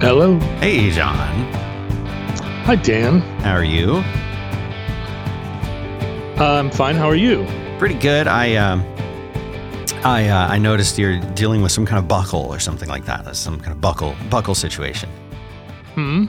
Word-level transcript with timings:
Hello. 0.00 0.38
Hey, 0.60 0.90
John. 0.90 1.16
Hi, 2.64 2.76
Dan. 2.76 3.20
How 3.40 3.54
are 3.54 3.64
you? 3.64 3.96
I'm 6.42 6.70
fine. 6.70 6.94
How 6.94 7.08
are 7.08 7.16
you? 7.16 7.44
Pretty 7.78 7.96
good. 7.96 8.28
I 8.28 8.54
um, 8.56 8.82
I 10.04 10.28
uh, 10.28 10.46
I 10.48 10.58
noticed 10.58 10.98
you're 10.98 11.18
dealing 11.34 11.62
with 11.62 11.72
some 11.72 11.84
kind 11.84 11.98
of 11.98 12.06
buckle 12.06 12.42
or 12.46 12.60
something 12.60 12.88
like 12.88 13.06
that. 13.06 13.34
Some 13.34 13.58
kind 13.58 13.72
of 13.72 13.80
buckle 13.80 14.14
buckle 14.30 14.54
situation. 14.54 15.08
Hmm. 15.94 16.26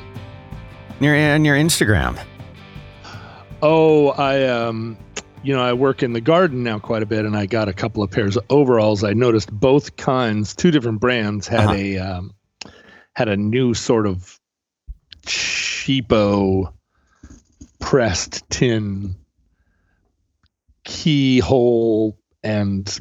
Near 1.00 1.34
on 1.36 1.46
your 1.46 1.56
Instagram. 1.56 2.20
Oh, 3.62 4.10
I 4.10 4.46
um, 4.48 4.98
you 5.44 5.56
know, 5.56 5.62
I 5.62 5.74
work 5.74 6.02
in 6.02 6.14
the 6.14 6.22
garden 6.22 6.64
now 6.64 6.80
quite 6.80 7.04
a 7.04 7.06
bit, 7.06 7.24
and 7.26 7.38
I 7.38 7.46
got 7.46 7.68
a 7.68 7.74
couple 7.74 8.02
of 8.02 8.10
pairs 8.10 8.36
of 8.36 8.46
overalls. 8.50 9.04
I 9.04 9.14
noticed 9.14 9.52
both 9.52 9.96
kinds, 9.96 10.56
two 10.56 10.72
different 10.72 11.00
brands, 11.00 11.48
had 11.48 11.60
Uh-huh. 11.66 11.74
a 11.76 11.98
um, 12.00 12.34
had 13.16 13.28
a 13.28 13.38
new 13.38 13.74
sort 13.74 14.08
of 14.08 14.40
cheapo 15.26 16.74
pressed 17.80 18.50
tin 18.50 19.16
keyhole 20.84 22.18
and 22.44 23.00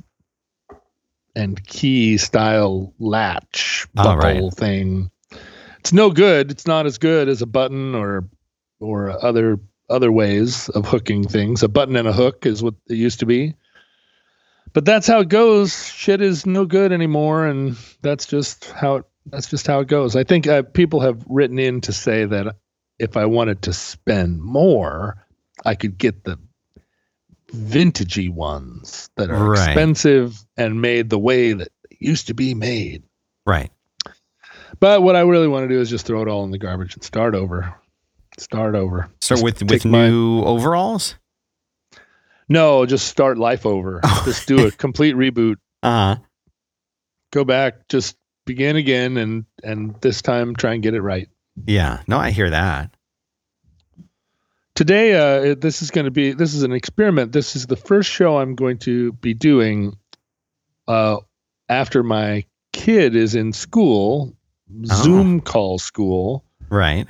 and 1.35 1.65
key 1.65 2.19
style 2.19 2.93
latch 2.99 3.87
buckle 3.95 4.49
right. 4.49 4.55
thing. 4.55 5.11
It's 5.79 5.93
no 5.93 6.11
good. 6.11 6.51
It's 6.51 6.67
not 6.67 6.87
as 6.87 6.99
good 6.99 7.29
as 7.29 7.43
a 7.43 7.47
button 7.47 7.95
or 7.95 8.29
or 8.81 9.25
other 9.25 9.59
other 9.89 10.13
ways 10.13 10.69
of 10.69 10.87
hooking 10.87 11.27
things. 11.27 11.63
A 11.63 11.69
button 11.69 11.97
and 11.97 12.09
a 12.09 12.13
hook 12.13 12.45
is 12.45 12.63
what 12.63 12.75
it 12.89 12.97
used 12.97 13.21
to 13.21 13.27
be. 13.27 13.55
But 14.75 14.85
that's 14.85 15.07
how 15.07 15.21
it 15.21 15.29
goes. 15.29 15.91
Shit 15.91 16.21
is 16.21 16.45
no 16.45 16.67
good 16.67 16.93
anymore, 16.93 17.47
and 17.47 17.77
that's 18.03 18.27
just 18.27 18.71
how 18.71 18.97
it, 18.97 19.05
that's 19.31 19.49
just 19.49 19.67
how 19.67 19.81
it 19.81 19.89
goes. 19.89 20.17
I 20.17 20.25
think 20.25 20.47
uh, 20.47 20.63
people 20.63 21.01
have 21.01 21.23
written 21.29 21.59
in 21.59 21.81
to 21.83 21.93
say 21.93 22.25
that 22.25 22.57
if 22.99 23.17
I 23.17 23.27
wanted 23.27 23.63
to 23.63 23.73
spend 23.73 24.41
more, 24.43 25.25
I 25.65 25.75
could 25.75 25.99
get 25.99 26.25
the 26.25 26.39
vintagey 27.53 28.31
ones 28.31 29.09
that 29.17 29.31
are 29.31 29.51
Right. 29.51 29.69
expensive 29.69 30.39
and 30.57 30.81
made 30.83 31.09
the 31.11 31.19
way 31.19 31.53
that 31.55 31.69
used 31.99 32.27
to 32.29 32.35
be 32.35 32.55
made. 32.55 33.03
Right. 33.47 33.71
But 34.81 35.03
what 35.03 35.17
I 35.17 35.21
really 35.21 35.49
want 35.49 35.65
to 35.65 35.69
do 35.75 35.81
is 35.81 35.89
just 35.91 36.07
throw 36.07 36.23
it 36.23 36.29
all 36.29 36.45
in 36.45 36.51
the 36.51 36.59
garbage 36.59 36.95
and 36.95 37.03
start 37.03 37.35
over. 37.35 37.75
Start 38.39 38.75
over. 38.75 39.09
So 39.21 39.35
Just 39.35 39.45
with 39.45 39.59
take 39.61 39.71
with 39.71 39.85
my- 39.87 40.09
new 40.09 40.43
overalls. 40.43 41.15
No, 42.51 42.87
just 42.87 43.09
start 43.09 43.37
life 43.39 43.67
over. 43.67 44.01
Oh. 44.03 44.23
just 44.27 44.47
do 44.49 44.67
a 44.67 44.71
complete 44.71 45.15
reboot. 45.15 45.57
Uh 45.83 46.15
huh. 46.15 46.17
Go 47.33 47.45
back, 47.45 47.89
just 47.89 48.17
begin 48.49 48.75
again 48.77 49.17
and 49.19 49.45
and 49.63 49.95
this 50.01 50.23
time 50.23 50.57
try 50.57 50.73
and 50.75 50.83
get 50.83 50.95
it 50.95 51.03
right. 51.03 51.29
Yeah. 51.67 52.01
No, 52.09 52.19
I 52.19 52.31
hear 52.31 52.51
that. 52.51 52.91
Today 54.75 55.15
uh 55.15 55.55
this 55.55 55.83
is 55.83 55.91
going 55.91 56.05
to 56.07 56.11
be 56.11 56.33
this 56.33 56.55
is 56.55 56.63
an 56.63 56.73
experiment. 56.73 57.33
This 57.33 57.55
is 57.57 57.67
the 57.67 57.77
first 57.77 58.11
show 58.11 58.39
I'm 58.39 58.55
going 58.55 58.79
to 58.79 59.13
be 59.13 59.35
doing 59.35 59.97
uh 60.87 61.19
after 61.69 62.03
my 62.03 62.45
kid 62.73 63.15
is 63.15 63.35
in 63.35 63.53
school, 63.53 64.35
Oh. 64.91 65.03
Zoom 65.03 65.41
call 65.41 65.79
school. 65.79 66.45
Right. 66.69 67.07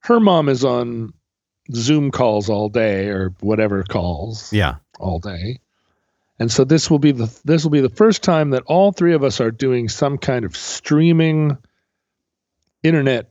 Her 0.00 0.20
mom 0.20 0.48
is 0.50 0.62
on 0.64 1.12
Zoom 1.72 2.10
calls 2.10 2.50
all 2.50 2.68
day 2.68 3.08
or 3.08 3.34
whatever 3.40 3.82
calls. 3.82 4.52
Yeah. 4.52 4.76
all 5.00 5.18
day. 5.18 5.58
And 6.38 6.50
so 6.50 6.64
this 6.64 6.90
will 6.90 6.98
be 6.98 7.12
the 7.12 7.40
this 7.44 7.62
will 7.62 7.70
be 7.70 7.80
the 7.80 7.88
first 7.88 8.22
time 8.22 8.50
that 8.50 8.64
all 8.66 8.92
three 8.92 9.14
of 9.14 9.22
us 9.22 9.40
are 9.40 9.50
doing 9.50 9.88
some 9.88 10.18
kind 10.18 10.44
of 10.44 10.56
streaming 10.56 11.56
internet 12.82 13.30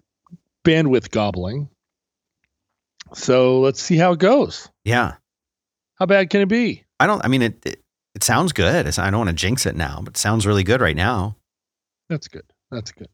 bandwidth 0.63 1.09
gobbling. 1.09 1.69
So 3.13 3.59
let's 3.59 3.81
see 3.81 3.97
how 3.97 4.13
it 4.13 4.19
goes. 4.19 4.69
Yeah. 4.85 5.15
How 5.95 6.05
bad 6.05 6.29
can 6.29 6.41
it 6.41 6.47
be? 6.47 6.83
I 6.99 7.07
don't. 7.07 7.23
I 7.25 7.27
mean, 7.27 7.41
it. 7.41 7.65
It, 7.65 7.83
it 8.13 8.23
sounds 8.23 8.51
good. 8.51 8.87
It's, 8.87 8.99
I 8.99 9.09
don't 9.09 9.19
want 9.21 9.29
to 9.29 9.35
jinx 9.35 9.65
it 9.65 9.75
now, 9.75 10.01
but 10.03 10.15
it 10.15 10.17
sounds 10.17 10.45
really 10.45 10.63
good 10.63 10.81
right 10.81 10.95
now. 10.95 11.37
That's 12.09 12.27
good. 12.27 12.43
That's 12.69 12.91
good. 12.91 13.07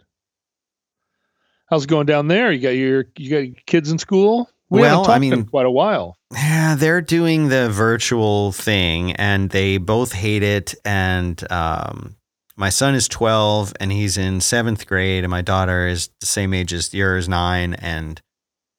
How's 1.67 1.83
it 1.83 1.89
going 1.89 2.07
down 2.07 2.27
there? 2.27 2.51
You 2.51 2.59
got 2.59 2.69
your 2.69 3.05
you 3.17 3.29
got 3.29 3.37
your 3.37 3.55
kids 3.65 3.91
in 3.91 3.99
school? 3.99 4.49
We 4.69 4.81
Well, 4.81 4.89
haven't 4.89 5.05
talked 5.05 5.15
I 5.15 5.19
mean- 5.19 5.33
in 5.33 5.45
quite 5.45 5.65
a 5.65 5.71
while. 5.71 6.17
Yeah, 6.33 6.75
they're 6.75 6.99
doing 7.01 7.47
the 7.47 7.69
virtual 7.69 8.51
thing, 8.51 9.13
and 9.13 9.49
they 9.49 9.77
both 9.77 10.11
hate 10.11 10.43
it. 10.43 10.75
And 10.83 11.41
um, 11.51 12.17
my 12.57 12.67
son 12.69 12.95
is 12.95 13.07
twelve, 13.07 13.71
and 13.79 13.91
he's 13.93 14.17
in 14.17 14.41
seventh 14.41 14.85
grade, 14.87 15.23
and 15.23 15.31
my 15.31 15.41
daughter 15.41 15.87
is 15.87 16.09
the 16.19 16.25
same 16.25 16.53
age 16.53 16.73
as 16.73 16.93
yours, 16.93 17.29
nine 17.29 17.75
and 17.75 18.21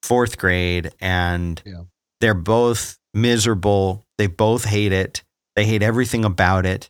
fourth 0.03 0.37
grade, 0.37 0.91
and 1.01 1.59
Yeah. 1.65 1.83
they're 2.21 2.35
both 2.35 2.99
miserable. 3.15 4.05
They 4.19 4.27
both 4.27 4.65
hate 4.65 4.91
it. 4.91 5.23
They 5.55 5.65
hate 5.65 5.81
everything 5.81 6.23
about 6.23 6.67
it. 6.67 6.89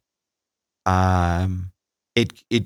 Um, 0.86 1.72
it 2.16 2.34
it 2.50 2.66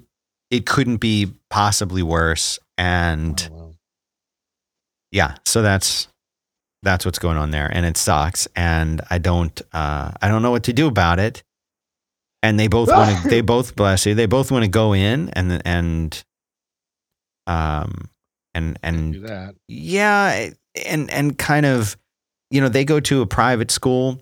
it 0.50 0.66
couldn't 0.66 0.98
be 0.98 1.32
possibly 1.52 2.02
worse, 2.02 2.58
and 2.78 3.50
Oh, 3.52 3.56
wow. 3.56 3.74
yeah 5.12 5.36
so 5.46 5.62
that's 5.62 6.08
that's 6.84 7.06
what's 7.06 7.20
going 7.20 7.38
on 7.38 7.50
there 7.52 7.70
and 7.74 7.86
it 7.86 7.98
sucks 7.98 8.48
and 8.56 9.02
i 9.10 9.18
don't 9.18 9.62
uh 9.74 10.12
i 10.22 10.28
don't 10.28 10.42
know 10.42 10.52
what 10.52 10.64
to 10.64 10.74
do 10.74 10.88
about 10.88 11.18
it 11.20 11.42
and 12.44 12.60
they 12.60 12.68
both 12.68 12.90
want 12.90 13.24
to 13.24 13.30
they 13.36 13.42
both 13.42 13.76
bless 13.76 14.06
you 14.06 14.14
they 14.14 14.26
both 14.28 14.52
want 14.52 14.64
to 14.64 14.70
go 14.70 14.94
in 14.94 15.30
and 15.30 15.62
and 15.66 16.24
um 17.48 18.10
and 18.54 18.76
Do 18.76 18.80
and 18.84 19.14
that. 19.28 19.56
yeah 19.68 20.50
and 20.86 21.10
and 21.12 21.38
kind 21.38 21.66
of 21.66 21.98
you 22.52 22.62
know 22.62 22.70
they 22.70 22.86
go 22.86 23.00
to 23.00 23.22
a 23.22 23.26
private 23.26 23.72
school 23.72 24.20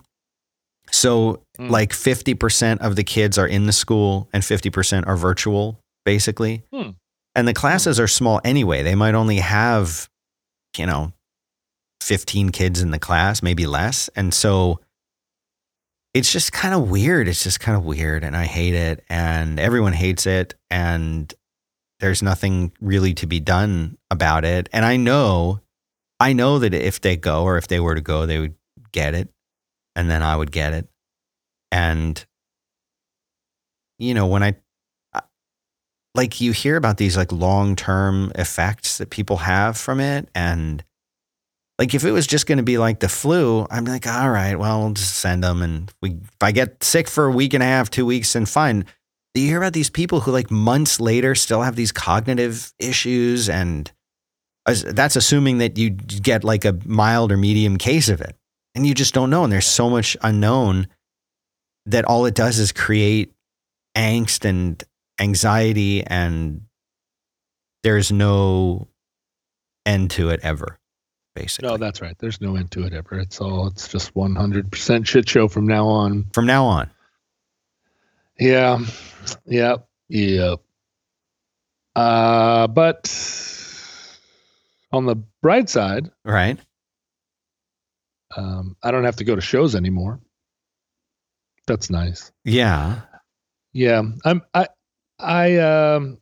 so 0.92 1.42
Mm. 1.60 1.70
like 1.70 1.92
50% 1.92 2.80
of 2.80 2.96
the 2.96 3.04
kids 3.04 3.38
are 3.38 3.46
in 3.46 3.66
the 3.68 3.74
school 3.74 4.30
and 4.34 4.42
50% 4.42 5.06
are 5.06 5.16
virtual 5.18 5.80
basically 6.06 6.64
Hmm. 6.74 6.92
and 7.36 7.48
the 7.48 7.54
classes 7.54 8.00
are 8.00 8.08
small 8.08 8.40
anyway 8.44 8.82
they 8.84 8.96
might 8.96 9.14
only 9.14 9.38
have 9.38 10.10
you 10.78 10.86
know 10.88 11.12
15 12.02 12.50
kids 12.50 12.82
in 12.82 12.92
the 12.92 13.00
class 13.00 13.44
maybe 13.44 13.66
less. 13.68 14.10
And 14.16 14.34
so 14.34 14.80
it's 16.14 16.32
just 16.32 16.52
kind 16.52 16.74
of 16.74 16.90
weird. 16.90 17.28
It's 17.28 17.44
just 17.44 17.60
kind 17.60 17.78
of 17.78 17.86
weird 17.86 18.24
and 18.24 18.36
i 18.36 18.46
hate 18.46 18.74
it 18.74 19.04
and 19.10 19.60
everyone 19.60 19.94
hates 19.94 20.26
it 20.26 20.56
and 20.70 21.34
there's 22.00 22.24
nothing 22.24 22.72
really 22.82 23.14
to 23.14 23.28
be 23.28 23.40
done 23.40 23.98
about 24.10 24.44
it. 24.46 24.68
And 24.74 24.84
i 24.86 24.98
know 24.98 25.62
i 26.20 26.34
know 26.34 26.60
that 26.60 26.74
if 26.74 27.02
they 27.02 27.16
go 27.16 27.44
or 27.44 27.58
if 27.58 27.68
they 27.68 27.80
were 27.80 27.96
to 27.96 28.02
go 28.02 28.26
they 28.26 28.40
would 28.40 28.56
get 28.92 29.14
it 29.14 29.30
and 29.96 30.10
then 30.10 30.24
i 30.24 30.36
would 30.36 30.52
get 30.52 30.74
it. 30.74 30.90
And 31.72 32.24
you 34.00 34.14
know 34.14 34.28
when 34.28 34.44
i 34.44 34.56
like 36.14 36.42
you 36.42 36.52
hear 36.52 36.76
about 36.76 36.98
these 36.98 37.16
like 37.16 37.32
long-term 37.32 38.32
effects 38.36 38.98
that 38.98 39.10
people 39.10 39.38
have 39.38 39.78
from 39.78 40.00
it 40.02 40.28
and 40.36 40.84
like 41.82 41.96
if 41.96 42.06
it 42.06 42.12
was 42.12 42.28
just 42.28 42.46
going 42.46 42.60
to 42.60 42.64
be 42.64 42.78
like 42.78 43.00
the 43.00 43.10
flu 43.10 43.66
i'm 43.72 43.86
like 43.86 44.06
all 44.06 44.30
right 44.30 44.60
well 44.60 44.82
we'll 44.82 44.94
just 44.94 45.16
send 45.16 45.44
them 45.44 45.64
and 45.64 45.92
we 46.00 46.12
if 46.12 46.44
i 46.44 46.52
get 46.52 46.84
sick 46.84 47.08
for 47.08 47.26
a 47.26 47.32
week 47.32 47.56
and 47.56 47.64
a 47.64 47.66
half 47.66 47.90
two 47.90 48.06
weeks 48.06 48.32
then 48.34 48.46
fine. 48.46 48.86
You 49.34 49.48
hear 49.48 49.60
about 49.60 49.74
these 49.74 49.90
people 49.90 50.20
who 50.20 50.32
like 50.32 50.52
months 50.52 51.00
later 51.00 51.36
still 51.36 51.62
have 51.62 51.78
these 51.78 51.94
cognitive 51.94 52.74
issues 52.80 53.48
and 53.50 53.90
that's 54.66 55.16
assuming 55.16 55.60
that 55.60 55.78
you 55.78 55.90
get 55.90 56.44
like 56.44 56.66
a 56.66 56.78
mild 56.86 57.32
or 57.32 57.38
medium 57.38 57.78
case 57.78 58.10
of 58.10 58.20
it 58.20 58.36
and 58.76 58.86
you 58.86 58.94
just 58.94 59.14
don't 59.14 59.30
know 59.30 59.46
and 59.46 59.52
there's 59.52 59.66
so 59.66 59.90
much 59.90 60.18
unknown 60.22 60.88
that 61.86 62.06
all 62.06 62.26
it 62.26 62.36
does 62.36 62.60
is 62.60 62.74
create 62.74 63.32
angst 63.98 64.44
and 64.44 64.84
anxiety 65.20 66.04
and 66.06 66.64
there's 67.84 68.12
no 68.12 68.88
end 69.86 70.12
to 70.12 70.30
it 70.30 70.42
ever 70.44 70.78
basically 71.36 71.70
No, 71.70 71.78
that's 71.78 72.02
right. 72.02 72.18
There's 72.20 72.42
no 72.42 72.56
end 72.56 72.72
to 72.72 72.84
it 72.84 72.94
ever. 72.94 73.20
It's 73.20 73.40
all 73.42 73.68
it's 73.68 73.88
just 73.88 74.14
100% 74.14 75.08
shit 75.08 75.28
show 75.30 75.48
from 75.48 75.66
now 75.68 75.88
on. 75.88 76.26
from 76.34 76.46
now 76.46 76.66
on 76.66 76.90
Yeah. 78.40 78.80
Yep. 79.46 79.88
Yep. 80.10 80.60
Uh, 81.96 82.68
but 82.68 83.08
on 84.92 85.06
the 85.06 85.16
bright 85.42 85.70
side, 85.70 86.10
right 86.24 86.58
um, 88.38 88.78
I 88.82 88.92
don't 88.92 89.04
have 89.04 89.18
to 89.18 89.24
go 89.26 89.36
to 89.36 89.42
shows 89.42 89.76
anymore. 89.76 90.20
That's 91.68 91.90
nice. 91.90 92.32
yeah 92.44 93.02
Yeah. 93.74 94.04
I'm 94.26 94.42
I 94.54 94.68
I 95.20 95.58
um 95.58 96.18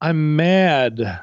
I'm 0.00 0.36
mad 0.36 1.20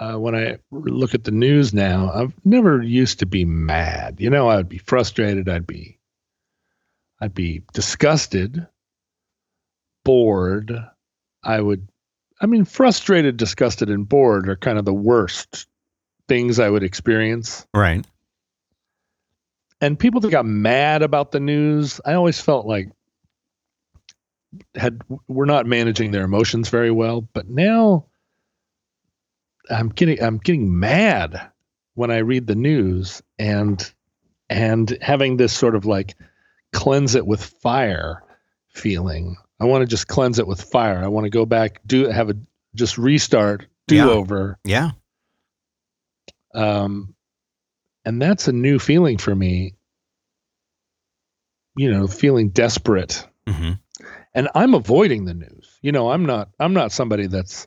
uh, 0.00 0.14
when 0.14 0.34
I 0.34 0.58
look 0.70 1.14
at 1.14 1.24
the 1.24 1.30
news 1.30 1.72
now. 1.72 2.10
I've 2.12 2.34
never 2.44 2.82
used 2.82 3.20
to 3.20 3.26
be 3.26 3.44
mad. 3.44 4.16
You 4.20 4.30
know, 4.30 4.48
I'd 4.48 4.68
be 4.68 4.78
frustrated. 4.78 5.48
I'd 5.48 5.66
be 5.66 5.98
I'd 7.20 7.34
be 7.34 7.62
disgusted, 7.72 8.66
bored. 10.04 10.78
I 11.42 11.60
would 11.60 11.88
I 12.40 12.46
mean, 12.46 12.64
frustrated, 12.64 13.36
disgusted, 13.36 13.88
and 13.88 14.08
bored 14.08 14.48
are 14.48 14.56
kind 14.56 14.78
of 14.78 14.84
the 14.84 14.92
worst 14.92 15.66
things 16.28 16.58
I 16.58 16.68
would 16.68 16.82
experience. 16.82 17.66
Right. 17.72 18.04
And 19.80 19.98
people 19.98 20.20
that 20.22 20.30
got 20.30 20.46
mad 20.46 21.02
about 21.02 21.32
the 21.32 21.40
news, 21.40 22.00
I 22.04 22.14
always 22.14 22.40
felt 22.40 22.66
like 22.66 22.90
had 24.74 25.02
were 25.28 25.46
not 25.46 25.66
managing 25.66 26.10
their 26.10 26.24
emotions 26.24 26.68
very 26.68 26.90
well. 26.90 27.20
But 27.20 27.48
now 27.48 28.06
I'm 29.70 29.88
getting 29.88 30.22
I'm 30.22 30.38
getting 30.38 30.78
mad 30.78 31.50
when 31.94 32.10
I 32.10 32.18
read 32.18 32.46
the 32.46 32.54
news 32.54 33.22
and 33.38 33.92
and 34.48 34.96
having 35.00 35.36
this 35.36 35.52
sort 35.52 35.74
of 35.74 35.86
like 35.86 36.14
cleanse 36.72 37.14
it 37.14 37.26
with 37.26 37.42
fire 37.42 38.22
feeling. 38.68 39.36
I 39.60 39.64
want 39.64 39.82
to 39.82 39.86
just 39.86 40.06
cleanse 40.06 40.38
it 40.38 40.46
with 40.46 40.62
fire. 40.62 41.02
I 41.02 41.08
want 41.08 41.24
to 41.24 41.30
go 41.30 41.46
back, 41.46 41.80
do 41.86 42.08
have 42.08 42.30
a 42.30 42.34
just 42.74 42.98
restart, 42.98 43.66
do 43.86 44.10
over. 44.10 44.58
Yeah. 44.64 44.90
Um, 46.54 47.14
and 48.04 48.20
that's 48.20 48.48
a 48.48 48.52
new 48.52 48.78
feeling 48.78 49.18
for 49.18 49.34
me. 49.34 49.74
You 51.78 51.90
know, 51.90 52.06
feeling 52.06 52.50
desperate, 52.50 53.26
hmm 53.46 53.72
and 54.36 54.50
I'm 54.54 54.74
avoiding 54.74 55.24
the 55.24 55.34
news. 55.34 55.78
You 55.80 55.92
know, 55.92 56.10
I'm 56.10 56.26
not. 56.26 56.50
I'm 56.60 56.74
not 56.74 56.92
somebody 56.92 57.26
that's 57.26 57.66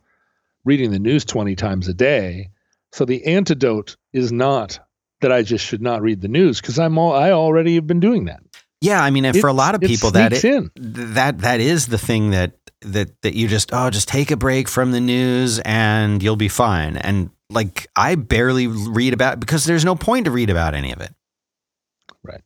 reading 0.69 0.92
the 0.92 1.00
news 1.00 1.25
20 1.25 1.56
times 1.56 1.88
a 1.88 1.94
day. 1.94 2.50
So 2.94 3.04
the 3.06 3.25
antidote 3.25 3.98
is 4.13 4.31
not 4.31 4.80
that 5.21 5.31
I 5.31 5.42
just 5.42 5.66
should 5.66 5.81
not 5.81 6.01
read 6.01 6.21
the 6.21 6.27
news 6.27 6.62
because 6.62 6.77
I'm 6.80 6.98
all. 6.98 7.12
I 7.13 7.31
already 7.31 7.75
have 7.75 7.88
been 7.88 8.00
doing 8.00 8.25
that. 8.25 8.42
Yeah. 8.81 9.04
I 9.04 9.10
mean, 9.10 9.25
and 9.25 9.36
It- 9.36 9.42
for 9.42 9.48
a 9.48 9.54
lot 9.54 9.75
of 9.75 9.81
people, 9.81 10.12
that 10.12 10.31
it, 10.31 10.71
that 10.75 11.39
that 11.39 11.60
is 11.60 11.88
the 11.88 11.98
thing 11.98 12.30
that 12.31 12.54
that 12.81 13.10
that 13.24 13.33
you 13.36 13.48
just 13.50 13.71
oh 13.74 13.89
just 13.89 14.07
take 14.07 14.31
a 14.31 14.38
break 14.38 14.69
from 14.69 14.92
the 14.94 15.01
news 15.01 15.60
and 15.66 16.24
you'll 16.24 16.38
be 16.38 16.48
fine. 16.48 16.95
And 16.95 17.30
like 17.50 17.88
I 17.95 18.16
barely 18.16 18.68
read 18.68 19.13
about 19.13 19.39
because 19.42 19.66
there's 19.66 19.83
no 19.83 19.95
point 19.95 20.25
to 20.25 20.31
read 20.31 20.50
about 20.50 20.74
any 20.75 20.94
of 20.94 21.01
it. 21.01 21.13
Right. 22.24 22.42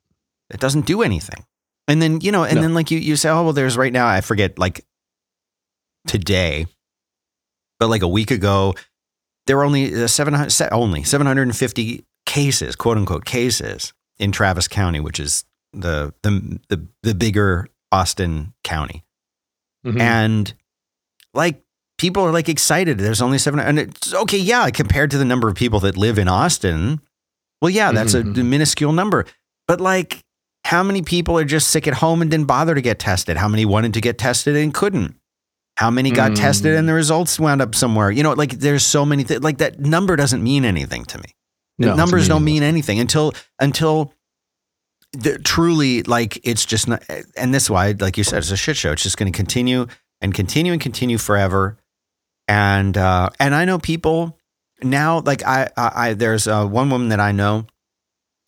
It 0.49 0.59
doesn't 0.59 0.87
do 0.87 1.03
anything. 1.03 1.45
And 1.87 2.01
then 2.01 2.21
you 2.21 2.31
know, 2.31 2.43
and 2.45 2.55
No. 2.55 2.61
then 2.63 2.73
like 2.73 2.89
you 2.89 2.97
you 2.97 3.15
say, 3.15 3.29
oh 3.29 3.43
well, 3.43 3.53
there's 3.53 3.77
right 3.77 3.93
now 3.93 4.07
I 4.07 4.21
forget 4.21 4.57
like 4.57 4.85
today, 6.07 6.65
but 7.79 7.89
like 7.89 8.01
a 8.01 8.07
week 8.07 8.31
ago, 8.31 8.73
there 9.47 9.57
were 9.57 9.63
only 9.65 10.03
uh, 10.03 10.07
seven 10.07 10.33
hundred 10.33 10.53
only 10.71 11.03
seven 11.03 11.27
hundred 11.27 11.43
and 11.43 11.55
fifty 11.55 12.05
cases, 12.25 12.75
quote 12.75 12.97
unquote 12.97 13.25
cases 13.25 13.93
in 14.19 14.31
Travis 14.31 14.67
County, 14.67 14.99
which 14.99 15.19
is 15.19 15.43
the 15.73 16.13
the 16.23 16.59
the, 16.69 16.87
the 17.03 17.15
bigger 17.15 17.67
Austin 17.91 18.53
County 18.63 19.03
Mhm. 19.85 19.99
and 19.99 20.53
like 21.33 21.61
people 21.97 22.23
are 22.23 22.31
like 22.31 22.47
excited. 22.49 22.97
There's 22.97 23.21
only 23.21 23.37
seven, 23.37 23.59
and 23.59 23.77
it's 23.79 24.13
okay. 24.13 24.37
Yeah, 24.37 24.69
compared 24.69 25.11
to 25.11 25.17
the 25.17 25.25
number 25.25 25.47
of 25.49 25.55
people 25.55 25.79
that 25.81 25.97
live 25.97 26.17
in 26.17 26.27
Austin, 26.27 27.01
well, 27.61 27.69
yeah, 27.69 27.91
that's 27.91 28.13
Mhm. 28.13 28.37
a 28.39 28.43
minuscule 28.43 28.93
number. 28.93 29.25
But 29.67 29.81
like, 29.81 30.19
how 30.65 30.83
many 30.83 31.01
people 31.01 31.37
are 31.37 31.43
just 31.45 31.69
sick 31.69 31.87
at 31.87 31.95
home 31.95 32.21
and 32.21 32.31
didn't 32.31 32.47
bother 32.47 32.75
to 32.75 32.81
get 32.81 32.99
tested? 32.99 33.37
How 33.37 33.47
many 33.47 33.65
wanted 33.65 33.93
to 33.95 34.01
get 34.01 34.17
tested 34.17 34.55
and 34.55 34.73
couldn't? 34.73 35.15
How 35.75 35.89
many 35.89 36.11
got 36.11 36.31
Mm. 36.31 36.35
tested 36.35 36.75
and 36.75 36.87
the 36.87 36.93
results 36.93 37.39
wound 37.39 37.61
up 37.61 37.73
somewhere? 37.75 38.11
You 38.11 38.21
know, 38.23 38.33
like 38.33 38.51
there's 38.59 38.85
so 38.85 39.05
many 39.05 39.23
things. 39.23 39.41
Like 39.41 39.57
that 39.57 39.79
number 39.79 40.15
doesn't 40.15 40.43
mean 40.43 40.65
anything 40.65 41.05
to 41.05 41.17
me. 41.17 41.35
No, 41.79 41.95
numbers 41.95 42.27
don't 42.27 42.43
mean 42.43 42.61
anything 42.61 42.99
until 42.99 43.33
until 43.59 44.13
the, 45.13 45.39
truly 45.39 46.03
like 46.03 46.39
it's 46.43 46.65
just 46.65 46.87
not. 46.87 47.03
And 47.35 47.53
this 47.53 47.63
is 47.63 47.69
why, 47.71 47.95
like 47.99 48.17
you 48.17 48.23
said, 48.23 48.39
it's 48.39 48.51
a 48.51 48.57
shit 48.57 48.77
show. 48.77 48.91
It's 48.91 49.03
just 49.03 49.17
going 49.17 49.31
to 49.31 49.35
continue 49.35 49.87
and 50.21 50.33
continue 50.33 50.71
and 50.73 50.81
continue 50.81 51.17
forever. 51.17 51.77
And 52.47 52.95
uh, 52.97 53.29
and 53.39 53.55
I 53.55 53.65
know 53.65 53.79
people 53.79 54.37
now. 54.83 55.19
Like 55.21 55.43
I, 55.43 55.69
I, 55.75 55.91
I 56.09 56.13
there's 56.13 56.47
uh, 56.47 56.65
one 56.67 56.89
woman 56.91 57.09
that 57.09 57.19
I 57.19 57.31
know, 57.31 57.65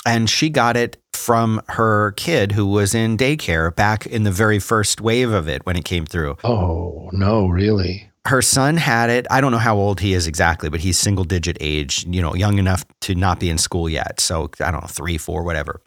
and 0.05 0.29
she 0.29 0.49
got 0.49 0.77
it 0.77 0.97
from 1.13 1.61
her 1.69 2.11
kid 2.11 2.51
who 2.51 2.65
was 2.65 2.93
in 2.93 3.17
daycare 3.17 3.75
back 3.75 4.05
in 4.05 4.23
the 4.23 4.31
very 4.31 4.59
first 4.59 5.01
wave 5.01 5.31
of 5.31 5.47
it 5.49 5.65
when 5.65 5.75
it 5.75 5.85
came 5.85 6.05
through 6.05 6.37
Oh 6.43 7.09
no, 7.11 7.47
really? 7.47 8.09
her 8.27 8.41
son 8.41 8.77
had 8.77 9.11
it. 9.11 9.27
I 9.29 9.39
don't 9.39 9.51
know 9.51 9.59
how 9.59 9.75
old 9.75 9.99
he 9.99 10.13
is 10.13 10.25
exactly, 10.25 10.67
but 10.69 10.79
he's 10.79 10.97
single 10.97 11.25
digit 11.25 11.57
age, 11.61 12.05
you 12.09 12.21
know, 12.23 12.33
young 12.33 12.57
enough 12.57 12.83
to 13.01 13.13
not 13.13 13.39
be 13.39 13.49
in 13.51 13.59
school 13.59 13.87
yet. 13.87 14.19
So 14.19 14.49
I 14.59 14.71
don't 14.71 14.81
know, 14.81 14.87
three, 14.87 15.19
four, 15.19 15.43
whatever. 15.43 15.79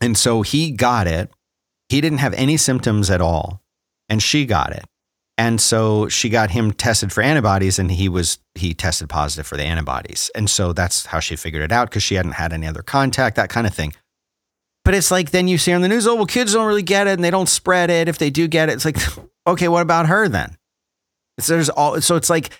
And 0.00 0.16
so 0.18 0.42
he 0.42 0.72
got 0.72 1.06
it. 1.06 1.30
He 1.88 2.02
didn't 2.02 2.18
have 2.18 2.34
any 2.34 2.58
symptoms 2.58 3.08
at 3.10 3.22
all. 3.22 3.62
And 4.10 4.22
she 4.22 4.44
got 4.44 4.72
it. 4.72 4.84
And 5.36 5.60
so 5.60 6.08
she 6.08 6.28
got 6.28 6.52
him 6.52 6.72
tested 6.72 7.12
for 7.12 7.20
antibodies 7.20 7.78
and 7.78 7.90
he 7.90 8.08
was, 8.08 8.38
he 8.54 8.72
tested 8.72 9.08
positive 9.08 9.46
for 9.46 9.56
the 9.56 9.64
antibodies. 9.64 10.30
And 10.34 10.48
so 10.48 10.72
that's 10.72 11.06
how 11.06 11.18
she 11.18 11.34
figured 11.34 11.62
it 11.62 11.72
out 11.72 11.90
because 11.90 12.04
she 12.04 12.14
hadn't 12.14 12.32
had 12.32 12.52
any 12.52 12.66
other 12.66 12.82
contact, 12.82 13.36
that 13.36 13.50
kind 13.50 13.66
of 13.66 13.74
thing. 13.74 13.94
But 14.84 14.94
it's 14.94 15.10
like 15.10 15.30
then 15.30 15.48
you 15.48 15.58
see 15.58 15.72
on 15.72 15.82
the 15.82 15.88
news, 15.88 16.06
oh, 16.06 16.14
well, 16.14 16.26
kids 16.26 16.52
don't 16.52 16.66
really 16.66 16.82
get 16.82 17.06
it 17.06 17.14
and 17.14 17.24
they 17.24 17.30
don't 17.30 17.48
spread 17.48 17.90
it. 17.90 18.08
If 18.08 18.18
they 18.18 18.30
do 18.30 18.46
get 18.46 18.68
it, 18.68 18.74
it's 18.74 18.84
like, 18.84 18.98
okay, 19.46 19.66
what 19.66 19.82
about 19.82 20.06
her 20.06 20.28
then? 20.28 20.56
So 21.40 21.54
there's 21.54 21.70
all 21.70 22.00
so 22.00 22.14
it's 22.14 22.30
like, 22.30 22.50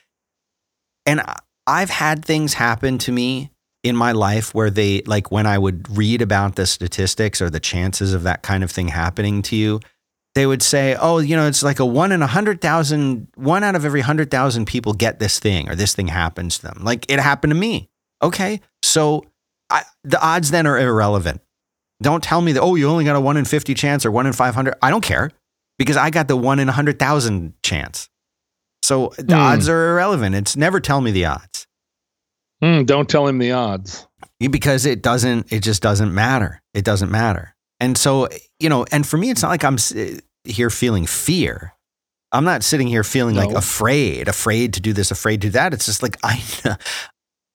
and 1.06 1.23
I've 1.67 1.91
had 1.91 2.25
things 2.25 2.55
happen 2.55 2.99
to 2.99 3.12
me 3.12 3.50
in 3.85 3.94
my 3.94 4.12
life 4.12 4.55
where 4.55 4.71
they 4.71 5.03
like 5.03 5.31
when 5.31 5.47
I 5.47 5.59
would 5.59 5.97
read 5.97 6.23
about 6.23 6.56
the 6.56 6.67
statistics 6.67 7.41
or 7.41 7.50
the 7.50 7.61
chances 7.61 8.15
of 8.15 8.25
that 8.25 8.43
kind 8.43 8.65
of 8.65 8.71
thing 8.71 8.88
happening 8.88 9.43
to 9.43 9.56
you, 9.56 9.81
they 10.34 10.46
would 10.46 10.62
say, 10.62 10.96
oh, 10.98 11.19
you 11.19 11.36
know, 11.36 11.46
it's 11.46 11.62
like 11.62 11.78
a 11.78 11.86
one 11.86 12.10
in 12.12 12.20
a 12.22 12.26
hundred 12.26 12.60
thousand, 12.60 13.28
one 13.36 13.62
out 13.62 13.76
of 13.76 13.84
every 13.84 14.00
hundred 14.00 14.31
thousand 14.31 14.66
people 14.66 14.92
get 14.92 15.19
this 15.19 15.38
thing 15.38 15.69
or 15.69 15.75
this 15.76 15.94
thing 15.94 16.08
happens 16.08 16.58
to 16.58 16.62
them. 16.66 16.81
Like 16.82 17.10
it 17.10 17.20
happened 17.20 17.52
to 17.52 17.56
me. 17.58 17.88
Okay, 18.22 18.60
so 18.82 19.25
I, 19.70 19.82
the 20.02 20.20
odds 20.25 20.50
then 20.50 20.66
are 20.66 20.78
irrelevant. 20.78 21.40
Don't 22.02 22.22
tell 22.22 22.40
me 22.40 22.52
that 22.52 22.60
oh, 22.60 22.75
you 22.75 22.88
only 22.88 23.04
got 23.04 23.16
a 23.16 23.20
one 23.20 23.36
in 23.36 23.44
fifty 23.44 23.75
chance 23.75 24.04
or 24.04 24.10
one 24.10 24.26
in 24.26 24.32
five 24.32 24.54
hundred. 24.54 24.75
I 24.82 24.90
don't 24.90 25.04
care 25.04 25.31
because 25.78 25.96
I 25.96 26.10
got 26.10 26.28
the 26.28 26.37
one 26.37 26.58
in 26.58 26.69
a 26.69 26.72
hundred 26.72 26.98
thousand 26.98 27.54
chance. 27.62 28.08
So 28.82 29.12
the 29.16 29.34
Hmm. 29.34 29.40
odds 29.40 29.69
are 29.69 29.90
irrelevant. 29.92 30.34
It's 30.34 30.56
never 30.56 30.80
tell 30.80 31.00
me 31.00 31.10
the 31.10 31.26
odds 31.26 31.66
Hmm, 32.62 32.84
don't 32.84 33.08
tell 33.08 33.26
him 33.26 33.38
the 33.38 33.52
odds. 33.52 34.06
because 34.38 34.87
it 34.87 35.02
doesn't. 35.02 35.52
It 35.52 35.60
just 35.62 35.82
doesn't 35.82 36.14
matter. 36.14 36.60
It 36.72 36.84
doesn't 36.84 37.10
matter. 37.10 37.53
And 37.84 37.98
so 37.98 38.28
you 38.58 38.70
know, 38.70 38.86
and 38.90 39.06
for 39.06 39.19
me, 39.19 39.28
it's 39.31 39.42
not 39.42 39.50
like 39.50 39.62
I'm 39.64 39.76
here 40.44 40.70
feeling 40.70 41.04
fear. 41.06 41.75
I'm 42.32 42.44
not 42.44 42.62
sitting 42.64 42.88
here 42.88 43.04
feeling 43.04 43.37
like 43.37 43.50
afraid, 43.52 44.26
afraid 44.26 44.73
to 44.75 44.80
do 44.80 44.92
this, 44.92 45.11
afraid 45.11 45.42
to 45.42 45.49
do 45.49 45.50
that. 45.50 45.75
It's 45.75 45.85
just 45.87 46.02
like 46.02 46.16
I, 46.25 46.42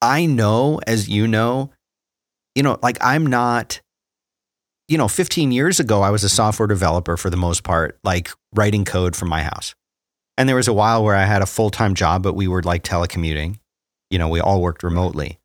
I 0.02 0.26
know, 0.28 0.80
as 0.86 1.10
you 1.10 1.28
know, 1.28 1.72
you 2.56 2.64
know, 2.64 2.78
like 2.82 2.98
I'm 3.02 3.26
not. 3.26 3.82
You 4.88 4.98
know, 4.98 5.08
15 5.08 5.52
years 5.52 5.80
ago, 5.80 6.02
I 6.02 6.10
was 6.10 6.24
a 6.24 6.30
software 6.30 6.68
developer 6.68 7.16
for 7.16 7.30
the 7.30 7.38
most 7.38 7.64
part, 7.64 8.00
like 8.04 8.30
writing 8.56 8.86
code 8.86 9.16
from 9.16 9.30
my 9.30 9.44
house. 9.44 9.76
And 10.36 10.50
there 10.50 10.56
was 10.56 10.68
a 10.68 10.74
while 10.74 11.04
where 11.04 11.16
I 11.16 11.26
had 11.26 11.44
a 11.44 11.46
full 11.46 11.70
time 11.70 11.94
job, 11.94 12.24
but 12.24 12.34
we 12.34 12.48
were 12.48 12.64
like 12.64 12.84
telecommuting. 12.84 13.60
You 14.10 14.18
know, 14.18 14.30
we 14.30 14.40
all 14.40 14.62
worked 14.62 14.82
remotely. 14.84 15.40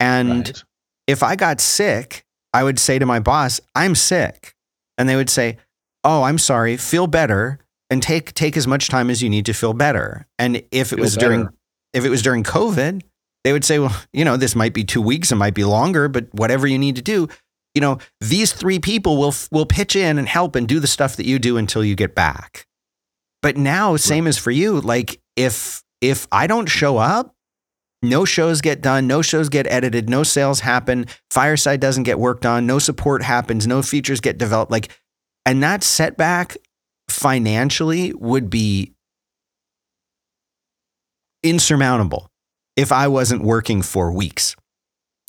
And 0.00 0.46
Right. 0.48 0.64
if 1.06 1.22
I 1.22 1.34
got 1.36 1.60
sick, 1.62 2.24
I 2.54 2.62
would 2.62 2.78
say 2.78 2.98
to 2.98 3.04
my 3.04 3.18
boss, 3.18 3.60
"I'm 3.74 3.94
sick," 3.94 4.54
and 4.96 5.08
they 5.08 5.16
would 5.16 5.28
say, 5.28 5.58
"Oh, 6.04 6.22
I'm 6.22 6.38
sorry. 6.38 6.78
Feel 6.78 7.06
better 7.06 7.58
and 7.90 8.02
take 8.02 8.32
take 8.32 8.56
as 8.56 8.66
much 8.66 8.88
time 8.88 9.10
as 9.10 9.22
you 9.22 9.28
need 9.28 9.44
to 9.46 9.52
feel 9.52 9.74
better." 9.74 10.26
And 10.38 10.56
if 10.70 10.92
it 10.92 10.96
Feel 10.96 11.00
was 11.00 11.16
during 11.16 11.48
if 11.92 12.04
it 12.04 12.10
was 12.10 12.22
during 12.22 12.44
COVID, 12.44 13.02
they 13.42 13.52
would 13.52 13.64
say, 13.64 13.78
"Well, 13.78 13.94
you 14.12 14.24
know, 14.24 14.36
this 14.36 14.56
might 14.56 14.72
be 14.72 14.84
two 14.84 15.02
weeks, 15.02 15.32
it 15.32 15.36
might 15.36 15.54
be 15.54 15.64
longer, 15.64 16.08
but 16.08 16.32
whatever 16.32 16.66
you 16.66 16.78
need 16.78 16.96
to 16.96 17.02
do." 17.02 17.28
You 17.74 17.80
know, 17.80 17.98
these 18.20 18.52
three 18.52 18.78
people 18.78 19.16
will 19.16 19.34
will 19.50 19.66
pitch 19.66 19.96
in 19.96 20.16
and 20.16 20.28
help 20.28 20.54
and 20.54 20.68
do 20.68 20.78
the 20.78 20.86
stuff 20.86 21.16
that 21.16 21.26
you 21.26 21.38
do 21.40 21.56
until 21.56 21.84
you 21.84 21.96
get 21.96 22.14
back. 22.14 22.66
But 23.42 23.56
now, 23.56 23.96
same 23.96 24.26
as 24.26 24.38
for 24.38 24.52
you, 24.52 24.80
like 24.80 25.20
if 25.36 25.82
if 26.00 26.28
I 26.30 26.46
don't 26.46 26.66
show 26.66 26.98
up, 26.98 27.33
no 28.08 28.24
shows 28.24 28.60
get 28.60 28.80
done, 28.80 29.06
no 29.06 29.22
shows 29.22 29.48
get 29.48 29.66
edited, 29.66 30.08
no 30.08 30.22
sales 30.22 30.60
happen, 30.60 31.06
Fireside 31.30 31.80
doesn't 31.80 32.04
get 32.04 32.18
worked 32.18 32.46
on, 32.46 32.66
no 32.66 32.78
support 32.78 33.22
happens, 33.22 33.66
no 33.66 33.82
features 33.82 34.20
get 34.20 34.38
developed. 34.38 34.70
Like, 34.70 34.88
and 35.46 35.62
that 35.62 35.82
setback 35.82 36.56
financially 37.08 38.12
would 38.14 38.48
be 38.50 38.94
insurmountable 41.42 42.30
if 42.76 42.92
I 42.92 43.08
wasn't 43.08 43.42
working 43.42 43.82
for 43.82 44.12
weeks. 44.12 44.56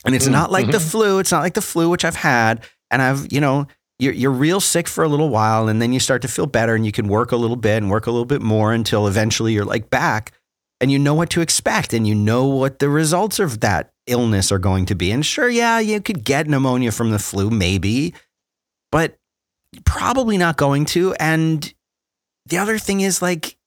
And 0.05 0.15
it's 0.15 0.27
Mm, 0.27 0.31
not 0.31 0.51
like 0.51 0.67
the 0.67 0.77
mhm. 0.77 0.91
flu. 0.91 1.19
It's 1.19 1.31
not 1.31 1.41
like 1.41 1.53
the 1.55 1.61
flu, 1.61 1.89
which 1.89 2.05
I've 2.05 2.15
had. 2.15 2.63
And 2.91 3.01
I've, 3.01 3.31
you 3.31 3.41
know, 3.41 3.67
you're, 3.99 4.13
you're 4.13 4.31
real 4.31 4.59
sick 4.59 4.87
for 4.87 5.03
a 5.03 5.07
little 5.07 5.29
while 5.29 5.67
and 5.67 5.81
then 5.81 5.93
you 5.93 5.99
start 5.99 6.21
to 6.21 6.27
feel 6.27 6.45
better 6.45 6.75
and 6.75 6.85
you 6.85 6.91
can 6.91 7.07
work 7.07 7.31
a 7.31 7.37
little 7.37 7.55
bit 7.55 7.77
and 7.77 7.89
work 7.89 8.07
a 8.07 8.11
little 8.11 8.25
bit 8.25 8.41
more 8.41 8.73
until 8.73 9.07
eventually 9.07 9.53
you're 9.53 9.65
like 9.65 9.89
back 9.89 10.33
and 10.81 10.91
you 10.91 10.99
know 10.99 11.13
what 11.13 11.29
to 11.31 11.41
expect 11.41 11.93
and 11.93 12.07
you 12.07 12.15
know 12.15 12.45
what 12.45 12.79
the 12.79 12.89
results 12.89 13.39
of 13.39 13.61
that 13.61 13.93
illness 14.07 14.51
are 14.51 14.59
going 14.59 14.85
to 14.87 14.95
be. 14.95 15.11
And 15.11 15.25
sure, 15.25 15.49
yeah, 15.49 15.79
you 15.79 16.01
could 16.01 16.23
get 16.23 16.47
pneumonia 16.47 16.91
from 16.91 17.11
the 17.11 17.19
flu, 17.19 17.49
maybe, 17.49 18.13
but 18.91 19.17
probably 19.85 20.37
not 20.37 20.57
going 20.57 20.85
to. 20.85 21.13
And 21.15 21.73
the 22.45 22.57
other 22.57 22.77
thing 22.77 23.01
is 23.01 23.21
like, 23.21 23.57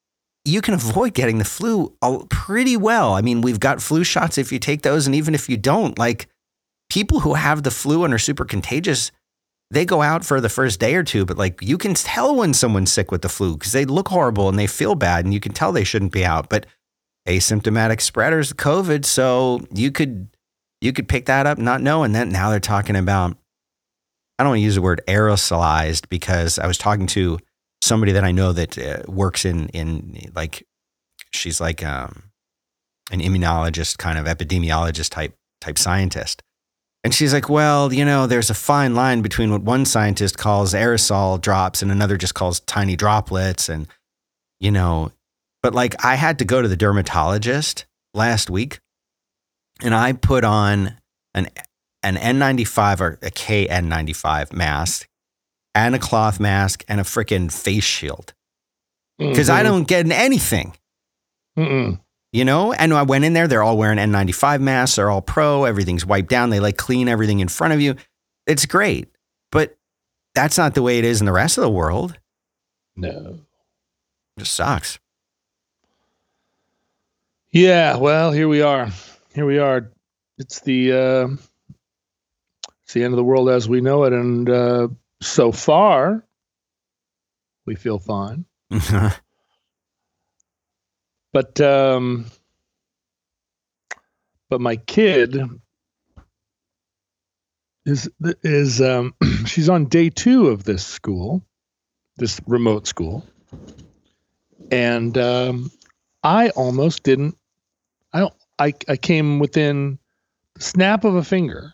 you 0.45 0.63
can 0.63 0.75
avoid 0.75 1.13
getting 1.13 1.39
the 1.39 1.45
flu 1.45 1.95
pretty 2.31 2.77
well. 2.77 3.13
I 3.13 3.21
mean, 3.21 3.43
we've 3.43 3.61
got 3.61 3.83
flu 3.83 4.05
shots 4.05 4.39
if 4.39 4.51
you 4.51 4.59
take 4.59 4.83
those, 4.83 5.07
and 5.07 5.15
even 5.15 5.35
if 5.35 5.49
you 5.49 5.59
don't, 5.59 5.99
like 5.99 6.29
people 6.89 7.21
who 7.21 7.35
have 7.35 7.65
the 7.65 7.71
flu 7.71 8.05
and 8.05 8.15
are 8.15 8.19
super 8.19 8.47
contagious, 8.47 9.11
they 9.71 9.85
go 9.85 10.01
out 10.01 10.25
for 10.25 10.41
the 10.41 10.49
first 10.49 10.81
day 10.81 10.95
or 10.95 11.03
two, 11.03 11.27
but 11.27 11.37
like 11.37 11.61
you 11.61 11.77
can 11.77 11.93
tell 11.93 12.35
when 12.35 12.55
someone's 12.55 12.91
sick 12.91 13.11
with 13.11 13.21
the 13.21 13.29
flu 13.29 13.55
because 13.59 13.73
they 13.73 13.85
look 13.85 14.09
horrible 14.09 14.49
and 14.49 14.59
they 14.59 14.67
feel 14.67 14.95
bad, 14.95 15.27
and 15.27 15.35
you 15.35 15.41
can 15.41 15.53
tell 15.53 15.73
they 15.73 15.85
shouldn't 15.85 16.13
be 16.13 16.25
out. 16.25 16.49
But 16.49 16.65
asymptomatic 17.29 18.01
spreaders, 18.01 18.51
of 18.51 18.57
COVID, 18.57 19.05
so 19.05 19.61
you 19.73 19.93
could 19.93 20.29
you 20.81 20.93
could 20.93 21.09
pick 21.09 21.27
that 21.27 21.47
up 21.47 21.59
not 21.59 21.81
knowing 21.81 22.13
that. 22.13 22.29
Now 22.29 22.51
they're 22.51 22.61
talking 22.61 22.97
about. 22.97 23.37
I 24.39 24.45
don't 24.45 24.51
want 24.51 24.59
to 24.59 24.65
use 24.65 24.77
the 24.77 24.83
word 24.83 25.01
aerosolized 25.09 26.09
because 26.09 26.61
I 26.61 26.69
was 26.69 26.79
talking 26.79 27.09
to 27.09 27.41
somebody 27.83 28.13
that 28.13 28.23
I 28.23 28.31
know 28.31 28.53
that 28.53 28.79
uh, 28.79 29.03
works 29.11 29.45
in 29.45 29.69
in 29.71 30.31
like 30.35 30.65
she's 31.33 31.61
like 31.61 31.85
um, 31.85 32.31
an 33.11 33.21
immunologist, 33.21 33.99
kind 33.99 34.19
of 34.19 34.27
epidemiologist 34.27 35.11
type 35.11 35.35
type 35.61 35.79
scientist. 35.79 36.43
And 37.05 37.15
she's 37.15 37.33
like, 37.33 37.49
well, 37.49 37.93
you 37.93 38.05
know, 38.05 38.27
there's 38.27 38.51
a 38.51 38.55
fine 38.55 38.95
line 38.95 39.23
between 39.23 39.51
what 39.51 39.63
one 39.63 39.85
scientist 39.85 40.37
calls 40.37 40.75
aerosol 40.75 41.41
drops 41.41 41.81
and 41.81 41.93
another 41.93 42.17
just 42.17 42.35
calls 42.35 42.61
tiny 42.61 42.97
droplets. 42.97 43.69
And, 43.69 43.87
you 44.59 44.71
know, 44.71 45.13
but 45.63 45.75
like 45.75 46.05
I 46.05 46.15
had 46.17 46.39
to 46.41 46.45
go 46.45 46.63
to 46.63 46.69
the 46.69 46.77
dermatologist 46.77 47.87
last 48.15 48.51
week 48.51 48.81
and 49.83 49.95
I 49.95 50.13
put 50.13 50.45
on 50.45 50.97
an, 51.35 51.49
an 52.03 52.17
N95 52.17 53.01
or 53.01 53.19
a 53.23 53.31
KN95 53.31 54.53
mask 54.53 55.09
and 55.75 55.95
a 55.95 55.99
cloth 55.99 56.41
mask 56.41 56.85
and 56.89 57.01
a 57.01 57.05
freaking 57.05 57.53
face 57.53 57.85
shield 57.85 58.35
because 59.19 59.49
I 59.51 59.61
Mhm. 59.61 59.65
don't 59.65 59.89
get 59.89 60.11
anything 60.11 60.75
Mm-mm. 61.57 62.01
you 62.33 62.45
know 62.45 62.73
and 62.73 62.95
i 62.95 63.03
went 63.03 63.25
in 63.25 63.33
there 63.33 63.49
they're 63.49 63.65
all 63.65 63.77
wearing 63.77 63.99
n95 63.99 64.61
masks 64.61 64.95
they're 64.97 65.11
all 65.11 65.21
pro 65.23 65.65
everything's 65.65 66.07
wiped 66.07 66.29
down 66.31 66.51
they 66.51 66.61
like 66.61 66.77
clean 66.77 67.09
everything 67.09 67.41
in 67.41 67.49
front 67.49 67.73
of 67.75 67.81
you 67.81 67.97
it's 68.47 68.65
great 68.65 69.09
but 69.51 69.77
that's 70.37 70.57
not 70.57 70.75
the 70.75 70.83
way 70.83 70.99
it 70.99 71.05
is 71.05 71.19
in 71.21 71.27
the 71.27 71.33
rest 71.33 71.59
of 71.59 71.63
the 71.63 71.71
world 71.71 72.17
No. 72.97 73.41
it 74.37 74.41
just 74.41 74.55
sucks 74.55 75.01
Yeah, 77.59 77.97
well, 77.97 78.31
here 78.31 78.47
we 78.47 78.63
are. 78.63 78.89
Here 79.35 79.45
we 79.45 79.59
are. 79.59 79.91
It's 80.39 80.61
the 80.61 80.93
uh, 80.93 81.29
it's 82.85 82.95
the 82.95 83.03
end 83.03 83.15
of 83.15 83.17
the 83.17 83.25
world 83.25 83.51
as 83.51 83.69
we 83.69 83.81
know 83.81 84.05
it, 84.05 84.13
and 84.13 84.49
uh, 84.49 84.87
so 85.21 85.51
far, 85.51 86.25
we 87.67 87.75
feel 87.75 87.99
fine. 87.99 88.45
But 91.33 91.61
um, 91.61 92.27
but 94.49 94.61
my 94.61 94.77
kid 94.77 95.37
is 97.85 98.09
is 98.23 98.81
um, 98.81 99.15
she's 99.47 99.69
on 99.69 99.87
day 99.87 100.11
two 100.11 100.47
of 100.49 100.63
this 100.63 100.87
school, 100.87 101.45
this 102.17 102.41
remote 102.47 102.87
school, 102.87 103.27
and 104.71 105.19
um, 105.19 105.71
I 106.23 106.51
almost 106.51 107.03
didn't. 107.03 107.38
I. 108.59 108.75
I 108.89 108.97
came 108.97 109.39
within 109.39 109.99
the 110.55 110.63
snap 110.63 111.05
of 111.05 111.15
a 111.15 111.25
finger 111.25 111.73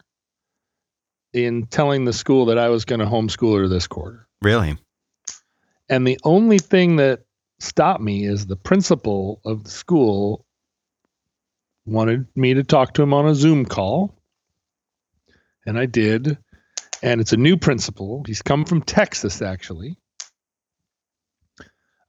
in 1.35 1.67
telling 1.67 2.05
the 2.05 2.13
school 2.13 2.47
that 2.47 2.59
I 2.59 2.69
was 2.69 2.85
going 2.85 3.01
to 3.01 3.07
homeschool 3.07 3.59
her 3.59 3.69
this 3.69 3.87
quarter. 3.87 4.27
really 4.41 4.79
And 5.89 6.07
the 6.07 6.19
only 6.23 6.59
thing 6.59 6.97
that 6.97 7.25
stopped 7.59 8.01
me 8.01 8.25
is 8.25 8.47
the 8.47 8.57
principal 8.57 9.41
of 9.45 9.65
the 9.65 9.71
school 9.71 10.47
wanted 11.87 12.27
me 12.37 12.55
to 12.55 12.63
talk 12.63 12.95
to 12.95 13.03
him 13.03 13.13
on 13.13 13.27
a 13.27 13.35
Zoom 13.35 13.67
call. 13.67 14.15
And 15.67 15.79
I 15.79 15.87
did. 15.87 16.39
And 17.03 17.21
it's 17.21 17.33
a 17.33 17.37
new 17.37 17.57
principal. 17.57 18.23
He's 18.27 18.41
come 18.41 18.65
from 18.65 18.81
Texas, 18.81 19.43
actually. 19.43 19.97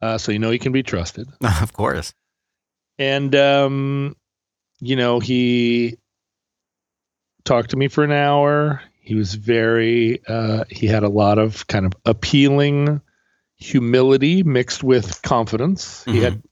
Uh, 0.02 0.18
so 0.18 0.32
you 0.32 0.40
know 0.40 0.52
he 0.52 0.60
can 0.60 0.72
be 0.72 0.84
trusted. 0.84 1.28
of 1.62 1.74
course 1.74 2.14
And, 3.00 3.36
um, 3.36 4.16
you 4.80 4.96
know, 4.96 5.20
he 5.20 5.98
talked 7.44 7.72
to 7.72 7.78
me 7.78 7.88
for 7.88 8.04
an 8.04 8.12
hour. 8.12 8.82
He 9.00 9.16
was 9.16 9.36
very, 9.36 10.22
uh, 10.28 10.66
he 10.70 10.88
had 10.88 11.04
a 11.04 11.10
lot 11.10 11.38
of 11.38 11.68
kind 11.68 11.86
of 11.86 11.94
appealing 12.06 13.02
humility 13.58 14.44
mixed 14.44 14.84
with 14.84 15.22
confidence. 15.22 16.04
He 16.06 16.14
Mhm. 16.14 16.22
had, 16.22 16.44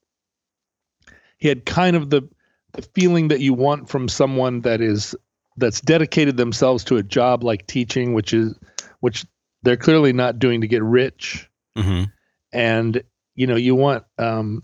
he 1.38 1.48
had 1.48 1.66
kind 1.66 1.96
of 1.96 2.10
the, 2.10 2.30
the 2.74 2.82
feeling 2.82 3.30
that 3.30 3.40
you 3.40 3.54
want 3.54 3.90
from 3.90 4.08
someone 4.08 4.62
that 4.62 4.82
is, 4.82 5.16
that's 5.58 5.82
dedicated 5.82 6.38
themselves 6.38 6.84
to 6.86 6.98
a 6.98 7.04
job 7.04 7.44
like 7.44 7.68
teaching, 7.68 8.14
which 8.14 8.34
is, 8.34 8.56
which 9.00 9.26
they're 9.64 9.78
clearly 9.78 10.14
not 10.14 10.40
doing 10.40 10.62
to 10.62 10.68
get 10.68 10.84
rich 10.84 11.50
hmm 11.76 12.04
and 12.52 13.02
you 13.36 13.48
know 13.48 13.56
you 13.56 13.74
want 13.76 14.04
um 14.20 14.64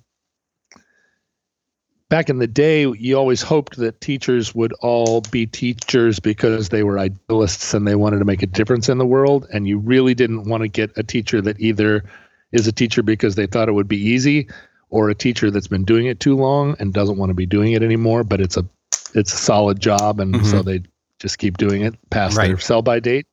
back 2.10 2.30
in 2.30 2.40
the 2.40 2.48
day 2.48 2.88
you 2.88 3.16
always 3.18 3.42
hoped 3.42 3.78
that 3.78 4.02
teachers 4.02 4.54
would 4.56 4.74
all 4.82 5.22
be 5.32 5.46
teachers 5.46 6.20
because 6.20 6.70
they 6.70 6.84
were 6.84 6.98
idealists 7.00 7.74
and 7.74 7.88
they 7.88 7.96
wanted 7.96 8.18
to 8.20 8.26
make 8.26 8.42
a 8.42 8.48
difference 8.48 8.90
in 8.90 8.98
the 8.98 9.06
world 9.06 9.48
and 9.54 9.68
you 9.68 9.78
really 9.78 10.14
didn't 10.16 10.44
want 10.46 10.62
to 10.62 10.68
get 10.68 10.92
a 10.98 11.04
teacher 11.04 11.40
that 11.42 11.60
either 11.60 12.04
is 12.52 12.68
a 12.68 12.72
teacher 12.72 13.04
because 13.04 13.36
they 13.36 13.46
thought 13.46 13.70
it 13.70 13.74
would 13.74 13.88
be 13.88 13.98
easy 14.02 14.48
or 14.90 15.10
a 15.10 15.16
teacher 15.16 15.52
that's 15.52 15.68
been 15.68 15.86
doing 15.86 16.08
it 16.08 16.20
too 16.20 16.36
long 16.36 16.76
and 16.80 16.94
doesn't 16.94 17.18
want 17.18 17.30
to 17.30 17.36
be 17.36 17.46
doing 17.46 17.74
it 17.74 17.84
anymore 17.84 18.24
but 18.24 18.42
it's 18.42 18.58
a 18.58 18.66
it's 19.14 19.34
a 19.34 19.38
solid 19.38 19.80
job 19.80 20.20
and 20.20 20.46
so 20.46 20.62
they 20.64 20.82
just 21.20 21.38
keep 21.38 21.58
doing 21.58 21.82
it 21.84 21.94
past 22.10 22.36
their 22.48 22.58
sell 22.60 22.82
by 22.82 23.00
date. 23.00 23.28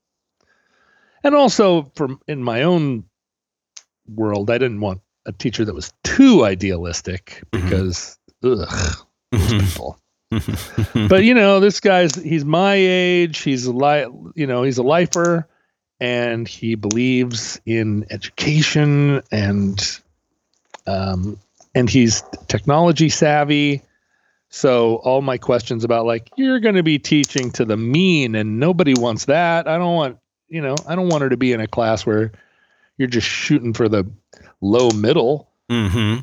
And 1.25 1.35
also 1.35 1.91
from 1.95 2.21
in 2.29 2.43
my 2.43 2.63
own 2.63 3.05
world 4.15 4.51
i 4.51 4.59
didn't 4.59 4.81
want 4.81 5.01
a 5.25 5.33
teacher 5.33 5.65
that 5.65 5.75
was 5.75 5.93
too 6.05 6.45
idealistic 6.45 7.43
Mhm. 7.53 7.63
because 7.63 8.19
ugh. 8.45 8.97
Mhm. 9.35 9.61
people 9.61 9.99
but 11.09 11.23
you 11.25 11.35
know 11.35 11.61
this 11.61 11.79
guy's 11.81 12.15
he's 12.17 12.45
my 12.45 12.75
age. 12.75 13.39
He's 13.39 13.67
a 13.67 13.73
li- 13.73 14.09
you 14.35 14.47
know 14.47 14.63
he's 14.65 14.79
a 14.79 14.83
lifer 14.83 15.47
and 16.01 16.49
he 16.49 16.75
believes 16.75 17.61
in 17.65 18.07
education 18.11 19.23
and 19.31 20.01
um 20.87 21.39
and 21.75 21.89
he's 21.89 22.23
technology 22.49 23.09
savvy. 23.09 23.83
So 24.49 24.97
all 24.97 25.23
my 25.23 25.39
questions 25.39 25.85
about 25.85 26.07
like 26.07 26.31
you're 26.37 26.61
going 26.61 26.77
to 26.77 26.83
be 26.83 26.99
teaching 26.99 27.51
to 27.53 27.65
the 27.65 27.77
mean 27.77 28.35
and 28.35 28.59
nobody 28.59 28.95
wants 28.95 29.27
that. 29.27 29.69
I 29.69 29.79
don't 29.79 29.95
want 29.95 30.19
you 30.49 30.61
know 30.61 30.77
i 30.87 30.95
don't 30.95 31.09
want 31.09 31.23
her 31.23 31.29
to 31.29 31.37
be 31.37 31.53
in 31.53 31.61
a 31.61 31.67
class 31.67 32.07
where 32.07 32.31
you're 32.99 33.09
just 33.09 33.27
shooting 33.27 33.73
for 33.73 33.89
the 33.89 34.05
low 34.61 34.91
middle. 34.91 35.49
Hmm 35.71 36.17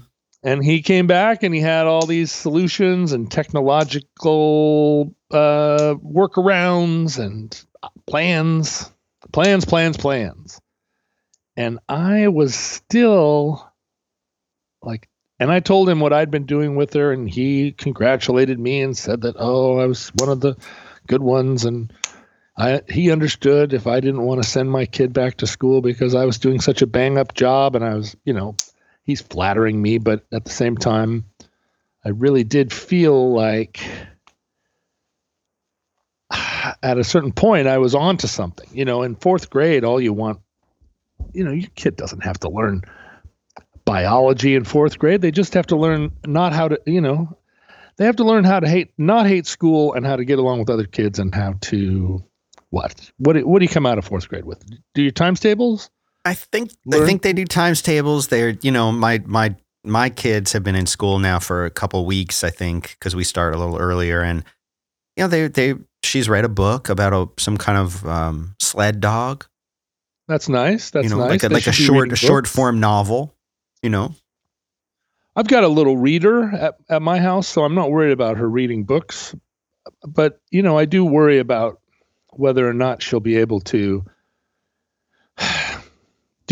and 0.44 0.64
he 0.64 0.82
came 0.82 1.08
back 1.08 1.44
and 1.44 1.56
he 1.56 1.62
had 1.62 1.88
all 1.88 2.06
these 2.06 2.32
solutions 2.32 3.14
and 3.14 3.32
technological 3.32 5.16
uh, 5.32 5.96
workarounds 5.96 7.18
and 7.18 7.66
plans, 8.06 8.92
plans, 9.32 9.64
plans, 9.64 9.98
plans. 9.98 10.60
And 11.56 11.80
I 11.88 12.28
was 12.28 12.56
still 12.56 13.72
like, 14.82 15.08
and 15.40 15.50
I 15.52 15.62
told 15.62 15.90
him 15.90 16.00
what 16.00 16.14
I'd 16.14 16.32
been 16.32 16.46
doing 16.46 16.76
with 16.76 16.94
her, 16.94 17.12
and 17.12 17.30
he 17.30 17.72
congratulated 17.72 18.60
me 18.60 18.82
and 18.82 18.98
said 18.98 19.22
that, 19.22 19.36
oh, 19.38 19.78
I 19.78 19.86
was 19.86 20.10
one 20.16 20.30
of 20.30 20.42
the 20.42 20.58
good 21.08 21.24
ones. 21.24 21.66
And 21.66 21.92
I, 22.58 22.82
he 22.90 23.12
understood 23.12 23.74
if 23.74 23.88
I 23.88 24.00
didn't 24.00 24.22
want 24.22 24.44
to 24.44 24.50
send 24.50 24.70
my 24.70 24.86
kid 24.86 25.14
back 25.14 25.38
to 25.38 25.48
school 25.48 25.82
because 25.82 26.16
I 26.16 26.26
was 26.26 26.38
doing 26.38 26.60
such 26.60 26.82
a 26.82 26.88
bang 26.88 27.18
up 27.18 27.34
job 27.34 27.76
and 27.76 27.84
I 27.84 27.96
was, 27.96 28.16
you 28.26 28.34
know, 28.34 28.56
he's 29.04 29.22
flattering 29.22 29.82
me, 29.82 29.98
but 29.98 30.26
at 30.32 30.46
the 30.46 30.52
same 30.52 30.78
time, 30.78 31.26
I 32.06 32.10
really 32.10 32.44
did 32.44 32.74
feel 32.74 33.34
like 33.34 33.82
at 36.84 36.98
a 36.98 37.04
certain 37.04 37.32
point 37.32 37.68
I 37.68 37.78
was 37.78 37.96
onto 37.96 38.28
something. 38.28 38.68
You 38.74 38.86
know, 38.86 39.04
in 39.04 39.16
fourth 39.16 39.50
grade, 39.50 39.84
all 39.84 40.02
you 40.02 40.14
want, 40.14 40.40
you 41.34 41.44
know, 41.44 41.52
your 41.52 41.70
kid 41.76 41.96
doesn't 41.96 42.24
have 42.24 42.40
to 42.42 42.50
learn 42.50 42.84
biology 43.86 44.56
in 44.56 44.64
fourth 44.64 44.98
grade. 45.00 45.22
They 45.22 45.32
just 45.32 45.54
have 45.54 45.68
to 45.68 45.76
learn 45.76 46.12
not 46.26 46.54
how 46.54 46.70
to, 46.70 46.82
you 46.86 47.02
know, 47.02 47.38
they 47.98 48.06
have 48.06 48.16
to 48.18 48.24
learn 48.24 48.44
how 48.44 48.60
to 48.60 48.68
hate, 48.68 48.92
not 48.98 49.28
hate 49.28 49.46
school, 49.46 49.94
and 49.94 50.06
how 50.06 50.16
to 50.16 50.26
get 50.26 50.40
along 50.40 50.60
with 50.60 50.70
other 50.70 50.86
kids, 50.86 51.20
and 51.20 51.34
how 51.34 51.56
to 51.62 52.24
what? 52.72 53.12
What? 53.18 53.34
do- 53.34 53.48
What 53.48 53.60
do 53.60 53.66
you 53.66 53.70
come 53.70 53.86
out 53.86 53.98
of 54.00 54.06
fourth 54.06 54.28
grade 54.28 54.46
with? 54.46 54.64
Do 54.96 55.04
your 55.04 55.12
times 55.12 55.40
tables? 55.40 55.92
I 56.26 56.34
think 56.34 56.72
I 56.92 57.06
think 57.06 57.22
they 57.22 57.34
do 57.34 57.46
times 57.46 57.82
tables. 57.82 58.28
They're 58.28 58.58
you 58.62 58.72
know 58.72 58.92
my 58.92 59.22
my 59.26 59.56
my 59.84 60.10
kids 60.10 60.54
have 60.54 60.64
been 60.64 60.76
in 60.76 60.86
school 60.86 61.20
now 61.20 61.40
for 61.40 61.66
a 61.66 61.70
couple 61.70 62.06
weeks. 62.06 62.44
I 62.44 62.50
think 62.50 62.96
because 63.00 63.16
we 63.16 63.24
start 63.24 63.54
a 63.54 63.58
little 63.58 63.78
earlier, 63.78 64.22
and 64.22 64.44
you 65.18 65.24
know 65.24 65.28
they 65.28 65.48
they 65.48 65.76
she's 66.04 66.30
read 66.30 66.46
a 66.46 66.50
book 66.50 66.90
about 66.90 67.14
a 67.14 67.30
some 67.42 67.58
kind 67.58 67.78
of 67.78 68.06
um, 68.08 68.56
sled 68.60 69.02
dog. 69.02 69.46
That's 70.28 70.48
nice. 70.48 70.92
That's 70.92 71.04
you 71.04 71.10
know 71.10 71.18
nice. 71.18 71.30
like 71.30 71.44
a 71.44 71.50
They 71.50 71.56
like 71.56 71.68
a 71.68 71.74
short 71.74 72.12
a 72.12 72.16
short 72.16 72.48
form 72.48 72.80
novel. 72.80 73.36
You 73.82 73.90
know 73.90 74.16
I've 75.36 75.48
got 75.48 75.64
a 75.64 75.68
little 75.68 75.98
reader 75.98 76.44
at, 76.54 76.76
at 76.90 77.02
my 77.02 77.20
house, 77.20 77.48
so 77.48 77.64
I'm 77.64 77.76
not 77.76 77.92
worried 77.92 78.12
about 78.12 78.38
her 78.38 78.48
reading 78.48 78.84
books. 78.84 79.36
But, 80.08 80.40
you 80.52 80.62
know, 80.62 80.78
I 80.78 80.86
do 80.86 81.04
worry 81.04 81.40
about 81.40 81.80
whether 82.32 82.68
or 82.68 82.74
not 82.74 83.02
she'll 83.02 83.20
be 83.20 83.38
able 83.38 83.60
to 83.62 84.06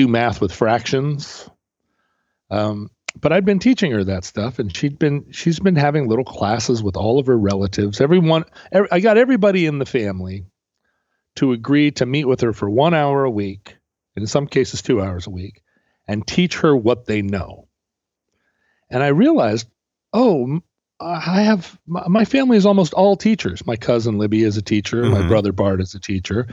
do 0.01 0.07
math 0.07 0.41
with 0.41 0.51
fractions. 0.51 1.49
Um, 2.49 2.89
but 3.19 3.31
I'd 3.31 3.45
been 3.45 3.59
teaching 3.59 3.91
her 3.91 4.03
that 4.05 4.23
stuff, 4.23 4.59
and 4.59 4.75
she'd 4.75 4.97
been 4.97 5.31
she's 5.31 5.59
been 5.59 5.75
having 5.75 6.07
little 6.07 6.25
classes 6.25 6.81
with 6.81 6.95
all 6.95 7.19
of 7.19 7.27
her 7.27 7.37
relatives. 7.37 8.01
Everyone, 8.01 8.45
every, 8.71 8.89
I 8.91 8.99
got 8.99 9.17
everybody 9.17 9.65
in 9.65 9.79
the 9.79 9.85
family 9.85 10.45
to 11.35 11.51
agree 11.51 11.91
to 11.91 12.05
meet 12.05 12.25
with 12.25 12.41
her 12.41 12.53
for 12.53 12.69
one 12.69 12.93
hour 12.93 13.23
a 13.23 13.29
week, 13.29 13.75
in 14.15 14.27
some 14.27 14.47
cases 14.47 14.81
two 14.81 15.01
hours 15.01 15.27
a 15.27 15.31
week, 15.31 15.61
and 16.07 16.25
teach 16.25 16.57
her 16.59 16.75
what 16.75 17.05
they 17.05 17.21
know. 17.21 17.67
And 18.89 19.03
I 19.03 19.07
realized, 19.07 19.67
oh, 20.13 20.61
I 20.99 21.41
have 21.41 21.77
my 21.87 22.25
family 22.25 22.57
is 22.57 22.65
almost 22.65 22.93
all 22.93 23.17
teachers. 23.17 23.65
My 23.65 23.75
cousin 23.75 24.17
Libby 24.17 24.43
is 24.43 24.57
a 24.57 24.61
teacher. 24.61 25.03
Mm-hmm. 25.03 25.21
My 25.21 25.27
brother 25.27 25.51
Bart 25.51 25.81
is 25.81 25.95
a 25.95 25.99
teacher. 25.99 26.47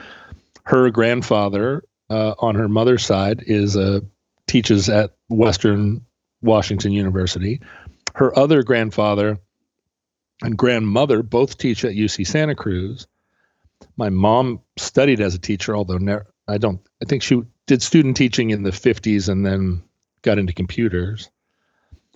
Her 0.65 0.91
grandfather 0.91 1.85
uh, 2.11 2.35
on 2.39 2.55
her 2.55 2.69
mother's 2.69 3.05
side 3.05 3.45
is 3.47 3.77
a 3.77 4.03
teaches 4.47 4.89
at 4.89 5.15
Western 5.29 6.05
Washington 6.43 6.93
University. 6.93 7.61
Her 8.15 8.37
other 8.37 8.63
grandfather 8.63 9.39
and 10.43 10.57
grandmother 10.57 11.23
both 11.23 11.59
teach 11.59 11.85
at 11.85 11.93
UC 11.93 12.27
Santa 12.27 12.55
Cruz. 12.55 13.07
My 13.97 14.11
mom 14.11 14.61
studied 14.77 15.21
as 15.21 15.35
a 15.35 15.39
teacher, 15.39 15.77
although 15.77 15.99
ne- 15.99 16.21
I 16.47 16.59
don't. 16.59 16.81
I 17.03 17.05
think 17.05 17.23
she 17.23 17.43
did 17.67 17.83
student 17.83 18.17
teaching 18.17 18.51
in 18.51 18.63
the 18.63 18.71
50s 18.71 19.29
and 19.29 19.45
then 19.45 19.85
got 20.23 20.39
into 20.39 20.53
computers. 20.53 21.31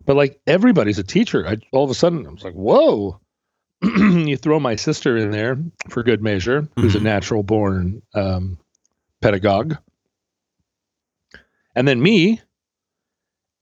But 0.05 0.17
like 0.17 0.41
everybody's 0.47 0.99
a 0.99 1.05
teacher. 1.05 1.47
I, 1.47 1.59
all 1.73 1.85
of 1.85 1.91
a 1.91 1.95
sudden, 1.95 2.27
I 2.27 2.31
was 2.31 2.43
like, 2.43 2.55
whoa. 2.55 3.21
you 3.83 4.37
throw 4.37 4.61
my 4.61 4.77
sister 4.77 5.17
in 5.17 5.33
there 5.33 5.59
for 5.89 6.05
good 6.05 6.23
measure, 6.23 6.69
who's 6.77 6.95
mm-hmm. 6.95 7.07
a 7.07 7.11
natural 7.11 7.43
born 7.43 8.03
um, 8.15 8.59
pedagogue. 9.23 9.77
And 11.75 11.89
then 11.89 12.03
me, 12.03 12.41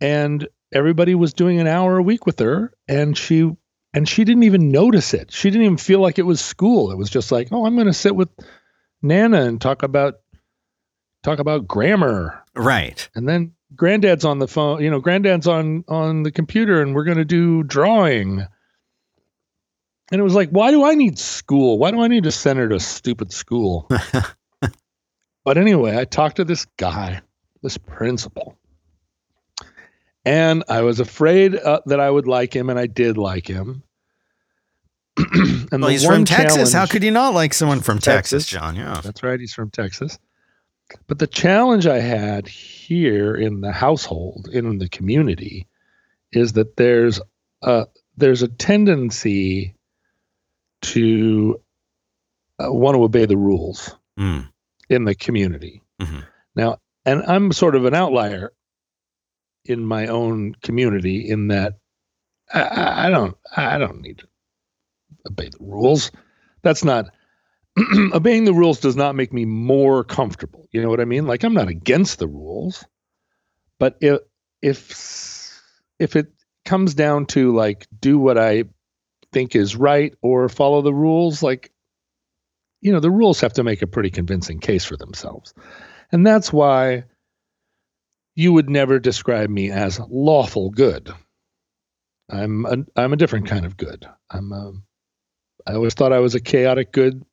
and 0.01 0.49
everybody 0.73 1.15
was 1.15 1.33
doing 1.33 1.61
an 1.61 1.67
hour 1.67 1.99
a 1.99 2.03
week 2.03 2.27
with 2.27 2.39
her 2.39 2.73
and 2.89 3.17
she 3.17 3.51
and 3.93 4.09
she 4.09 4.23
didn't 4.25 4.45
even 4.45 4.71
notice 4.71 5.15
it. 5.15 5.33
She 5.33 5.51
didn't 5.51 5.65
even 5.65 5.77
feel 5.77 5.99
like 5.99 6.19
it 6.19 6.27
was 6.27 6.41
school. 6.41 6.93
It 6.93 6.99
was 6.99 7.11
just 7.11 7.31
like 7.31 7.49
oh 7.53 7.67
i'm 7.67 7.75
going 7.75 7.87
to 7.87 7.93
sit 7.93 8.17
with 8.17 8.31
nana 9.03 9.43
and 9.43 9.61
talk 9.61 9.83
about 9.83 10.15
talk 11.23 11.39
about 11.39 11.67
grammar. 11.67 12.43
Right. 12.57 13.09
And 13.15 13.29
then 13.29 13.53
granddad's 13.77 14.25
on 14.25 14.39
the 14.39 14.49
phone 14.49 14.83
you 14.83 14.91
know 14.91 15.01
granddad's 15.01 15.47
on 15.47 15.85
on 15.87 16.25
the 16.25 16.33
computer 16.33 16.83
and 16.83 16.95
we're 16.95 17.05
going 17.05 17.19
to 17.19 17.25
do 17.25 17.63
drawing. 17.63 18.47
And 20.13 20.21
it 20.21 20.25
was 20.25 20.35
like 20.35 20.51
why 20.51 20.71
do 20.71 20.85
i 20.85 20.95
need 20.95 21.19
school? 21.19 21.79
Why 21.79 21.91
do 21.91 22.01
i 22.01 22.09
need 22.09 22.25
to 22.25 22.33
send 22.33 22.59
her 22.59 22.69
to 22.69 22.81
stupid 22.81 23.33
school 23.33 23.89
but 25.45 25.59
anyway 25.59 25.97
i 25.97 26.05
talked 26.05 26.37
to 26.37 26.45
this 26.45 26.67
guy 26.77 27.21
this 27.63 27.77
principal 27.77 28.57
and 30.25 30.65
I 30.69 30.83
was 30.83 31.01
afraid 31.01 31.57
uh, 31.57 31.81
that 31.87 32.01
I 32.01 32.11
would 32.11 32.27
like 32.27 32.55
him, 32.55 32.69
and 32.71 32.79
I 32.79 32.87
did 32.87 33.17
like 33.17 33.47
him. 33.47 33.83
and 35.17 35.71
well, 35.73 35.89
he's 35.89 36.05
from 36.05 36.25
Texas. 36.25 36.73
How 36.73 36.87
could 36.87 37.03
you 37.03 37.11
not 37.11 37.35
like 37.35 37.55
someone 37.55 37.81
from 37.81 37.99
Texas, 37.99 38.45
Texas, 38.45 38.47
John? 38.47 38.77
Yeah, 38.77 39.01
that's 39.03 39.23
right. 39.23 39.41
He's 39.41 39.55
from 39.55 39.71
Texas. 39.71 40.19
But 41.07 41.19
the 41.19 41.27
challenge 41.27 41.87
I 41.87 42.01
had 42.01 42.49
here 42.49 43.35
in 43.35 43.61
the 43.61 43.73
household, 43.73 44.49
in 44.53 44.79
the 44.79 44.89
community, 44.89 45.67
is 46.33 46.53
that 46.55 46.77
there's 46.77 47.21
a 47.63 47.87
there's 48.17 48.43
a 48.43 48.49
tendency 48.49 49.75
to 50.83 51.61
uh, 52.59 52.73
want 52.73 52.95
to 52.97 53.03
obey 53.03 53.27
the 53.27 53.37
rules 53.37 53.95
mm. 54.19 54.49
In 54.91 55.05
the 55.05 55.15
community. 55.15 55.83
Mm-hmm. 56.03 56.21
Now, 56.57 56.79
and 57.07 57.23
I'm 57.23 57.53
sort 57.53 57.77
of 57.77 57.87
an 57.87 57.95
outlier 57.95 58.53
in 59.65 59.87
my 59.87 60.09
own 60.09 60.55
community 60.63 61.29
in 61.29 61.49
that 61.49 61.75
I, 62.53 63.07
I 63.07 63.11
don't 63.11 63.37
I 63.57 63.79
don't 63.79 64.03
need 64.03 64.19
to 64.19 64.27
obey 65.29 65.49
the 65.49 65.59
rules. 65.61 66.11
That's 66.63 66.85
not 66.85 67.07
obeying 68.13 68.45
the 68.45 68.53
rules 68.53 68.81
does 68.81 68.97
not 68.97 69.15
make 69.15 69.33
me 69.33 69.45
more 69.45 70.05
comfortable. 70.05 70.69
You 70.73 70.83
know 70.83 70.91
what 70.91 71.01
I 71.01 71.05
mean? 71.05 71.27
Like 71.27 71.45
I'm 71.45 71.55
not 71.55 71.69
against 71.69 72.19
the 72.19 72.29
rules, 72.29 72.85
but 73.79 73.97
if 74.01 74.21
if 74.61 75.61
if 75.99 76.17
it 76.17 76.33
comes 76.65 76.95
down 76.95 77.27
to 77.27 77.55
like 77.55 77.87
do 78.01 78.19
what 78.19 78.39
I 78.39 78.65
think 79.33 79.55
is 79.55 79.77
right 79.77 80.15
or 80.21 80.49
follow 80.49 80.83
the 80.83 80.95
rules, 80.95 81.43
like 81.43 81.70
you 82.81 82.93
know, 82.93 83.01
the 83.01 83.11
rules 83.11 83.41
have 83.41 83.53
to 83.55 83.65
make 83.65 83.83
a 83.83 83.87
pretty 83.87 84.11
convincing 84.11 84.61
case 84.61 84.85
for 84.85 84.97
themselves. 84.97 85.55
And 86.13 86.27
that's 86.27 86.53
why 86.53 87.05
you 88.35 88.53
would 88.53 88.71
never 88.71 88.99
describe 88.99 89.51
me 89.51 89.71
as 89.71 90.01
lawful 90.09 90.71
good. 90.71 91.13
I'm 92.31 92.65
a, 92.67 93.01
I'm 93.01 93.13
a 93.13 93.17
different 93.17 93.49
kind 93.49 93.67
of 93.67 93.77
good. 93.77 94.07
I'm 94.31 94.53
a, 94.53 94.73
I 95.67 95.75
always 95.75 95.95
thought 95.95 96.13
I 96.13 96.21
was 96.21 96.35
a 96.35 96.41
chaotic 96.41 96.93
good. 96.93 97.25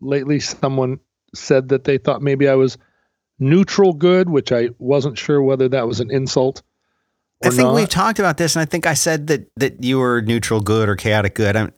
Lately, 0.00 0.40
someone 0.40 1.00
said 1.34 1.68
that 1.68 1.84
they 1.84 1.98
thought 1.98 2.22
maybe 2.22 2.48
I 2.48 2.54
was 2.54 2.78
neutral 3.38 3.92
good, 3.92 4.28
which 4.28 4.50
I 4.50 4.70
wasn't 4.78 5.18
sure 5.18 5.42
whether 5.42 5.68
that 5.68 5.86
was 5.86 6.00
an 6.00 6.10
insult. 6.10 6.62
I 7.42 7.48
think 7.50 7.60
not. 7.62 7.74
we've 7.74 7.88
talked 7.88 8.18
about 8.18 8.36
this, 8.36 8.54
and 8.54 8.62
I 8.62 8.66
think 8.66 8.86
I 8.86 8.94
said 8.94 9.28
that 9.28 9.50
that 9.56 9.82
you 9.82 9.98
were 9.98 10.20
neutral 10.20 10.60
good 10.60 10.88
or 10.88 10.96
chaotic 10.96 11.34
good. 11.34 11.56
I'm, 11.56 11.72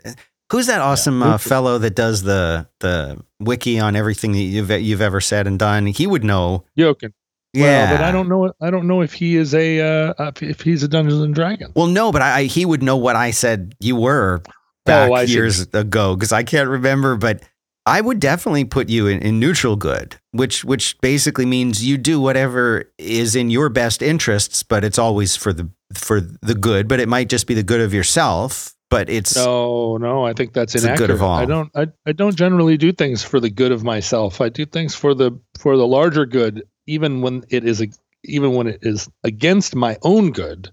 who's 0.53 0.67
that 0.67 0.81
awesome 0.81 1.21
yeah, 1.21 1.35
uh, 1.35 1.39
fellow 1.39 1.79
that 1.79 1.97
does 1.97 2.23
the 2.23 2.69
the 2.81 3.19
wiki 3.41 3.81
on 3.81 3.97
everything 3.97 4.33
that 4.33 4.39
you've 4.39 4.71
you've 4.71 5.01
ever 5.01 5.21
said 5.21 5.47
and 5.47 5.59
done? 5.59 5.87
He 5.87 6.07
would 6.07 6.23
know. 6.23 6.65
Yokin. 6.79 7.13
Yeah, 7.55 7.91
well, 7.91 7.99
but 7.99 8.05
I 8.05 8.13
don't 8.13 8.29
know. 8.29 8.53
I 8.61 8.71
don't 8.71 8.87
know 8.87 9.03
if 9.03 9.13
he 9.13 9.37
is 9.37 9.55
a 9.55 9.81
uh, 9.81 10.33
if 10.41 10.61
he's 10.61 10.83
a 10.83 10.89
Dungeons 10.89 11.21
and 11.21 11.35
Dragons. 11.35 11.75
Well, 11.75 11.87
no, 11.87 12.13
but 12.13 12.23
I, 12.23 12.39
I 12.39 12.43
he 12.45 12.65
would 12.65 12.83
know 12.83 12.97
what 12.97 13.17
I 13.17 13.31
said 13.31 13.75
you 13.81 13.97
were 13.97 14.43
back 14.87 15.11
oh, 15.11 15.21
years 15.21 15.59
should. 15.59 15.75
ago 15.75 16.15
because 16.15 16.33
I 16.33 16.45
can't 16.45 16.69
remember. 16.69 17.17
But 17.17 17.43
I 17.85 18.01
would 18.01 18.21
definitely 18.21 18.65
put 18.65 18.89
you 18.89 19.07
in, 19.07 19.21
in 19.21 19.39
neutral 19.39 19.77
good, 19.77 20.17
which 20.31 20.65
which 20.65 20.99
basically 21.01 21.45
means 21.45 21.85
you 21.85 21.99
do 21.99 22.21
whatever 22.21 22.91
is 22.97 23.37
in 23.37 23.51
your 23.51 23.69
best 23.69 24.01
interests, 24.01 24.63
but 24.63 24.85
it's 24.85 24.99
always 24.99 25.37
for 25.37 25.53
the 25.53 25.69
for 25.95 26.21
the 26.21 26.55
good. 26.55 26.89
But 26.89 27.01
it 27.01 27.09
might 27.09 27.29
just 27.29 27.47
be 27.47 27.55
the 27.55 27.63
good 27.63 27.81
of 27.81 27.93
yourself. 27.93 28.75
But 28.93 29.09
it's 29.09 29.35
no, 29.35 29.97
no. 29.97 30.25
I 30.25 30.35
think 30.35 30.53
that's 30.53 30.75
inaccurate. 30.75 31.09
good 31.09 31.11
of 31.11 31.23
all. 31.23 31.37
I 31.37 31.47
don't. 31.47 31.71
I, 31.75 31.89
I 32.07 32.13
don't 32.13 32.37
generally 32.37 32.77
do 32.77 32.93
things 32.93 33.25
for 33.25 33.41
the 33.41 33.51
good 33.51 33.73
of 33.73 33.83
myself. 33.83 34.41
I 34.41 34.49
do 34.49 34.65
things 34.65 34.95
for 34.95 35.15
the 35.15 35.33
for 35.59 35.77
the 35.77 35.87
larger 35.87 36.27
good 36.27 36.63
even 36.87 37.21
when 37.21 37.45
it 37.49 37.65
is 37.65 37.81
a, 37.81 37.89
even 38.25 38.55
when 38.55 38.67
it 38.67 38.81
is 38.83 39.09
against 39.25 39.75
my 39.75 39.97
own 40.03 40.33
good 40.33 40.71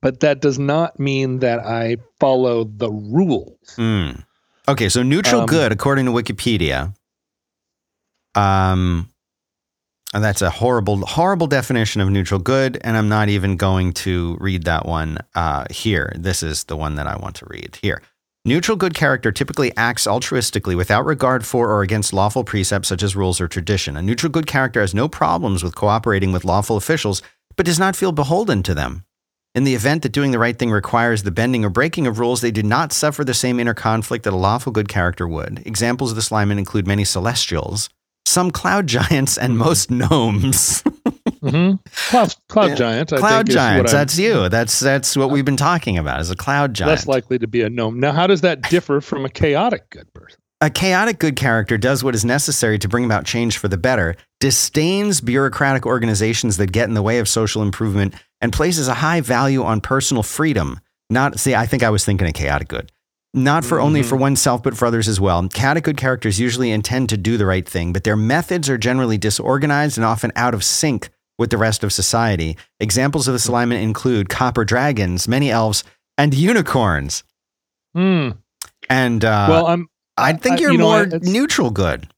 but 0.00 0.20
that 0.20 0.40
does 0.40 0.58
not 0.58 0.98
mean 1.00 1.40
that 1.40 1.60
i 1.60 1.96
follow 2.20 2.64
the 2.64 2.90
rules 2.90 3.74
mm. 3.76 4.22
okay 4.68 4.88
so 4.88 5.02
neutral 5.02 5.42
um, 5.42 5.46
good 5.46 5.72
according 5.72 6.06
to 6.06 6.12
wikipedia 6.12 6.94
um 8.34 9.10
and 10.16 10.24
that's 10.24 10.40
a 10.40 10.48
horrible 10.48 11.04
horrible 11.04 11.46
definition 11.46 12.00
of 12.00 12.08
neutral 12.08 12.40
good 12.40 12.78
and 12.80 12.96
i'm 12.96 13.08
not 13.08 13.28
even 13.28 13.56
going 13.56 13.92
to 13.92 14.36
read 14.40 14.64
that 14.64 14.86
one 14.86 15.18
uh, 15.34 15.64
here 15.70 16.10
this 16.16 16.42
is 16.42 16.64
the 16.64 16.76
one 16.76 16.96
that 16.96 17.06
i 17.06 17.16
want 17.16 17.36
to 17.36 17.46
read 17.48 17.78
here 17.82 18.02
Neutral 18.46 18.76
good 18.76 18.94
character 18.94 19.32
typically 19.32 19.76
acts 19.76 20.06
altruistically 20.06 20.76
without 20.76 21.04
regard 21.04 21.44
for 21.44 21.68
or 21.68 21.82
against 21.82 22.12
lawful 22.12 22.44
precepts 22.44 22.86
such 22.86 23.02
as 23.02 23.16
rules 23.16 23.40
or 23.40 23.48
tradition. 23.48 23.96
A 23.96 24.02
neutral 24.02 24.30
good 24.30 24.46
character 24.46 24.82
has 24.82 24.94
no 24.94 25.08
problems 25.08 25.64
with 25.64 25.74
cooperating 25.74 26.30
with 26.30 26.44
lawful 26.44 26.76
officials, 26.76 27.22
but 27.56 27.66
does 27.66 27.80
not 27.80 27.96
feel 27.96 28.12
beholden 28.12 28.62
to 28.62 28.72
them. 28.72 29.04
In 29.56 29.64
the 29.64 29.74
event 29.74 30.04
that 30.04 30.12
doing 30.12 30.30
the 30.30 30.38
right 30.38 30.56
thing 30.56 30.70
requires 30.70 31.24
the 31.24 31.32
bending 31.32 31.64
or 31.64 31.70
breaking 31.70 32.06
of 32.06 32.20
rules, 32.20 32.40
they 32.40 32.52
do 32.52 32.62
not 32.62 32.92
suffer 32.92 33.24
the 33.24 33.34
same 33.34 33.58
inner 33.58 33.74
conflict 33.74 34.22
that 34.22 34.32
a 34.32 34.36
lawful 34.36 34.70
good 34.70 34.86
character 34.88 35.26
would. 35.26 35.66
Examples 35.66 36.12
of 36.12 36.14
this 36.14 36.30
alignment 36.30 36.60
include 36.60 36.86
many 36.86 37.04
celestials, 37.04 37.88
some 38.26 38.50
cloud 38.50 38.86
giants, 38.86 39.38
and 39.38 39.56
most 39.56 39.90
gnomes. 39.90 40.82
mm-hmm. 40.82 41.76
Cloud, 42.10 42.34
cloud 42.48 42.68
yeah. 42.70 42.74
giant. 42.74 43.12
I 43.12 43.18
cloud 43.18 43.48
giants. 43.48 43.92
That's 43.92 44.18
you. 44.18 44.48
That's 44.48 44.80
that's 44.80 45.16
what 45.16 45.30
we've 45.30 45.44
been 45.44 45.56
talking 45.56 45.98
about. 45.98 46.20
Is 46.20 46.30
a 46.30 46.36
cloud 46.36 46.74
giant. 46.74 46.90
Less 46.90 47.06
likely 47.06 47.38
to 47.38 47.46
be 47.46 47.62
a 47.62 47.70
gnome. 47.70 48.00
Now, 48.00 48.12
how 48.12 48.26
does 48.26 48.40
that 48.42 48.62
differ 48.68 49.00
from 49.00 49.24
a 49.24 49.28
chaotic 49.28 49.90
good 49.90 50.12
person? 50.12 50.38
A 50.62 50.70
chaotic 50.70 51.18
good 51.18 51.36
character 51.36 51.76
does 51.76 52.02
what 52.02 52.14
is 52.14 52.24
necessary 52.24 52.78
to 52.78 52.88
bring 52.88 53.04
about 53.04 53.26
change 53.26 53.58
for 53.58 53.68
the 53.68 53.76
better, 53.76 54.16
disdains 54.40 55.20
bureaucratic 55.20 55.84
organizations 55.84 56.56
that 56.56 56.72
get 56.72 56.88
in 56.88 56.94
the 56.94 57.02
way 57.02 57.18
of 57.18 57.28
social 57.28 57.62
improvement, 57.62 58.14
and 58.40 58.54
places 58.54 58.88
a 58.88 58.94
high 58.94 59.20
value 59.20 59.62
on 59.62 59.82
personal 59.82 60.22
freedom. 60.22 60.80
Not 61.10 61.38
see, 61.38 61.54
I 61.54 61.66
think 61.66 61.82
I 61.82 61.90
was 61.90 62.04
thinking 62.04 62.26
of 62.26 62.32
chaotic 62.32 62.68
good. 62.68 62.90
Not 63.34 63.64
for 63.64 63.76
mm-hmm. 63.76 63.86
only 63.86 64.02
for 64.02 64.16
oneself, 64.16 64.62
but 64.62 64.76
for 64.76 64.86
others 64.86 65.08
as 65.08 65.20
well. 65.20 65.46
Chaotic 65.48 65.84
good 65.84 65.96
characters 65.96 66.40
usually 66.40 66.70
intend 66.70 67.08
to 67.10 67.16
do 67.16 67.36
the 67.36 67.46
right 67.46 67.68
thing, 67.68 67.92
but 67.92 68.04
their 68.04 68.16
methods 68.16 68.70
are 68.70 68.78
generally 68.78 69.18
disorganized 69.18 69.98
and 69.98 70.04
often 70.04 70.32
out 70.36 70.54
of 70.54 70.64
sync 70.64 71.10
with 71.38 71.50
the 71.50 71.58
rest 71.58 71.84
of 71.84 71.92
society. 71.92 72.56
Examples 72.80 73.28
of 73.28 73.34
this 73.34 73.46
alignment 73.46 73.82
include 73.82 74.28
copper 74.28 74.64
dragons, 74.64 75.28
many 75.28 75.50
elves, 75.50 75.84
and 76.16 76.32
unicorns. 76.34 77.24
Hmm. 77.94 78.30
And 78.88 79.24
uh, 79.24 79.46
well, 79.50 79.66
I'm. 79.66 79.88
I 80.16 80.32
think 80.32 80.56
I- 80.56 80.60
you're 80.60 80.72
you 80.72 80.78
know, 80.78 80.84
more 80.84 81.06
neutral 81.20 81.70
good. 81.70 82.08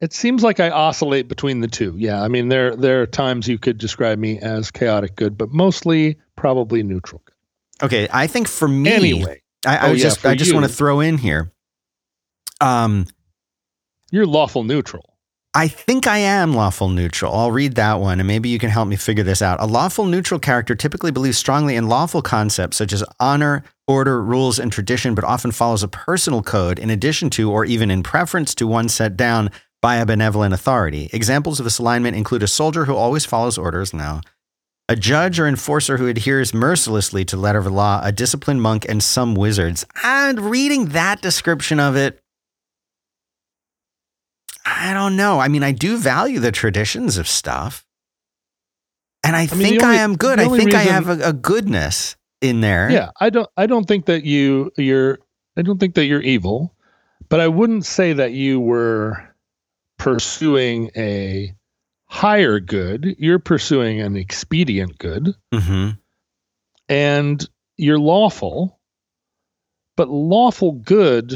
It 0.00 0.12
seems 0.12 0.42
like 0.42 0.58
I 0.58 0.68
oscillate 0.68 1.28
between 1.28 1.60
the 1.60 1.68
two. 1.68 1.94
Yeah, 1.96 2.22
I 2.22 2.28
mean 2.28 2.48
there 2.48 2.74
there 2.74 3.02
are 3.02 3.06
times 3.06 3.46
you 3.46 3.56
could 3.56 3.78
describe 3.78 4.18
me 4.18 4.38
as 4.40 4.70
chaotic 4.72 5.14
good, 5.14 5.38
but 5.38 5.50
mostly 5.50 6.18
probably 6.36 6.82
neutral 6.82 7.22
good. 7.24 7.86
Okay, 7.86 8.08
I 8.12 8.26
think 8.26 8.48
for 8.48 8.66
me, 8.66 8.90
Anyway, 8.90 9.41
I, 9.66 9.76
I 9.76 9.88
Oh, 9.88 9.92
yeah, 9.92 10.02
just 10.02 10.26
I 10.26 10.34
just 10.34 10.52
want 10.54 10.66
to 10.66 10.72
throw 10.72 11.00
in 11.00 11.18
here. 11.18 11.52
Um, 12.60 13.06
you're 14.10 14.26
lawful 14.26 14.62
neutral. 14.64 15.12
I 15.54 15.68
think 15.68 16.06
I 16.06 16.18
am 16.18 16.54
lawful 16.54 16.88
neutral. 16.88 17.34
I'll 17.34 17.50
read 17.50 17.74
that 17.74 18.00
one 18.00 18.20
and 18.20 18.26
maybe 18.26 18.48
you 18.48 18.58
can 18.58 18.70
help 18.70 18.88
me 18.88 18.96
figure 18.96 19.24
this 19.24 19.42
out. 19.42 19.60
A 19.60 19.66
lawful 19.66 20.06
neutral 20.06 20.40
character 20.40 20.74
typically 20.74 21.10
believes 21.10 21.36
strongly 21.36 21.76
in 21.76 21.88
lawful 21.88 22.22
concepts 22.22 22.78
such 22.78 22.90
as 22.92 23.04
honor, 23.20 23.62
order, 23.86 24.22
rules, 24.22 24.58
and 24.58 24.72
tradition, 24.72 25.14
but 25.14 25.24
often 25.24 25.52
follows 25.52 25.82
a 25.82 25.88
personal 25.88 26.42
code 26.42 26.78
in 26.78 26.88
addition 26.88 27.28
to 27.30 27.50
or 27.50 27.66
even 27.66 27.90
in 27.90 28.02
preference 28.02 28.54
to 28.54 28.66
one 28.66 28.88
set 28.88 29.14
down 29.14 29.50
by 29.82 29.96
a 29.96 30.06
benevolent 30.06 30.54
authority. 30.54 31.10
Examples 31.12 31.60
of 31.60 31.64
this 31.64 31.78
alignment 31.78 32.16
include 32.16 32.42
a 32.42 32.48
soldier 32.48 32.86
who 32.86 32.94
always 32.94 33.26
follows 33.26 33.58
orders 33.58 33.92
now, 33.92 34.22
a 34.88 34.96
judge 34.96 35.38
or 35.38 35.46
enforcer 35.46 35.96
who 35.96 36.08
adheres 36.08 36.52
mercilessly 36.52 37.24
to 37.26 37.36
the 37.36 37.42
letter 37.42 37.58
of 37.58 37.64
the 37.64 37.70
law, 37.70 38.00
a 38.02 38.12
disciplined 38.12 38.60
monk, 38.62 38.84
and 38.88 39.02
some 39.02 39.34
wizards. 39.34 39.86
And 40.02 40.40
reading 40.40 40.86
that 40.86 41.22
description 41.22 41.80
of 41.80 41.96
it, 41.96 42.20
I 44.64 44.92
don't 44.92 45.16
know. 45.16 45.40
I 45.40 45.48
mean, 45.48 45.62
I 45.62 45.72
do 45.72 45.96
value 45.96 46.38
the 46.40 46.52
traditions 46.52 47.16
of 47.16 47.26
stuff. 47.28 47.84
And 49.24 49.36
I, 49.36 49.42
I 49.42 49.54
mean, 49.54 49.68
think 49.68 49.82
only- 49.82 49.96
I 49.96 50.00
am 50.00 50.16
good. 50.16 50.38
I 50.40 50.48
think 50.48 50.74
I 50.74 50.82
have 50.82 51.08
a, 51.08 51.28
a 51.28 51.32
goodness 51.32 52.16
in 52.40 52.60
there. 52.60 52.90
Yeah, 52.90 53.10
I 53.20 53.30
don't 53.30 53.48
I 53.56 53.66
don't 53.66 53.86
think 53.86 54.06
that 54.06 54.24
you 54.24 54.72
you're 54.76 55.18
I 55.56 55.62
don't 55.62 55.78
think 55.78 55.94
that 55.94 56.06
you're 56.06 56.20
evil, 56.22 56.74
but 57.28 57.38
I 57.40 57.46
wouldn't 57.48 57.86
say 57.86 58.12
that 58.14 58.32
you 58.32 58.58
were 58.58 59.28
pursuing 59.98 60.90
a 60.96 61.54
higher 62.12 62.60
good. 62.60 63.16
You're 63.18 63.38
pursuing 63.38 64.00
an 64.02 64.16
expedient 64.16 64.98
good 64.98 65.34
hmm 65.52 65.90
and 66.88 67.48
you're 67.78 67.98
lawful, 67.98 68.78
but 69.96 70.10
lawful 70.10 70.72
good 70.72 71.32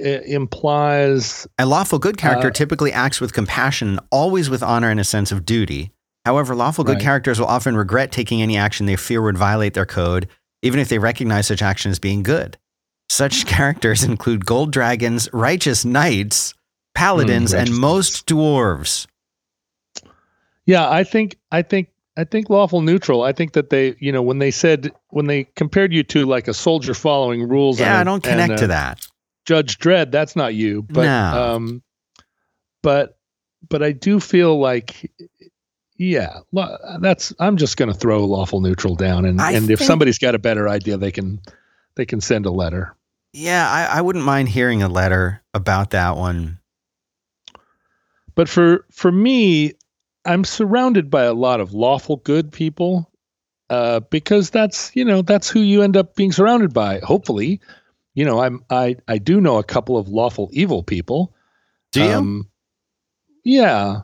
i- 0.00 0.02
implies 0.26 1.46
A 1.58 1.66
lawful 1.66 1.98
good 2.00 2.16
character 2.18 2.48
Uh, 2.48 2.50
typically 2.50 2.92
acts 2.92 3.20
with 3.20 3.32
compassion, 3.32 4.00
always 4.10 4.50
with 4.50 4.62
honor 4.64 4.90
and 4.90 4.98
a 4.98 5.04
sense 5.04 5.30
of 5.30 5.46
duty. 5.46 5.92
However, 6.24 6.56
lawful 6.56 6.82
good 6.82 6.94
Right. 6.94 7.02
characters 7.02 7.38
will 7.38 7.46
often 7.46 7.76
regret 7.76 8.10
taking 8.10 8.42
any 8.42 8.56
action 8.56 8.86
they 8.86 8.96
fear 8.96 9.22
would 9.22 9.38
violate 9.38 9.74
their 9.74 9.86
code, 9.86 10.26
even 10.62 10.80
if 10.80 10.88
they 10.88 10.98
recognize 10.98 11.46
such 11.46 11.62
action 11.62 11.92
as 11.92 12.00
being 12.00 12.24
good. 12.24 12.58
Such 13.08 13.46
characters 13.46 14.02
include 14.02 14.44
gold 14.44 14.72
dragons, 14.72 15.28
righteous 15.32 15.84
knights, 15.84 16.52
paladins, 16.96 17.54
and 17.54 17.72
most 17.76 18.26
dwarves. 18.26 19.06
Yeah, 20.64 20.90
I 20.90 21.04
think 21.04 21.36
I 21.52 21.62
think 21.62 21.90
I 22.16 22.24
think 22.24 22.50
lawful 22.50 22.80
neutral. 22.80 23.22
I 23.22 23.32
think 23.32 23.52
that 23.52 23.70
they, 23.70 23.94
you 24.00 24.10
know, 24.10 24.22
when 24.22 24.38
they 24.38 24.50
said 24.50 24.92
when 25.10 25.26
they 25.26 25.44
compared 25.44 25.92
you 25.92 26.02
to 26.04 26.26
like 26.26 26.48
a 26.48 26.54
soldier 26.54 26.94
following 26.94 27.48
rules. 27.48 27.78
Yeah, 27.78 27.88
and, 27.88 27.96
I 27.96 28.04
don't 28.04 28.26
and, 28.26 28.40
connect 28.40 28.52
uh, 28.52 28.56
to 28.56 28.66
that. 28.68 29.06
Judge 29.44 29.78
Dredd. 29.78 30.10
That's 30.10 30.34
not 30.34 30.54
you, 30.54 30.82
but 30.82 31.04
No. 31.04 31.54
um, 31.54 31.82
but 32.82 33.18
but 33.68 33.82
I 33.82 33.92
do 33.92 34.18
feel 34.18 34.58
like, 34.58 35.10
yeah, 35.96 36.40
that's. 37.00 37.32
I'm 37.38 37.56
just 37.56 37.76
going 37.76 37.92
to 37.92 37.98
throw 37.98 38.24
lawful 38.24 38.60
neutral 38.60 38.96
down, 38.96 39.24
and 39.24 39.40
I 39.40 39.52
and 39.52 39.70
if 39.70 39.80
somebody's 39.80 40.18
got 40.18 40.34
a 40.34 40.38
better 40.38 40.68
idea, 40.68 40.96
they 40.96 41.12
can 41.12 41.40
they 41.96 42.06
can 42.06 42.20
send 42.20 42.46
a 42.46 42.50
letter. 42.50 42.94
Yeah, 43.32 43.68
I, 43.68 43.98
I 43.98 44.00
wouldn't 44.00 44.24
mind 44.24 44.48
hearing 44.48 44.82
a 44.82 44.88
letter 44.88 45.42
about 45.52 45.90
that 45.90 46.16
one. 46.16 46.58
But 48.36 48.48
for 48.48 48.84
for 48.92 49.10
me, 49.10 49.72
I'm 50.24 50.44
surrounded 50.44 51.10
by 51.10 51.24
a 51.24 51.34
lot 51.34 51.60
of 51.60 51.72
lawful 51.72 52.18
good 52.18 52.52
people, 52.52 53.10
uh, 53.70 54.00
because 54.00 54.50
that's 54.50 54.94
you 54.94 55.04
know 55.04 55.22
that's 55.22 55.50
who 55.50 55.60
you 55.60 55.82
end 55.82 55.96
up 55.96 56.14
being 56.14 56.30
surrounded 56.30 56.72
by. 56.72 57.00
Hopefully, 57.00 57.60
you 58.14 58.24
know 58.24 58.40
I'm 58.40 58.62
I 58.70 58.96
I 59.08 59.18
do 59.18 59.40
know 59.40 59.56
a 59.58 59.64
couple 59.64 59.96
of 59.96 60.08
lawful 60.08 60.50
evil 60.52 60.84
people. 60.84 61.34
Do 61.92 62.04
you? 62.04 62.10
Um, 62.10 62.50
yeah, 63.42 64.02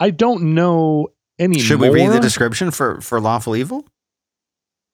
I 0.00 0.10
don't 0.10 0.54
know 0.54 1.08
any. 1.38 1.58
Should 1.58 1.80
we 1.80 1.90
read 1.90 2.10
the 2.10 2.20
description 2.20 2.70
for, 2.70 3.00
for 3.00 3.20
lawful 3.20 3.54
evil? 3.54 3.86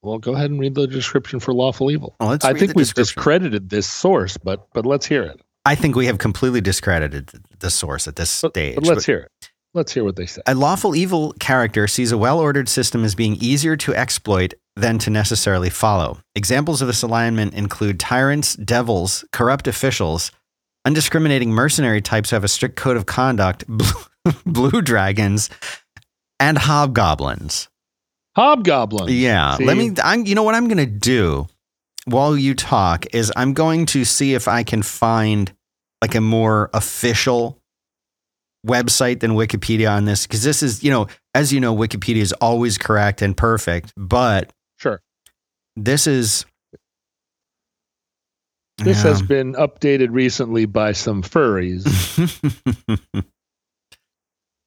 Well, 0.03 0.19
go 0.19 0.35
ahead 0.35 0.51
and 0.51 0.59
read 0.59 0.75
the 0.75 0.87
description 0.87 1.41
for 1.41 1.53
lawful 1.53 1.91
evil. 1.91 2.17
Well, 2.19 2.31
let's 2.31 2.45
I 2.45 2.55
think 2.55 2.75
we've 2.75 2.93
discredited 2.95 3.69
this 3.69 3.87
source, 3.87 4.37
but 4.37 4.67
but 4.73 4.87
let's 4.87 5.07
hear 5.07 5.23
it. 5.23 5.41
I 5.65 5.75
think 5.75 5.95
we 5.97 6.07
have 6.07 6.19
completely 6.19 6.61
discredited 6.61 7.31
the 7.59 7.71
source 7.71 8.09
at 8.09 8.17
this 8.17 8.41
But, 8.41 8.53
stage. 8.53 8.75
but 8.77 8.87
let's 8.87 9.05
hear 9.05 9.19
it. 9.41 9.51
Let's 9.73 9.93
hear 9.93 10.03
what 10.03 10.17
they 10.17 10.27
say. 10.27 10.43
A 10.47 10.55
lawful 10.55 10.97
evil 10.97 11.33
character 11.39 11.87
sees 11.87 12.11
a 12.11 12.19
well 12.19 12.41
ordered 12.41 12.69
system 12.69 13.05
as 13.05 13.15
being 13.15 13.37
easier 13.37 13.77
to 13.77 13.95
exploit 13.95 14.55
than 14.75 14.99
to 14.99 15.11
necessarily 15.11 15.71
follow. 15.71 16.19
Examples 16.35 16.83
of 16.83 16.89
this 16.89 17.03
alignment 17.03 17.55
include 17.55 18.01
tyrants, 18.01 18.55
devils, 18.57 19.25
corrupt 19.33 19.69
officials, 19.69 20.33
undiscriminating 20.85 21.51
mercenary 21.51 22.01
types 22.01 22.31
who 22.31 22.37
have 22.37 22.43
a 22.45 22.49
strict 22.49 22.75
code 22.77 22.97
of 22.97 23.07
conduct, 23.07 23.65
blue 24.47 24.83
dragons, 24.83 25.51
and 26.41 26.59
hobgoblins. 26.59 27.69
Hobgoblin. 28.35 29.09
Yeah. 29.13 29.57
See? 29.57 29.65
Let 29.65 29.77
me, 29.77 29.93
I'm, 30.03 30.25
you 30.27 30.35
know 30.35 30.43
what 30.43 30.55
I'm 30.55 30.67
going 30.67 30.79
to 30.79 30.87
do 30.87 31.47
while 32.07 32.37
you 32.37 32.55
talk 32.55 33.07
is 33.15 33.33
I'm 33.37 33.53
going 33.55 33.87
to 33.87 34.05
see 34.05 34.35
if 34.35 34.49
I 34.49 34.63
can 34.63 34.83
find 34.83 35.53
like 36.03 36.15
a 36.15 36.21
more 36.21 36.71
official 36.73 37.59
website 38.67 39.21
than 39.21 39.33
Wikipedia 39.33 39.91
on 39.91 40.05
this. 40.05 40.27
Cause 40.27 40.43
this 40.43 40.63
is, 40.63 40.83
you 40.83 40.91
know, 40.91 41.07
as 41.35 41.53
you 41.53 41.61
know, 41.61 41.75
Wikipedia 41.75 42.17
is 42.23 42.33
always 42.35 42.79
correct 42.79 43.23
and 43.23 43.37
perfect, 43.37 43.93
but 43.97 44.53
Sure. 44.79 45.01
this 45.77 46.07
is. 46.07 46.45
This 48.79 49.05
Yeah. 49.05 49.11
has 49.11 49.21
been 49.23 49.53
updated 49.55 50.09
recently 50.11 50.65
by 50.65 50.93
some 50.93 51.23
furries. 51.23 51.85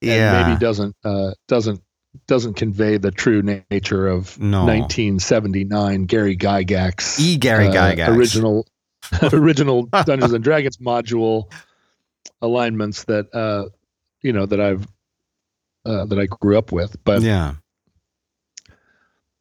yeah. 0.02 0.38
and 0.41 0.48
maybe 0.50 0.60
doesn't 0.60 0.96
uh, 1.04 1.32
doesn't 1.48 1.82
doesn't 2.28 2.54
convey 2.56 2.97
the 2.97 3.12
true 3.12 3.41
nature 3.41 4.08
of 4.08 4.39
No. 4.39 4.65
1979 4.65 6.06
Gary 6.06 6.38
Gygax 6.38 7.19
E. 7.19 7.38
Gary 7.38 7.67
uh, 7.67 7.73
Gygax. 7.73 8.08
original 8.17 8.67
original 9.34 9.84
Dungeons 10.06 10.34
and 10.34 10.43
Dragons 10.43 10.78
module 10.78 11.52
alignments 12.41 13.04
that 13.06 13.34
uh, 13.34 13.69
you 14.21 14.32
know 14.34 14.45
that 14.45 14.60
I've 14.62 14.88
uh, 15.86 16.06
that 16.06 16.17
I 16.19 16.26
grew 16.28 16.58
up 16.58 16.71
with, 16.71 16.95
but 17.04 17.21
Yeah. 17.21 17.56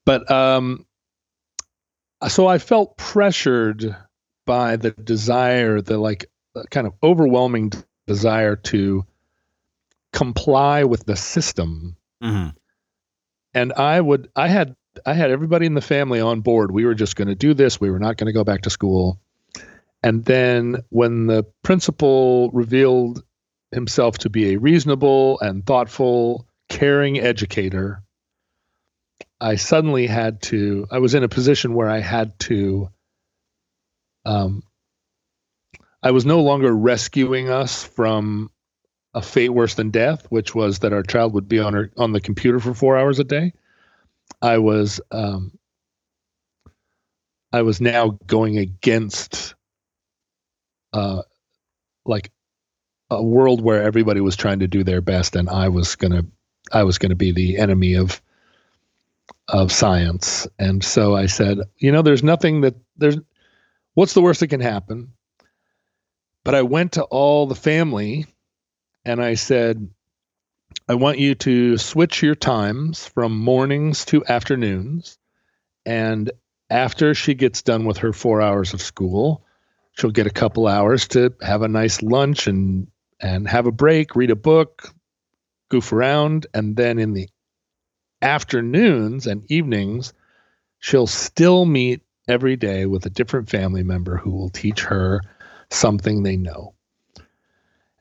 but 0.05 0.29
um, 0.31 0.87
so 2.29 2.47
I 2.47 2.59
felt 2.59 2.97
pressured 2.97 3.95
by 4.47 4.77
the 4.77 4.91
desire, 4.91 5.81
the 5.81 5.99
like 5.99 6.27
kind 6.71 6.87
of 6.87 6.95
overwhelming 7.03 7.73
desire 8.07 8.57
to 8.57 9.07
comply 10.13 10.85
with 10.85 11.05
the 11.07 11.17
system 11.17 11.97
hmm 12.21 12.49
and 13.55 13.73
I 13.73 14.01
would 14.01 14.29
I 14.35 14.49
had 14.49 14.77
I 15.07 15.15
had 15.15 15.31
everybody 15.31 15.67
in 15.67 15.75
the 15.75 15.81
family 15.81 16.21
on 16.21 16.41
board. 16.41 16.71
We 16.71 16.85
were 16.85 16.95
just 16.95 17.17
going 17.17 17.29
to 17.29 17.35
do 17.35 17.55
this. 17.55 17.81
We 17.81 17.91
were 17.91 17.99
not 17.99 18.17
going 18.17 18.27
to 18.27 18.33
go 18.33 18.45
back 18.45 18.63
to 18.63 18.71
school. 18.71 19.21
And 20.03 20.25
then 20.25 20.83
when 20.91 21.27
the 21.27 21.45
principal 21.63 22.51
revealed 22.51 23.23
himself 23.71 24.19
to 24.19 24.31
be 24.31 24.53
a 24.53 24.59
reasonable 24.59 25.39
and 25.41 25.65
thoughtful, 25.65 26.47
caring 26.69 27.21
educator, 27.21 28.03
I 29.41 29.57
suddenly 29.57 30.07
had 30.07 30.43
to 30.43 30.87
I 30.91 30.99
was 30.99 31.15
in 31.15 31.23
a 31.23 31.29
position 31.29 31.75
where 31.75 31.89
I 31.89 32.01
had 32.01 32.39
to 32.41 32.89
um 34.25 34.63
I 36.03 36.11
was 36.11 36.27
no 36.27 36.43
longer 36.43 36.75
rescuing 36.75 37.49
us 37.49 37.85
from 37.85 38.51
a 39.15 39.23
fate 39.23 39.51
worse 39.51 39.75
than 39.75 39.91
death, 39.91 40.27
which 40.31 40.55
was 40.55 40.81
that 40.81 40.93
our 40.93 41.03
child 41.03 41.35
would 41.35 41.49
be 41.49 41.59
on 41.59 41.75
her 41.75 41.91
on 41.97 42.13
the 42.13 42.21
computer 42.21 42.59
for 42.59 42.75
four 42.75 42.97
hours 42.97 43.19
a 43.19 43.25
day. 43.25 43.53
I 44.41 44.59
was 44.59 45.01
um, 45.11 45.53
I 47.53 47.63
was 47.63 47.81
now 47.81 48.19
going 48.27 48.59
against 48.59 49.55
uh, 50.93 51.23
like 52.07 52.31
a 53.11 53.23
world 53.23 53.63
where 53.63 53.83
everybody 53.83 54.21
was 54.21 54.37
trying 54.37 54.61
to 54.61 54.69
do 54.69 54.83
their 54.83 55.03
best, 55.03 55.37
and 55.37 55.49
I 55.49 55.69
was 55.69 55.97
gonna 55.97 56.25
I 56.73 56.85
was 56.85 56.99
gonna 56.99 57.15
be 57.15 57.33
the 57.33 57.59
enemy 57.59 57.95
of 57.95 58.23
of 59.49 59.71
science. 59.71 60.47
And 60.59 60.83
so 60.83 61.15
I 61.15 61.27
said, 61.27 61.59
you 61.77 61.93
know, 61.93 62.03
there's 62.03 62.23
nothing 62.23 62.63
that 62.63 62.77
there's 62.97 63.19
what's 63.95 64.15
the 64.15 64.23
worst 64.23 64.41
that 64.41 64.49
can 64.49 64.61
happen? 64.61 65.13
But 66.45 66.55
I 66.55 66.63
went 66.63 66.93
to 66.93 67.05
all 67.05 67.47
the 67.47 67.55
family 67.55 68.27
and 69.05 69.23
I 69.23 69.35
said, 69.35 69.89
I 70.89 70.95
want 70.95 71.19
you 71.19 71.35
to 71.37 71.79
switch 71.79 72.23
your 72.23 72.35
times 72.35 73.07
from 73.07 73.39
mornings 73.39 74.05
to 74.07 74.25
afternoons. 74.27 75.19
And 75.85 76.31
after 76.71 77.15
she 77.15 77.35
gets 77.35 77.63
done 77.63 77.85
with 77.85 77.99
her 77.99 78.13
four 78.13 78.41
hours 78.41 78.75
of 78.75 78.83
school, 78.83 79.45
she'll 79.93 80.11
get 80.11 80.27
a 80.27 80.31
couple 80.31 80.67
hours 80.67 81.09
to 81.09 81.35
have 81.43 81.63
a 81.63 81.69
nice 81.69 82.03
lunch 82.03 82.47
and 82.47 82.89
and 83.21 83.47
have 83.47 83.67
a 83.67 83.73
break, 83.73 84.17
read 84.17 84.31
a 84.33 84.37
book, 84.37 84.93
goof 85.69 85.93
around, 85.93 86.47
and 86.53 86.75
then 86.75 86.99
in 86.99 87.13
the 87.13 87.29
afternoons 88.21 89.29
and 89.29 89.49
evenings, 89.51 90.13
she'll 90.81 91.07
still 91.07 91.65
meet 91.65 92.03
every 92.27 92.57
day 92.57 92.85
with 92.87 93.07
a 93.07 93.11
different 93.11 93.49
family 93.49 93.85
member 93.85 94.17
who 94.17 94.31
will 94.31 94.51
teach 94.51 94.83
her 94.83 95.21
something 95.71 96.23
they 96.23 96.37
know. 96.37 96.75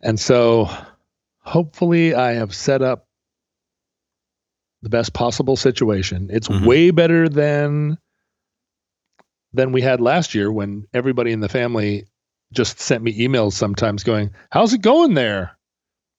And 0.01 0.19
so 0.19 0.69
hopefully 1.41 2.13
I 2.13 2.33
have 2.33 2.53
set 2.53 2.81
up 2.81 3.07
the 4.81 4.89
best 4.89 5.13
possible 5.13 5.55
situation. 5.55 6.29
It's 6.31 6.47
mm-hmm. 6.47 6.65
way 6.65 6.91
better 6.91 7.29
than 7.29 7.97
than 9.53 9.71
we 9.73 9.81
had 9.81 9.99
last 9.99 10.33
year 10.33 10.51
when 10.51 10.87
everybody 10.93 11.31
in 11.31 11.41
the 11.41 11.49
family 11.49 12.05
just 12.53 12.79
sent 12.79 13.03
me 13.03 13.17
emails 13.19 13.53
sometimes 13.53 14.03
going, 14.03 14.31
"How's 14.49 14.73
it 14.73 14.81
going 14.81 15.13
there?" 15.13 15.57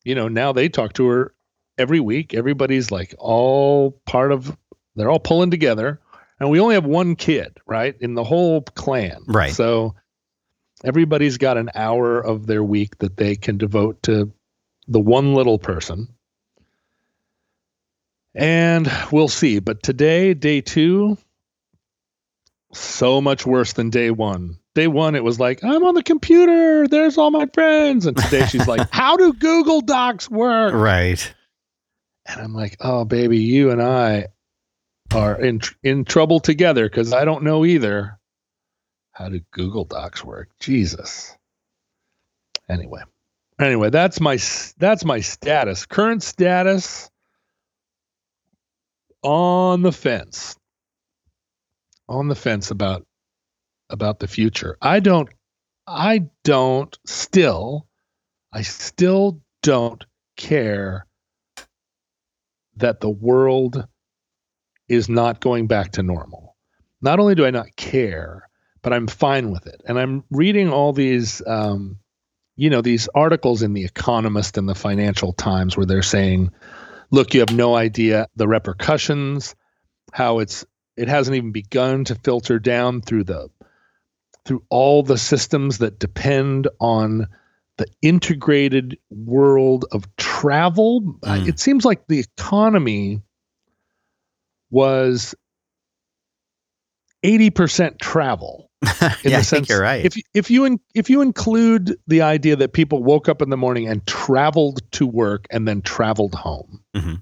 You 0.05 0.15
know, 0.15 0.29
now 0.29 0.53
they 0.53 0.69
talk 0.69 0.95
to 0.95 1.07
her 1.07 1.35
every 1.79 2.01
week. 2.01 2.35
Everybody's 2.35 2.91
like 2.91 3.15
all 3.19 3.93
part 4.07 4.33
of 4.33 4.57
they're 4.97 5.11
all 5.11 5.21
pulling 5.21 5.51
together. 5.51 6.01
And 6.39 6.51
we 6.51 6.59
only 6.59 6.75
have 6.75 6.85
one 6.85 7.15
kid, 7.15 7.59
right? 7.67 7.95
In 8.01 8.15
the 8.15 8.25
whole 8.25 8.63
clan. 8.63 9.23
Right. 9.29 9.53
So 9.53 9.95
everybody's 10.85 11.39
got 11.39 11.57
an 11.57 11.71
hour 11.75 12.21
of 12.21 12.47
their 12.47 12.65
week 12.65 12.99
that 12.99 13.17
they 13.17 13.37
can 13.37 13.59
devote 13.59 14.03
to 14.05 14.33
the 14.93 15.01
one 15.01 15.35
little 15.35 15.59
person. 15.59 16.09
And 18.35 18.91
we'll 19.11 19.29
see. 19.29 19.59
But 19.59 19.83
today, 19.83 20.35
day 20.35 20.61
two, 20.61 21.19
so 22.73 23.21
much 23.21 23.45
worse 23.45 23.75
than 23.75 23.91
day 23.91 24.11
one. 24.11 24.59
Day 24.75 24.87
one, 24.87 25.15
it 25.15 25.25
was 25.25 25.39
like, 25.39 25.63
I'm 25.63 25.85
on 25.85 25.95
the 25.95 26.03
computer. 26.03 26.89
There's 26.89 27.19
all 27.19 27.31
my 27.31 27.47
friends. 27.53 28.07
And 28.07 28.17
today 28.17 28.47
she's 28.47 28.67
like, 28.67 28.89
How 28.93 29.17
do 29.17 29.35
Google 29.35 29.83
Docs 29.83 30.31
work? 30.31 30.73
Right. 30.73 31.35
And 32.27 32.41
I'm 32.41 32.55
like, 32.55 32.79
Oh, 32.81 33.05
baby, 33.05 33.39
you 33.39 33.71
and 33.71 33.83
I 33.83 34.29
are 35.15 35.39
in, 35.39 35.61
in 35.83 36.07
trouble 36.07 36.41
together 36.41 36.89
because 36.89 37.13
I 37.13 37.27
don't 37.27 37.45
know 37.45 37.67
either. 37.67 38.19
How 39.13 39.29
do 39.29 39.41
Google 39.51 39.85
Docs 39.85 40.25
work? 40.25 40.49
Jesus. 40.59 41.37
Anyway, 42.67 43.03
anyway, 43.63 43.91
that's 43.91 44.21
my 44.21 44.39
that's 44.79 45.05
my 45.05 45.21
status. 45.21 45.87
Current 45.87 46.23
status 46.23 47.11
on 49.23 49.83
the 49.83 49.93
fence. 49.93 50.57
On 52.09 52.29
the 52.29 52.35
fence 52.35 52.71
about 52.71 53.07
about 53.91 54.19
the 54.19 54.29
future. 54.29 54.77
I 54.81 55.01
don't 55.01 55.29
I 55.87 56.29
don't 56.45 56.97
still 57.07 57.87
I 58.53 58.63
still 58.63 59.41
don't 59.63 60.05
care 60.37 61.07
that 62.77 63.01
the 63.01 63.11
world 63.11 63.87
is 64.89 65.09
not 65.09 65.41
going 65.41 65.67
back 65.67 65.93
to 65.93 66.03
normal. 66.03 66.57
Not 67.01 67.19
only 67.19 67.35
do 67.35 67.47
I 67.47 67.51
not 67.51 67.77
care, 67.77 68.49
but 68.83 68.93
I'm 68.93 69.07
fine 69.07 69.51
with 69.51 69.67
it. 69.67 69.81
And 69.87 69.99
I'm 69.99 70.25
reading 70.31 70.71
all 70.71 70.93
these 70.93 71.43
um, 71.47 71.99
you 72.57 72.71
know, 72.71 72.83
these 72.83 73.09
articles 73.15 73.63
in 73.63 73.73
The 73.73 73.85
Economist 73.85 74.59
and 74.59 74.69
the 74.69 74.75
Financial 74.75 75.33
Times 75.33 75.77
where 75.77 75.87
they're 75.87 76.03
saying, 76.03 76.51
look, 77.11 77.35
you 77.35 77.41
have 77.41 77.55
no 77.55 77.75
idea 77.75 78.29
the 78.37 78.49
repercussions, 78.49 79.55
how 80.13 80.41
it's 80.41 80.65
it 80.97 81.09
hasn't 81.09 81.37
even 81.37 81.53
begun 81.53 82.05
to 82.05 82.15
filter 82.17 82.59
down 82.59 83.01
through 83.01 83.25
the 83.25 83.49
through 84.45 84.63
all 84.69 85.03
the 85.03 85.19
systems 85.19 85.79
that 85.79 85.99
depend 85.99 86.69
on 86.81 87.29
the 87.79 87.87
integrated 88.03 88.99
world 89.11 89.85
of 89.93 90.05
travel. 90.17 91.01
Mm. 91.01 91.17
Uh, 91.23 91.47
it 91.47 91.59
seems 91.61 91.85
like 91.85 92.07
the 92.07 92.19
economy 92.19 93.23
was 94.71 95.35
80% 97.25 97.99
travel 98.01 98.71
yeah, 99.23 99.39
I 99.39 99.43
think 99.43 99.69
you're 99.69 99.81
right. 99.81 100.05
If 100.05 100.17
if 100.35 100.51
you 100.51 100.65
in, 100.65 100.81
if 100.93 101.09
you 101.09 101.21
include 101.21 101.99
the 102.09 102.23
idea 102.23 102.57
that 102.57 102.73
people 102.73 103.03
woke 103.03 103.29
up 103.29 103.41
in 103.41 103.49
the 103.49 103.57
morning 103.57 103.87
and 103.87 104.05
traveled 104.07 104.81
to 104.93 105.07
work 105.07 105.47
and 105.51 105.69
then 105.69 105.83
traveled 105.83 106.35
home, 106.35 106.83
mm-hmm. 106.95 107.15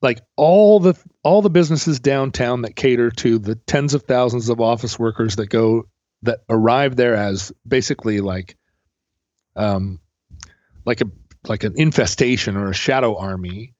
like 0.00 0.20
all 0.36 0.78
the 0.78 0.94
all 1.24 1.42
the 1.42 1.50
businesses 1.50 1.98
downtown 1.98 2.62
that 2.62 2.76
cater 2.76 3.10
to 3.10 3.38
the 3.40 3.56
tens 3.56 3.94
of 3.94 4.02
thousands 4.02 4.48
of 4.48 4.60
office 4.60 4.96
workers 4.96 5.36
that 5.36 5.48
go 5.48 5.88
that 6.22 6.40
arrive 6.48 6.94
there 6.94 7.16
as 7.16 7.52
basically 7.66 8.20
like, 8.20 8.56
um, 9.56 9.98
like 10.84 11.00
a 11.00 11.06
like 11.48 11.64
an 11.64 11.74
infestation 11.76 12.56
or 12.56 12.70
a 12.70 12.74
shadow 12.74 13.16
army. 13.16 13.74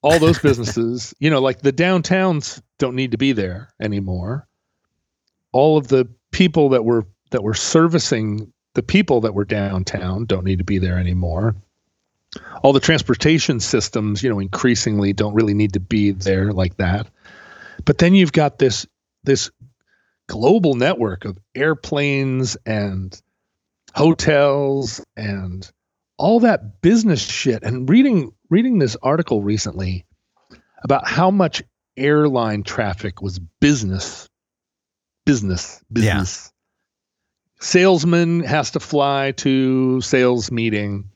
All 0.00 0.18
those 0.18 0.38
businesses, 0.42 1.12
you 1.18 1.28
know, 1.28 1.42
like 1.42 1.60
the 1.60 1.72
downtowns 1.72 2.62
don't 2.78 2.96
need 2.96 3.10
to 3.10 3.18
be 3.18 3.32
there 3.32 3.74
anymore 3.78 4.48
all 5.54 5.78
of 5.78 5.86
the 5.86 6.08
people 6.32 6.70
that 6.70 6.84
were 6.84 7.06
that 7.30 7.42
were 7.42 7.54
servicing 7.54 8.52
the 8.74 8.82
people 8.82 9.22
that 9.22 9.34
were 9.34 9.44
downtown 9.44 10.26
don't 10.26 10.44
need 10.44 10.58
to 10.58 10.64
be 10.64 10.78
there 10.78 10.98
anymore. 10.98 11.54
All 12.64 12.72
the 12.72 12.80
transportation 12.80 13.60
systems, 13.60 14.22
you 14.22 14.28
know, 14.28 14.40
increasingly 14.40 15.12
don't 15.12 15.34
really 15.34 15.54
need 15.54 15.74
to 15.74 15.80
be 15.80 16.10
there 16.10 16.52
like 16.52 16.76
that. 16.78 17.06
But 17.84 17.98
then 17.98 18.14
you've 18.14 18.32
got 18.32 18.58
this 18.58 18.84
this 19.22 19.50
global 20.26 20.74
network 20.74 21.24
of 21.24 21.38
airplanes 21.54 22.56
and 22.66 23.16
hotels 23.94 25.04
and 25.16 25.70
all 26.18 26.40
that 26.40 26.82
business 26.82 27.20
shit 27.20 27.62
and 27.62 27.88
reading 27.88 28.32
reading 28.50 28.80
this 28.80 28.96
article 29.00 29.40
recently 29.40 30.04
about 30.82 31.06
how 31.06 31.30
much 31.30 31.62
airline 31.96 32.64
traffic 32.64 33.22
was 33.22 33.38
business 33.60 34.28
business 35.24 35.82
business. 35.92 36.52
Yeah. 36.52 37.64
salesman 37.66 38.40
has 38.40 38.72
to 38.72 38.80
fly 38.80 39.32
to 39.38 40.00
sales 40.00 40.50
meeting. 40.50 41.10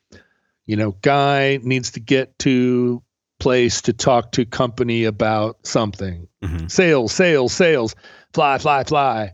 You 0.66 0.76
know 0.76 0.92
guy 1.02 1.58
needs 1.62 1.92
to 1.92 2.00
get 2.00 2.38
to 2.40 3.02
place 3.38 3.82
to 3.82 3.92
talk 3.92 4.32
to 4.32 4.44
company 4.44 5.04
about 5.04 5.66
something. 5.66 6.28
Mm-hmm. 6.42 6.66
sales 6.68 7.12
sales 7.12 7.52
sales. 7.52 7.94
Fly 8.32 8.58
fly 8.58 8.84
fly. 8.84 9.32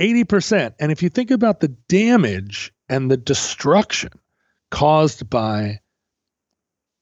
80% 0.00 0.74
and 0.78 0.92
if 0.92 1.02
you 1.02 1.08
think 1.08 1.32
about 1.32 1.58
the 1.58 1.68
damage 1.88 2.72
and 2.88 3.10
the 3.10 3.16
destruction 3.16 4.12
caused 4.70 5.28
by 5.28 5.80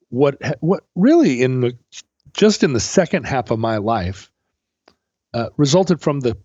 what 0.09 0.41
what 0.61 0.85
really 0.95 1.43
in 1.43 1.61
the 1.61 1.77
just 2.33 2.63
in 2.63 2.73
the 2.73 2.81
second 2.81 3.25
half 3.25 3.51
of 3.51 3.59
my 3.59 3.79
life 3.79 4.31
uh, 5.35 5.51
resulted 5.57 6.01
from 6.01 6.21
the 6.21 6.37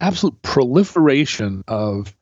absolute 0.00 0.40
proliferation 0.42 1.62
of 1.68 2.14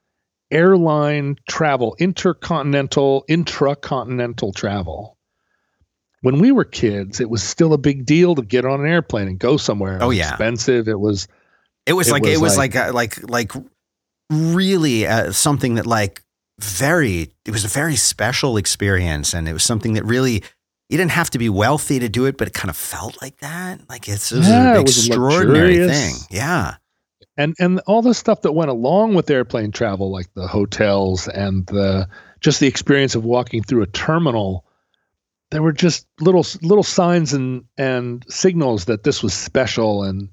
airline 0.50 1.36
travel, 1.48 1.96
intercontinental, 1.98 3.24
intracontinental 3.28 4.54
travel. 4.54 5.16
When 6.22 6.40
we 6.40 6.50
were 6.50 6.64
kids, 6.64 7.20
it 7.20 7.30
was 7.30 7.42
still 7.42 7.72
a 7.72 7.78
big 7.78 8.04
deal 8.04 8.34
to 8.34 8.42
get 8.42 8.64
on 8.64 8.80
an 8.80 8.90
airplane 8.90 9.28
and 9.28 9.38
go 9.38 9.56
somewhere. 9.56 9.98
oh 10.00 10.10
yeah, 10.10 10.30
expensive. 10.30 10.88
It 10.88 10.98
was. 10.98 11.28
It 11.86 11.92
was 11.92 12.08
it 12.08 12.12
like 12.12 12.22
was 12.24 12.32
it 12.32 12.40
was 12.40 12.56
like 12.58 12.74
like 12.74 13.22
like, 13.22 13.30
like 13.30 13.52
really 14.30 15.06
uh, 15.06 15.32
something 15.32 15.76
that 15.76 15.86
like 15.86 16.22
very. 16.60 17.32
It 17.44 17.52
was 17.52 17.64
a 17.64 17.68
very 17.68 17.94
special 17.94 18.56
experience, 18.56 19.32
and 19.32 19.48
it 19.48 19.52
was 19.52 19.62
something 19.62 19.94
that 19.94 20.04
really. 20.04 20.42
You 20.90 20.96
didn't 20.96 21.10
have 21.10 21.28
to 21.30 21.38
be 21.38 21.50
wealthy 21.50 21.98
to 21.98 22.08
do 22.08 22.24
it, 22.24 22.38
but 22.38 22.48
it 22.48 22.54
kind 22.54 22.70
of 22.70 22.76
felt 22.76 23.20
like 23.20 23.36
that. 23.40 23.78
Like 23.90 24.08
it's 24.08 24.32
it 24.32 24.38
was 24.38 24.48
yeah, 24.48 24.74
an 24.74 24.80
extraordinary 24.80 25.86
thing. 25.86 26.14
Yeah 26.30 26.76
and 27.38 27.54
and 27.60 27.80
all 27.86 28.02
the 28.02 28.12
stuff 28.12 28.42
that 28.42 28.52
went 28.52 28.70
along 28.70 29.14
with 29.14 29.30
airplane 29.30 29.70
travel, 29.70 30.10
like 30.10 30.34
the 30.34 30.48
hotels 30.48 31.28
and 31.28 31.64
the 31.66 32.08
just 32.40 32.58
the 32.60 32.66
experience 32.66 33.14
of 33.14 33.24
walking 33.24 33.62
through 33.62 33.82
a 33.82 33.86
terminal, 33.86 34.66
there 35.50 35.62
were 35.62 35.72
just 35.72 36.06
little 36.20 36.44
little 36.62 36.82
signs 36.82 37.32
and 37.32 37.64
and 37.78 38.24
signals 38.28 38.86
that 38.86 39.04
this 39.04 39.22
was 39.22 39.32
special, 39.32 40.02
and 40.02 40.28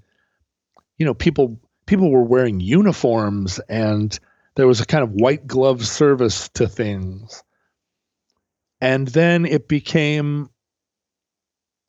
you 0.98 1.06
know 1.06 1.14
people 1.14 1.60
people 1.86 2.10
were 2.10 2.24
wearing 2.24 2.60
uniforms, 2.60 3.60
and 3.70 4.20
there 4.56 4.68
was 4.68 4.82
a 4.82 4.86
kind 4.86 5.04
of 5.04 5.12
white 5.12 5.46
glove 5.46 5.86
service 5.86 6.50
to 6.50 6.68
things, 6.68 7.44
and 8.82 9.10
then 9.10 9.46
it 9.46 9.68
became 9.68 10.50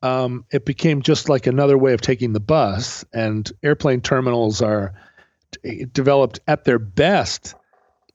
um, 0.03 0.45
it 0.51 0.63
became 0.63 1.01
just 1.01 1.27
like 1.27 1.47
another 1.47 1.75
way 1.75 1.93
of 1.93 2.01
taking 2.01 2.33
the 2.33 2.39
bus, 2.39 3.03
and 3.13 3.51
airplane 3.63 4.01
terminals 4.01 4.61
are 4.61 4.93
developed 5.91 6.39
at 6.47 6.63
their 6.63 6.79
best 6.79 7.55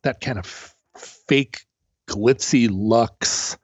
that 0.02 0.20
kind 0.20 0.38
of 0.38 0.74
fake 0.96 1.60
glitzy 2.08 2.68
lux 2.70 3.56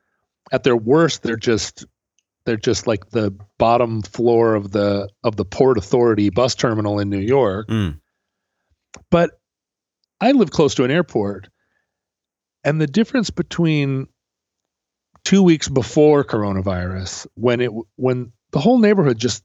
at 0.52 0.64
their 0.64 0.76
worst, 0.76 1.22
they're 1.22 1.36
just 1.36 1.84
they're 2.44 2.56
just 2.56 2.86
like 2.86 3.10
the 3.10 3.36
bottom 3.58 4.02
floor 4.02 4.54
of 4.54 4.70
the 4.70 5.08
of 5.22 5.36
the 5.36 5.44
Port 5.44 5.76
Authority 5.76 6.30
bus 6.30 6.54
terminal 6.54 6.98
in 6.98 7.10
New 7.10 7.18
York. 7.18 7.68
Mm. 7.68 8.00
But 9.10 9.32
I 10.20 10.32
live 10.32 10.50
close 10.50 10.74
to 10.76 10.84
an 10.84 10.90
airport, 10.90 11.48
and 12.64 12.80
the 12.80 12.86
difference 12.86 13.30
between 13.30 14.06
two 15.24 15.42
weeks 15.42 15.68
before 15.68 16.24
coronavirus, 16.24 17.26
when 17.34 17.60
it 17.60 17.70
when 17.96 18.32
the 18.52 18.60
whole 18.60 18.78
neighborhood 18.78 19.18
just 19.18 19.44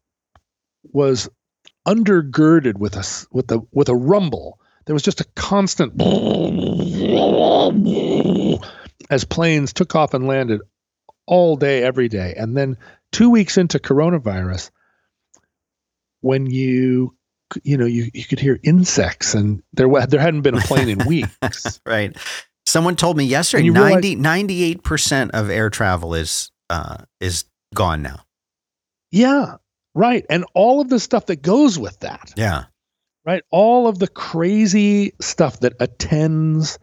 was 0.84 1.30
undergirded 1.88 2.78
with 2.78 2.96
a 2.96 3.28
with 3.32 3.52
a 3.52 3.60
with 3.72 3.90
a 3.90 3.96
rumble. 3.96 4.60
There 4.86 4.94
was 4.94 5.04
just 5.04 5.22
a 5.22 5.26
constant 5.36 5.94
as 9.10 9.24
planes 9.24 9.74
took 9.74 9.96
off 9.96 10.14
and 10.14 10.28
landed 10.28 10.62
all 11.26 11.56
day, 11.56 11.84
every 11.84 12.10
day. 12.10 12.34
And 12.38 12.58
then 12.58 12.78
two 13.12 13.30
weeks 13.30 13.58
into 13.58 13.80
coronavirus, 13.80 14.72
when 16.22 16.48
you 16.48 17.16
you 17.64 17.78
know 17.78 17.86
you, 17.86 18.10
you 18.14 18.26
could 18.26 18.40
hear 18.40 18.60
insects 18.64 19.36
and 19.36 19.62
there 19.74 19.88
there 20.08 20.20
hadn't 20.20 20.42
been 20.42 20.58
a 20.58 20.62
plane 20.62 20.90
in 20.90 21.00
weeks. 21.08 21.80
right. 21.86 22.18
Someone 22.66 22.96
told 22.96 23.18
me 23.18 23.26
yesterday 23.26 23.70
90, 23.70 24.16
98% 24.16 25.32
of 25.32 25.50
air 25.50 25.70
travel 25.70 26.16
is 26.16 26.50
uh, 26.70 26.98
is 27.20 27.44
gone 27.76 28.02
now. 28.02 28.22
Yeah, 29.12 29.58
right. 29.94 30.26
And 30.30 30.46
all 30.54 30.82
of 30.82 30.90
the 30.90 31.00
stuff 31.00 31.28
that 31.28 31.42
goes 31.42 31.78
with 31.78 32.00
that. 32.00 32.34
Yeah. 32.36 32.66
Right. 33.26 33.44
All 33.52 33.88
of 33.88 34.00
the 34.00 34.08
crazy 34.08 35.14
stuff 35.22 35.62
that 35.62 35.74
attends 35.80 36.78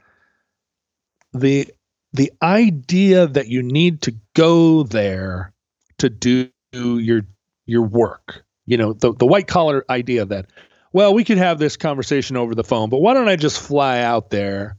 the 1.32 1.68
the 2.12 2.32
idea 2.42 3.26
that 3.26 3.48
you 3.48 3.62
need 3.62 4.02
to 4.02 4.14
go 4.34 4.82
there 4.82 5.52
to 5.98 6.08
do 6.08 6.50
your 6.72 7.22
your 7.66 7.82
work. 7.82 8.44
You 8.66 8.78
know, 8.78 8.92
the 8.92 9.12
the 9.12 9.26
white 9.26 9.46
collar 9.46 9.84
idea 9.88 10.24
that 10.24 10.46
well, 10.92 11.14
we 11.14 11.24
could 11.24 11.38
have 11.38 11.58
this 11.58 11.76
conversation 11.76 12.36
over 12.36 12.54
the 12.54 12.64
phone, 12.64 12.90
but 12.90 13.00
why 13.00 13.14
don't 13.14 13.28
I 13.28 13.36
just 13.36 13.60
fly 13.60 14.00
out 14.00 14.30
there 14.30 14.76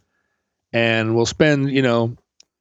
and 0.74 1.16
we'll 1.16 1.26
spend, 1.26 1.72
you 1.72 1.82
know, 1.82 2.18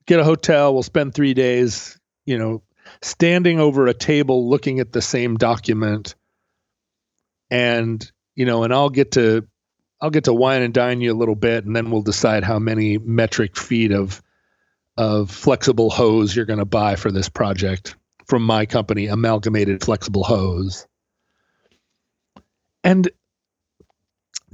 get 0.06 0.20
a 0.20 0.24
hotel, 0.24 0.72
we'll 0.72 0.84
spend 0.84 1.14
3 1.14 1.34
days, 1.34 1.98
you 2.24 2.38
know, 2.38 2.62
standing 3.02 3.60
over 3.60 3.86
a 3.86 3.94
table 3.94 4.48
looking 4.48 4.80
at 4.80 4.92
the 4.92 5.02
same 5.02 5.36
document 5.36 6.14
and, 7.50 8.10
you 8.34 8.44
know, 8.44 8.64
and 8.64 8.72
I'll 8.72 8.90
get 8.90 9.12
to 9.12 9.46
I'll 10.02 10.10
get 10.10 10.24
to 10.24 10.32
wine 10.32 10.62
and 10.62 10.72
dine 10.72 11.00
you 11.00 11.12
a 11.12 11.18
little 11.18 11.34
bit 11.34 11.64
and 11.64 11.76
then 11.76 11.90
we'll 11.90 12.02
decide 12.02 12.44
how 12.44 12.58
many 12.58 12.98
metric 12.98 13.56
feet 13.56 13.92
of 13.92 14.22
of 14.96 15.30
flexible 15.30 15.90
hose 15.90 16.34
you're 16.34 16.46
going 16.46 16.58
to 16.58 16.64
buy 16.64 16.96
for 16.96 17.10
this 17.10 17.28
project 17.28 17.96
from 18.26 18.42
my 18.42 18.64
company, 18.64 19.06
Amalgamated 19.06 19.82
Flexible 19.82 20.22
Hose. 20.22 20.86
And 22.84 23.10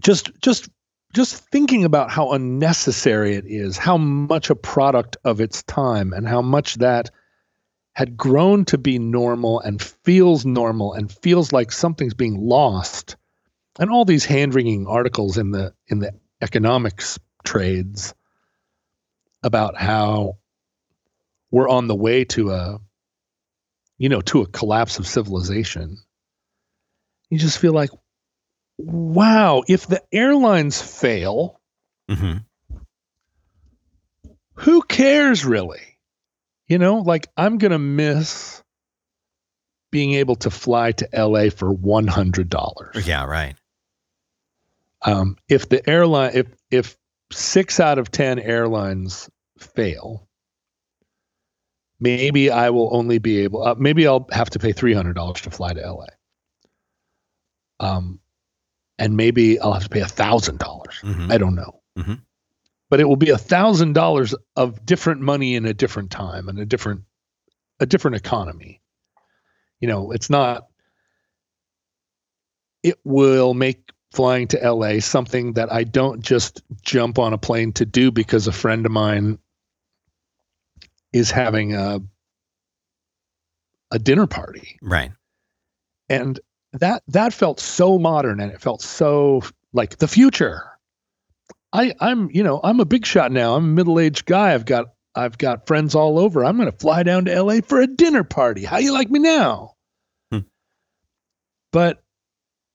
just 0.00 0.30
just 0.40 0.68
just 1.14 1.36
thinking 1.50 1.84
about 1.84 2.10
how 2.10 2.32
unnecessary 2.32 3.34
it 3.36 3.44
is, 3.46 3.76
how 3.76 3.96
much 3.96 4.50
a 4.50 4.54
product 4.54 5.16
of 5.24 5.40
its 5.40 5.62
time 5.62 6.12
and 6.12 6.26
how 6.26 6.42
much 6.42 6.74
that 6.76 7.10
had 7.96 8.14
grown 8.14 8.62
to 8.66 8.76
be 8.76 8.98
normal 8.98 9.58
and 9.60 9.80
feels 9.80 10.44
normal 10.44 10.92
and 10.92 11.10
feels 11.10 11.50
like 11.50 11.72
something's 11.72 12.12
being 12.12 12.38
lost. 12.38 13.16
And 13.78 13.88
all 13.90 14.04
these 14.04 14.26
hand-wringing 14.26 14.86
articles 14.86 15.38
in 15.38 15.50
the 15.50 15.72
in 15.88 16.00
the 16.00 16.12
economics 16.42 17.18
trades 17.42 18.12
about 19.42 19.78
how 19.78 20.36
we're 21.50 21.70
on 21.70 21.86
the 21.86 21.94
way 21.94 22.24
to 22.24 22.50
a 22.50 22.78
you 23.96 24.10
know 24.10 24.20
to 24.20 24.42
a 24.42 24.48
collapse 24.48 24.98
of 24.98 25.06
civilization 25.06 25.96
you 27.30 27.38
just 27.38 27.58
feel 27.58 27.72
like 27.72 27.90
wow 28.76 29.62
if 29.68 29.86
the 29.86 30.02
airlines 30.12 30.82
fail 30.82 31.60
mm-hmm. 32.10 32.38
who 34.54 34.82
cares 34.82 35.46
really 35.46 35.95
you 36.68 36.78
know 36.78 36.98
like 36.98 37.28
i'm 37.36 37.58
gonna 37.58 37.78
miss 37.78 38.62
being 39.92 40.14
able 40.14 40.36
to 40.36 40.50
fly 40.50 40.92
to 40.92 41.08
la 41.14 41.48
for 41.50 41.72
$100 41.74 43.06
yeah 43.06 43.24
right 43.24 43.56
um, 45.02 45.36
if 45.48 45.68
the 45.68 45.88
airline 45.88 46.32
if 46.34 46.46
if 46.70 46.96
six 47.32 47.80
out 47.80 47.98
of 47.98 48.10
ten 48.10 48.38
airlines 48.38 49.30
fail, 49.58 50.26
maybe 52.00 52.50
I 52.50 52.70
will 52.70 52.94
only 52.94 53.18
be 53.18 53.40
able, 53.40 53.62
uh, 53.62 53.74
maybe 53.76 54.06
I'll 54.06 54.26
have 54.32 54.50
to 54.50 54.58
pay 54.58 54.72
$300 54.72 55.40
to 55.42 55.50
fly 55.50 55.74
to 55.74 55.80
LA. 55.80 56.06
Um, 57.78 58.20
and 58.98 59.16
maybe 59.16 59.60
I'll 59.60 59.74
have 59.74 59.84
to 59.84 59.88
pay 59.88 60.00
a 60.00 60.08
thousand 60.08 60.58
dollars. 60.58 61.00
Mhm. 61.02 61.30
I 61.30 61.38
don't 61.38 61.54
know, 61.54 61.80
Mm-hmm. 61.98 62.14
But 62.90 63.00
it 63.00 63.04
will 63.08 63.16
be 63.16 63.30
a 63.30 63.38
thousand 63.38 63.92
dollars 63.94 64.34
of 64.54 64.84
different 64.86 65.20
money 65.20 65.54
in 65.54 65.66
a 65.66 65.74
different 65.74 66.10
time 66.10 66.48
and 66.48 66.58
a 66.58 66.66
different, 66.66 67.02
a 67.80 67.86
different 67.86 68.16
economy. 68.16 68.80
You 69.80 69.88
know, 69.88 70.12
it's 70.12 70.30
not. 70.30 70.66
It 72.82 72.98
will 73.04 73.54
make 73.54 73.90
flying 74.12 74.48
to 74.48 74.58
LA 74.72 75.00
something 75.00 75.54
that 75.54 75.72
I 75.72 75.84
don't 75.84 76.22
just 76.22 76.62
jump 76.82 77.18
on 77.18 77.32
a 77.32 77.38
plane 77.38 77.72
to 77.74 77.84
do 77.84 78.10
because 78.10 78.46
a 78.46 78.52
friend 78.52 78.86
of 78.86 78.92
mine 78.92 79.38
is 81.12 81.30
having 81.30 81.74
a 81.74 82.00
a 83.92 83.98
dinner 83.98 84.26
party 84.26 84.78
Right. 84.82 85.12
and 86.08 86.40
that 86.72 87.02
that 87.08 87.32
felt 87.32 87.60
so 87.60 87.98
modern 87.98 88.40
and 88.40 88.50
it 88.50 88.60
felt 88.60 88.82
so 88.82 89.42
like 89.72 89.98
the 89.98 90.08
future 90.08 90.62
i 91.72 91.92
i'm 92.00 92.30
you 92.32 92.42
know 92.42 92.60
i'm 92.64 92.80
a 92.80 92.84
big 92.84 93.04
shot 93.04 93.32
now 93.32 93.54
i'm 93.54 93.64
a 93.64 93.68
middle-aged 93.68 94.26
guy 94.26 94.54
i've 94.54 94.64
got 94.66 94.86
i've 95.14 95.38
got 95.38 95.66
friends 95.66 95.94
all 95.94 96.18
over 96.18 96.44
i'm 96.44 96.56
going 96.56 96.70
to 96.70 96.78
fly 96.78 97.02
down 97.02 97.24
to 97.24 97.42
la 97.42 97.60
for 97.66 97.80
a 97.80 97.86
dinner 97.86 98.24
party 98.24 98.64
how 98.64 98.78
you 98.78 98.92
like 98.92 99.10
me 99.10 99.18
now 99.18 99.72
Hmm. 100.32 100.40
but 101.72 102.02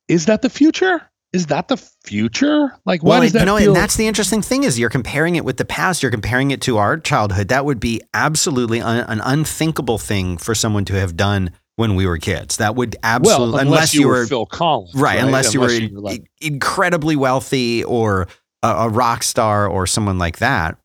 is 0.08 0.26
that 0.26 0.42
the 0.42 0.50
future 0.50 1.02
is 1.34 1.46
that 1.48 1.70
the 1.70 1.78
future 1.78 2.78
like 2.86 3.02
Well, 3.04 3.22
does 3.22 3.32
that 3.34 3.40
you 3.42 3.46
know, 3.46 3.58
feel 3.58 3.68
and 3.68 3.76
that's 3.76 3.96
the 3.96 4.08
interesting 4.08 4.42
thing 4.42 4.64
is 4.64 4.78
you're 4.78 4.90
comparing 4.90 5.38
it 5.38 5.46
with 5.46 5.56
the 5.56 5.64
past. 5.64 6.04
You're 6.04 6.12
comparing 6.12 6.52
it 6.52 6.60
to 6.64 6.78
our 6.78 6.98
childhood. 6.98 7.48
That 7.48 7.64
would 7.64 7.80
be 7.80 8.02
absolutely 8.14 8.82
un- 8.82 9.06
an 9.08 9.22
unthinkable 9.24 9.98
thing 9.98 10.38
for 10.38 10.54
someone 10.54 10.84
to 10.86 10.94
have 10.96 11.16
done 11.16 11.52
when 11.78 11.96
we 11.96 12.06
were 12.06 12.18
kids. 12.18 12.58
That 12.58 12.76
would 12.76 12.98
absolutely, 13.02 13.54
well 13.54 13.62
unless, 13.62 13.94
you, 13.94 14.10
were, 14.10 14.28
phil 14.28 14.46
collins 14.46 14.94
right, 14.94 15.20
unless 15.20 15.54
you 15.54 15.62
were 15.62 15.70
Unless 15.70 15.92
like 15.94 16.30
incredibly 16.42 17.16
wealthy 17.16 17.86
or 17.86 18.28
a, 18.64 18.68
a 18.68 18.90
rock 18.90 19.24
star 19.24 19.68
or 19.68 19.88
someone 19.88 20.18
like 20.18 20.38
that. 20.38 20.78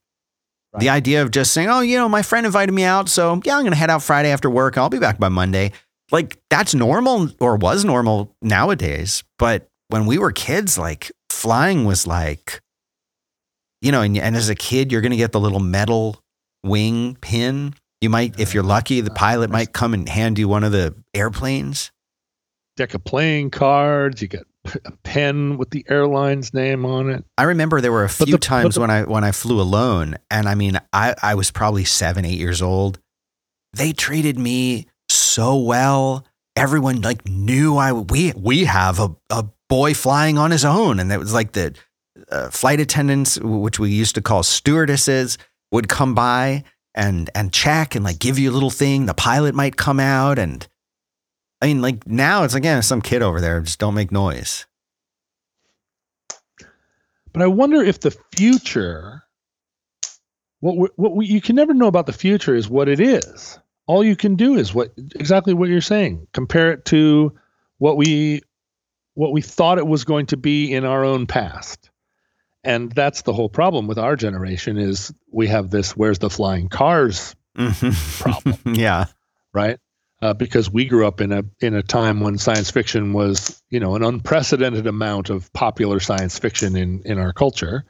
The 0.79 0.91
idea 0.91 1.23
of 1.23 1.31
just 1.31 1.53
saying, 1.53 1.71
"Oh, 1.71 1.81
you 1.81 1.97
know, 1.97 2.07
my 2.07 2.21
friend 2.21 2.45
invited 2.45 2.73
me 2.73 2.85
out, 2.85 3.09
so 3.09 3.41
yeah, 3.45 3.57
I'm 3.57 3.63
going 3.63 3.73
to 3.73 3.79
head 3.79 3.89
out 3.89 4.03
Friday 4.03 4.31
after 4.31 4.51
work. 4.51 4.77
I'll 4.77 4.91
be 4.91 4.99
back 4.99 5.19
by 5.19 5.31
Monday." 5.31 5.73
Like 6.13 6.39
that's 6.51 6.75
normal 6.75 7.31
or 7.41 7.57
was 7.57 7.83
normal 7.85 8.37
nowadays, 8.43 9.25
but 9.39 9.71
when 9.89 10.07
we 10.07 10.19
were 10.19 10.33
kids, 10.33 10.79
like 10.79 11.11
flying 11.31 11.85
was 11.85 12.07
like, 12.07 12.61
you 13.81 13.93
know, 13.93 14.03
and, 14.03 14.17
and 14.17 14.37
as 14.37 14.49
a 14.49 14.55
kid, 14.55 14.91
you're 14.91 15.01
going 15.01 15.13
to 15.13 15.17
get 15.17 15.33
the 15.33 15.41
little 15.41 15.61
metal 15.61 16.23
wing 16.65 17.17
pin. 17.21 17.75
You 18.01 18.11
might, 18.11 18.39
if 18.39 18.55
you're 18.55 18.63
lucky, 18.63 19.01
the 19.01 19.11
ah, 19.11 19.15
pilot 19.15 19.51
might 19.51 19.73
come 19.73 19.95
and 19.95 20.09
hand 20.09 20.39
you 20.39 20.49
one 20.49 20.65
of 20.65 20.73
the 20.73 20.95
airplanes. 21.15 21.91
deck 22.77 22.95
of 22.95 23.05
playing 23.05 23.51
cards 23.51 24.21
you 24.21 24.29
get 24.29 24.47
p- 24.67 24.79
a 24.85 24.93
pen 25.05 25.57
with 25.59 25.71
the 25.71 25.85
airline's 25.89 26.53
name 26.55 26.85
on 26.85 27.11
it 27.11 27.25
I 27.39 27.45
remember 27.45 27.81
there 27.81 27.93
were 27.93 28.05
a 28.05 28.09
few 28.09 28.27
the- 28.33 28.39
times 28.39 28.75
the- 28.75 28.81
when 28.81 28.91
I 28.91 29.03
when 29.05 29.25
I 29.25 29.33
flew 29.33 29.61
alone, 29.61 30.17
and 30.31 30.49
I 30.49 30.55
mean, 30.55 30.79
I 30.93 31.15
I 31.23 31.35
was 31.35 31.51
probably 31.51 31.85
seven, 31.85 32.25
eight 32.25 32.39
years 32.39 32.61
old. 32.63 32.99
They 33.73 33.93
treated 33.93 34.39
me 34.39 34.87
so 35.09 35.57
well. 35.57 36.25
Everyone 36.57 37.01
like 37.03 37.27
knew 37.29 37.77
I 37.77 37.93
we 37.93 38.33
we 38.37 38.65
have 38.65 38.99
a 39.01 39.15
a 39.31 39.45
boy 39.69 39.95
flying 39.95 40.39
on 40.39 40.51
his 40.51 40.65
own, 40.65 41.01
and 41.01 41.13
it 41.13 41.19
was 41.19 41.33
like 41.35 41.53
the 41.53 41.75
uh, 42.31 42.49
flight 42.51 42.81
attendants, 42.81 43.39
which 43.41 43.79
we 43.79 43.91
used 43.91 44.15
to 44.15 44.23
call 44.23 44.43
stewardesses, 44.43 45.37
would 45.73 45.89
come 45.89 46.15
by 46.15 46.65
and 46.95 47.29
and 47.35 47.53
check 47.53 47.95
and 47.95 48.05
like 48.05 48.19
give 48.19 48.39
you 48.39 48.51
a 48.51 48.55
little 48.55 48.71
thing. 48.71 49.07
The 49.07 49.15
pilot 49.15 49.55
might 49.55 49.77
come 49.77 50.01
out, 50.01 50.39
and 50.39 50.67
I 51.61 51.67
mean, 51.67 51.81
like 51.83 52.07
now 52.07 52.45
it's 52.45 52.55
again 52.55 52.83
some 52.83 53.01
kid 53.01 53.23
over 53.23 53.41
there. 53.41 53.61
Just 53.61 53.79
don't 53.79 53.95
make 53.95 54.13
noise. 54.13 54.67
but 57.37 57.43
i 57.43 57.47
wonder 57.47 57.83
if 57.83 58.01
the 58.01 58.17
future 58.35 59.23
what 60.61 60.77
we, 60.79 60.89
what 60.97 61.15
we, 61.15 61.27
you 61.27 61.41
can 61.43 61.55
never 61.55 61.75
know 61.75 61.87
about 61.87 62.07
the 62.07 62.13
future 62.13 62.55
is 62.55 62.67
what 62.67 62.89
it 62.89 62.99
is 62.99 63.59
all 63.87 64.03
you 64.03 64.17
can 64.17 64.37
do 64.37 64.55
is 64.57 64.73
what 64.75 64.91
exactly 65.15 65.53
what 65.53 65.69
you're 65.69 65.83
saying 65.83 66.27
compare 66.33 66.73
it 66.73 66.87
to 66.87 67.31
what 67.77 67.99
we 67.99 68.41
what 69.15 69.33
we 69.33 69.43
thought 69.43 69.77
it 69.77 69.87
was 69.87 70.05
going 70.05 70.25
to 70.25 70.37
be 70.39 70.73
in 70.73 70.87
our 70.87 71.05
own 71.05 71.27
past 71.27 71.91
and 72.65 72.91
that's 72.93 73.21
the 73.23 73.35
whole 73.35 73.51
problem 73.51 73.87
with 73.87 73.99
our 73.99 74.17
generation 74.17 74.79
is 74.79 75.13
we 75.31 75.47
have 75.47 75.69
this 75.71 75.95
where's 75.95 76.19
the 76.19 76.31
flying 76.31 76.69
cars 76.71 77.37
problem. 78.19 78.57
yeah. 78.75 79.07
right? 79.53 79.79
Uh, 80.23 80.33
because 80.33 80.71
we 80.71 80.87
grew 80.87 81.07
up 81.07 81.21
in 81.21 81.31
a 81.31 81.45
in 81.61 81.75
a 81.75 81.83
time 81.83 82.21
when 82.21 82.39
science 82.39 82.71
fiction 82.71 83.13
was, 83.13 83.63
you 83.69 83.79
know, 83.79 83.97
an 83.97 84.03
unprecedented 84.03 84.87
amount 84.87 85.29
of 85.29 85.53
popular 85.53 86.01
science 86.01 86.39
fiction 86.39 86.75
in 86.75 87.03
in 87.05 87.19
our 87.19 87.35
culture, 87.35 87.85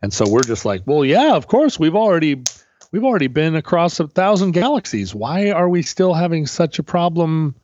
and 0.00 0.12
so 0.12 0.28
we're 0.28 0.42
just 0.42 0.64
like, 0.64 0.82
well, 0.86 1.04
yeah, 1.04 1.34
of 1.34 1.48
course, 1.48 1.80
we've 1.80 1.96
already 1.96 2.44
we've 2.92 3.04
already 3.04 3.26
been 3.26 3.56
across 3.56 3.98
a 3.98 4.06
thousand 4.06 4.52
galaxies. 4.52 5.12
Why 5.12 5.50
are 5.50 5.68
we 5.68 5.82
still 5.82 6.14
having 6.14 6.46
such 6.46 6.78
a 6.78 6.84
problem? 6.84 7.56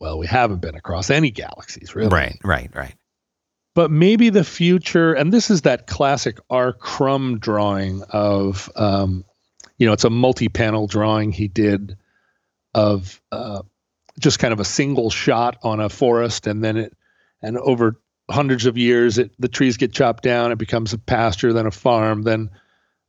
Well, 0.00 0.18
we 0.18 0.26
haven't 0.26 0.60
been 0.60 0.74
across 0.74 1.10
any 1.10 1.30
galaxies, 1.30 1.94
really. 1.94 2.08
Right, 2.08 2.38
right, 2.42 2.70
right. 2.74 2.94
But 3.74 3.90
maybe 3.90 4.30
the 4.30 4.44
future, 4.44 5.12
and 5.12 5.32
this 5.32 5.50
is 5.50 5.62
that 5.62 5.86
classic 5.86 6.38
R. 6.50 6.72
Crumb 6.72 7.38
drawing 7.38 8.02
of, 8.10 8.70
um, 8.76 9.24
you 9.78 9.86
know, 9.86 9.92
it's 9.92 10.04
a 10.04 10.10
multi-panel 10.10 10.86
drawing 10.88 11.32
he 11.32 11.48
did 11.48 11.96
of 12.74 13.20
uh, 13.30 13.62
just 14.18 14.38
kind 14.38 14.52
of 14.52 14.60
a 14.60 14.64
single 14.64 15.10
shot 15.10 15.58
on 15.62 15.80
a 15.80 15.88
forest, 15.88 16.46
and 16.46 16.62
then 16.62 16.76
it, 16.76 16.96
and 17.40 17.58
over 17.58 18.00
hundreds 18.30 18.66
of 18.66 18.78
years, 18.78 19.18
it 19.18 19.32
the 19.38 19.48
trees 19.48 19.76
get 19.76 19.92
chopped 19.92 20.22
down, 20.22 20.52
it 20.52 20.58
becomes 20.58 20.92
a 20.92 20.98
pasture, 20.98 21.52
then 21.52 21.66
a 21.66 21.70
farm, 21.70 22.22
then 22.22 22.50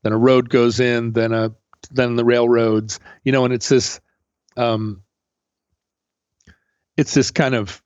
then 0.03 0.11
a 0.11 0.17
road 0.17 0.49
goes 0.49 0.79
in, 0.79 1.13
then 1.13 1.33
a 1.33 1.53
then 1.91 2.15
the 2.15 2.25
railroads, 2.25 2.99
you 3.23 3.31
know, 3.31 3.45
and 3.45 3.53
it's 3.53 3.69
this, 3.69 3.99
um, 4.57 5.03
it's 6.97 7.13
this 7.13 7.31
kind 7.31 7.55
of, 7.55 7.81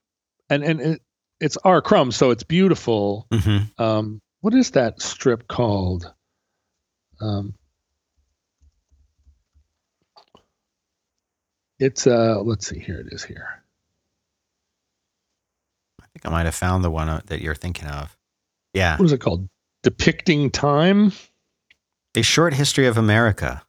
and 0.50 0.64
and 0.64 0.82
it, 0.82 1.02
it's 1.40 1.58
R. 1.58 1.82
Crumb, 1.82 2.12
so 2.12 2.32
it's 2.32 2.44
beautiful. 2.44 3.28
hmm 3.32 3.58
Um, 3.78 4.22
what 4.42 4.54
is 4.54 4.72
that 4.72 5.02
strip 5.02 5.48
called? 5.48 6.12
Um, 7.20 7.56
it's 11.80 12.08
uh, 12.08 12.42
let's 12.42 12.68
see, 12.68 12.80
here 12.80 13.00
it 13.00 13.14
is 13.14 13.24
here. 13.24 13.64
I 16.02 16.06
think 16.14 16.26
I 16.26 16.30
might 16.30 16.46
have 16.46 16.56
found 16.56 16.84
the 16.84 16.92
one 16.92 17.10
uh, 17.10 17.22
that 17.28 17.42
you're 17.42 17.56
thinking 17.56 17.88
of. 17.88 18.16
Yeah. 18.74 18.98
What 18.98 19.06
is 19.06 19.12
it 19.12 19.20
called? 19.20 19.48
Depicting 19.84 20.50
time. 20.50 21.12
A 22.16 22.22
short 22.22 22.54
history 22.54 22.88
of 22.88 22.98
America. 22.98 23.64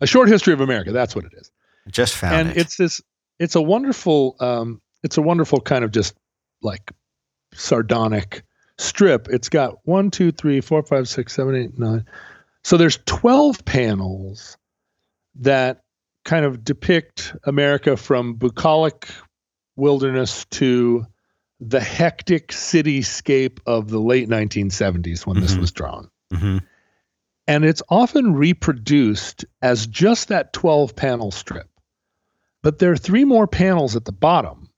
A 0.00 0.06
short 0.06 0.28
history 0.28 0.52
of 0.52 0.60
America. 0.60 0.92
That's 0.92 1.14
what 1.14 1.24
it 1.24 1.32
is. 1.34 1.50
Just 1.90 2.14
found 2.14 2.34
and 2.34 2.48
it. 2.48 2.50
And 2.52 2.60
it's 2.60 2.76
this. 2.76 3.00
It's 3.38 3.54
a 3.54 3.62
wonderful. 3.62 4.36
Um, 4.40 4.80
it's 5.02 5.16
a 5.16 5.22
wonderful 5.22 5.60
kind 5.60 5.84
of 5.84 5.92
just 5.92 6.14
like 6.62 6.92
sardonic 7.52 8.42
strip. 8.78 9.28
It's 9.30 9.48
got 9.48 9.78
one, 9.84 10.10
two, 10.10 10.32
three, 10.32 10.60
four, 10.60 10.82
five, 10.82 11.08
six, 11.08 11.34
seven, 11.34 11.54
eight, 11.54 11.78
nine. 11.78 12.04
So 12.64 12.76
there's 12.76 12.98
twelve 13.06 13.64
panels 13.64 14.56
that 15.36 15.82
kind 16.28 16.44
of 16.44 16.62
depict 16.62 17.34
America 17.44 17.96
from 17.96 18.34
bucolic 18.34 19.08
wilderness 19.76 20.44
to 20.50 21.06
the 21.58 21.80
hectic 21.80 22.48
cityscape 22.48 23.60
of 23.64 23.88
the 23.88 23.98
late 23.98 24.28
1970s 24.28 25.26
when 25.26 25.40
this 25.40 25.54
Mhm. 25.54 25.60
was 25.60 25.72
drawn. 25.72 26.10
hmm 26.30 26.58
And 27.46 27.64
it's 27.64 27.80
often 27.88 28.34
reproduced 28.34 29.46
as 29.62 29.86
just 29.86 30.28
that 30.28 30.52
12 30.52 30.94
panel 30.94 31.30
strip. 31.30 31.66
But 32.62 32.78
there 32.78 32.92
are 32.92 32.96
three 32.98 33.24
more 33.24 33.46
panels 33.46 33.96
at 33.96 34.04
the 34.04 34.12
bottom. 34.12 34.68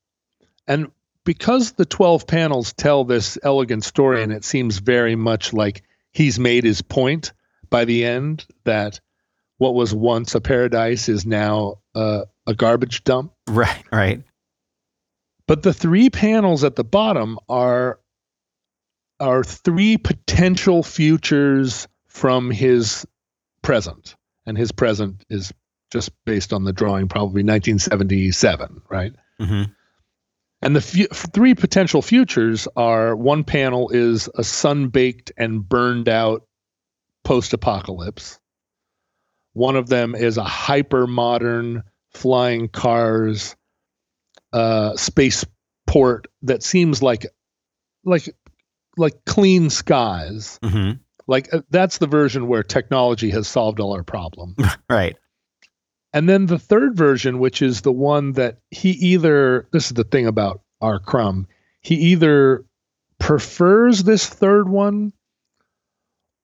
And 0.68 0.92
because 1.24 1.72
the 1.72 1.84
12 1.84 2.28
panels 2.28 2.72
tell 2.72 3.04
this 3.04 3.36
elegant 3.42 3.82
story, 3.82 4.22
and 4.22 4.32
it 4.32 4.44
seems 4.44 4.78
very 4.78 5.16
much 5.16 5.52
like 5.52 5.82
he's 6.12 6.38
made 6.38 6.62
his 6.62 6.80
point 6.80 7.32
by 7.70 7.84
the 7.84 8.04
end 8.04 8.46
that 8.62 9.00
what 9.60 9.74
was 9.74 9.94
once 9.94 10.34
a 10.34 10.40
paradise 10.40 11.10
is 11.10 11.26
now 11.26 11.74
uh, 11.94 12.22
a 12.46 12.54
garbage 12.54 13.04
dump. 13.04 13.34
Right, 13.46 13.84
right. 13.92 14.22
But 15.46 15.62
the 15.62 15.74
three 15.74 16.08
panels 16.08 16.64
at 16.64 16.76
the 16.76 16.84
bottom 16.84 17.38
are 17.46 18.00
are 19.20 19.44
three 19.44 19.98
potential 19.98 20.82
futures 20.82 21.86
from 22.06 22.50
his 22.50 23.06
present, 23.60 24.16
and 24.46 24.56
his 24.56 24.72
present 24.72 25.26
is 25.28 25.52
just 25.92 26.10
based 26.24 26.54
on 26.54 26.64
the 26.64 26.72
drawing, 26.72 27.06
probably 27.06 27.42
1977, 27.42 28.80
right? 28.88 29.12
hmm 29.38 29.64
And 30.62 30.74
the 30.74 30.80
fu- 30.80 31.04
three 31.04 31.54
potential 31.54 32.00
futures 32.00 32.66
are 32.76 33.14
one 33.14 33.44
panel 33.44 33.90
is 33.90 34.30
a 34.34 34.42
sun 34.42 34.88
baked 34.88 35.32
and 35.36 35.68
burned 35.68 36.08
out 36.08 36.46
post 37.24 37.52
apocalypse. 37.52 38.39
One 39.60 39.76
of 39.76 39.90
them 39.90 40.14
is 40.14 40.38
a 40.38 40.42
hyper 40.42 41.06
modern 41.06 41.82
flying 42.14 42.68
cars 42.68 43.56
uh, 44.54 44.96
spaceport 44.96 46.28
that 46.40 46.62
seems 46.62 47.02
like 47.02 47.26
like 48.02 48.34
like 48.96 49.22
clean 49.26 49.68
skies. 49.68 50.58
hmm 50.64 50.92
Like 51.26 51.52
uh, 51.52 51.60
that's 51.68 51.98
the 51.98 52.06
version 52.06 52.48
where 52.48 52.62
technology 52.62 53.28
has 53.32 53.46
solved 53.46 53.80
all 53.80 53.92
our 53.92 54.02
problems. 54.02 54.56
Right. 54.88 55.18
And 56.14 56.26
then 56.26 56.46
the 56.46 56.58
third 56.58 56.96
version, 56.96 57.38
which 57.38 57.60
is 57.60 57.82
the 57.82 57.92
one 57.92 58.32
that 58.32 58.60
he 58.70 58.92
either, 58.92 59.68
this 59.72 59.88
is 59.88 59.92
the 59.92 60.04
thing 60.04 60.26
about 60.26 60.62
R. 60.80 60.98
Crumb, 60.98 61.46
he 61.82 61.96
either 61.96 62.64
prefers 63.18 64.04
this 64.04 64.26
third 64.26 64.70
one 64.70 65.12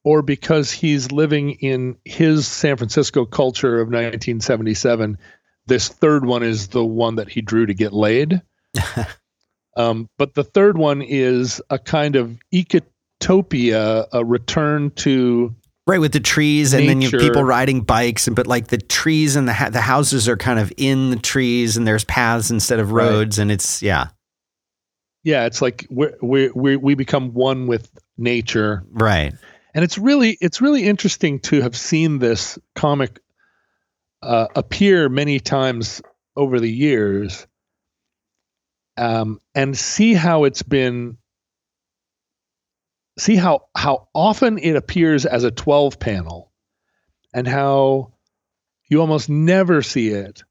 or 0.07 0.22
because 0.22 0.70
he's 0.70 1.11
living 1.11 1.50
in 1.54 1.96
his 2.04 2.46
San 2.46 2.76
Francisco 2.76 3.24
culture 3.24 3.80
of 3.80 3.88
1977, 3.88 5.18
this 5.66 5.88
third 5.88 6.24
one 6.24 6.44
is 6.44 6.68
the 6.68 6.84
one 6.84 7.16
that 7.16 7.28
he 7.28 7.40
drew 7.42 7.66
to 7.66 7.74
get 7.74 7.92
laid. 7.92 8.40
um, 9.76 10.09
but 10.16 10.34
the 10.34 10.44
third 10.44 10.78
one 10.78 11.02
is 11.02 11.61
a 11.70 11.78
kind 11.80 12.14
of 12.14 12.38
ecotopia, 12.54 14.07
a 14.12 14.24
return 14.24 14.92
to 14.92 15.52
Right 15.88 16.00
with 16.00 16.12
the 16.12 16.20
trees, 16.20 16.72
and 16.72 16.88
then 16.88 17.00
you 17.00 17.11
have 17.11 17.20
people 17.20 17.44
riding 17.44 17.80
bikes, 17.80 18.26
and 18.26 18.34
but 18.34 18.48
like 18.48 18.68
the 18.68 18.78
trees 18.78 19.36
and 19.36 19.46
the 19.46 19.52
ha- 19.52 19.70
the 19.70 19.80
houses 19.80 20.28
are 20.28 20.36
kind 20.36 20.59
of 20.59 20.72
in 20.76 21.11
the 21.11 21.16
trees, 21.16 21.76
and 21.76 21.86
there's 21.86 22.02
paths 22.04 22.50
instead 22.50 22.80
of 22.80 22.90
Right. 22.90 23.07
roads, 23.07 23.38
and 23.38 23.52
it's 23.52 23.82
yeah, 23.84 24.09
yeah, 25.22 25.46
it's 25.46 25.62
like 25.62 25.86
we 25.88 26.09
we 26.20 26.50
we 26.50 26.76
we 26.76 26.94
become 26.96 27.32
one 27.34 27.68
with 27.68 27.88
nature, 28.18 28.84
right, 28.90 29.32
and 29.77 29.85
it's 29.85 29.99
really 29.99 30.39
it's 30.41 30.62
really 30.62 30.85
interesting 30.85 31.39
to 31.39 31.61
have 31.61 31.77
seen 31.77 32.18
this 32.18 32.59
comic 32.74 33.20
uh, 34.22 34.47
appear 34.57 35.11
many 35.11 35.39
times 35.39 36.01
over 36.35 36.59
the 36.59 36.72
years, 36.72 37.47
um, 38.97 39.39
and 39.55 39.77
see 39.77 40.14
how 40.14 40.45
it's 40.45 40.62
been. 40.62 41.18
See 43.18 43.37
how 43.37 43.66
how 43.77 44.09
often 44.14 44.59
it 44.59 44.77
appears 44.77 45.27
as 45.27 45.45
a 45.45 45.51
twelve 45.51 46.01
panel, 46.01 46.53
and 47.35 47.47
how 47.47 48.14
you 48.89 49.03
almost 49.03 49.29
never 49.29 49.83
see 49.83 50.09
it 50.09 50.43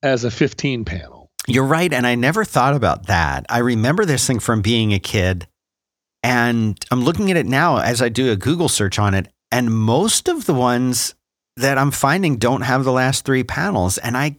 as 0.00 0.22
a 0.22 0.30
fifteen 0.30 0.84
panel. 0.84 1.32
You're 1.48 1.64
right, 1.64 1.92
and 1.92 2.06
I 2.06 2.14
never 2.14 2.44
thought 2.44 2.74
about 2.74 3.08
that. 3.08 3.46
I 3.48 3.58
remember 3.58 4.04
this 4.04 4.24
thing 4.26 4.38
from 4.38 4.62
being 4.62 4.92
a 4.92 5.00
kid, 5.00 5.48
and 6.24 6.82
I'm 6.90 7.04
looking 7.04 7.30
at 7.30 7.36
it 7.36 7.44
now 7.44 7.76
as 7.76 8.00
I 8.00 8.08
do 8.08 8.32
a 8.32 8.36
Google 8.36 8.70
search 8.70 8.98
on 8.98 9.12
it, 9.12 9.28
and 9.52 9.70
most 9.70 10.26
of 10.26 10.46
the 10.46 10.54
ones 10.54 11.14
that 11.58 11.76
I'm 11.76 11.90
finding 11.90 12.38
don't 12.38 12.62
have 12.62 12.82
the 12.82 12.92
last 12.92 13.26
three 13.26 13.44
panels, 13.44 13.98
and 13.98 14.16
I, 14.16 14.38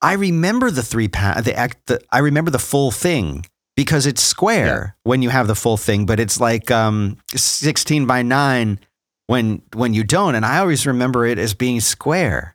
I 0.00 0.12
remember 0.14 0.70
the 0.70 0.84
three 0.84 1.08
pa- 1.08 1.40
the 1.42 1.54
act, 1.54 1.88
the, 1.88 2.00
I 2.10 2.20
remember 2.20 2.52
the 2.52 2.60
full 2.60 2.92
thing 2.92 3.44
because 3.76 4.06
it's 4.06 4.22
square 4.22 4.96
when 5.02 5.20
you 5.20 5.30
have 5.30 5.48
the 5.48 5.56
full 5.56 5.76
thing, 5.76 6.06
but 6.06 6.20
it's 6.20 6.38
like 6.38 6.70
um 6.70 7.18
16 7.34 8.06
by 8.06 8.22
nine 8.22 8.78
when 9.26 9.62
when 9.74 9.94
you 9.94 10.04
don't, 10.04 10.36
and 10.36 10.46
I 10.46 10.58
always 10.58 10.86
remember 10.86 11.26
it 11.26 11.38
as 11.40 11.54
being 11.54 11.80
square 11.80 12.54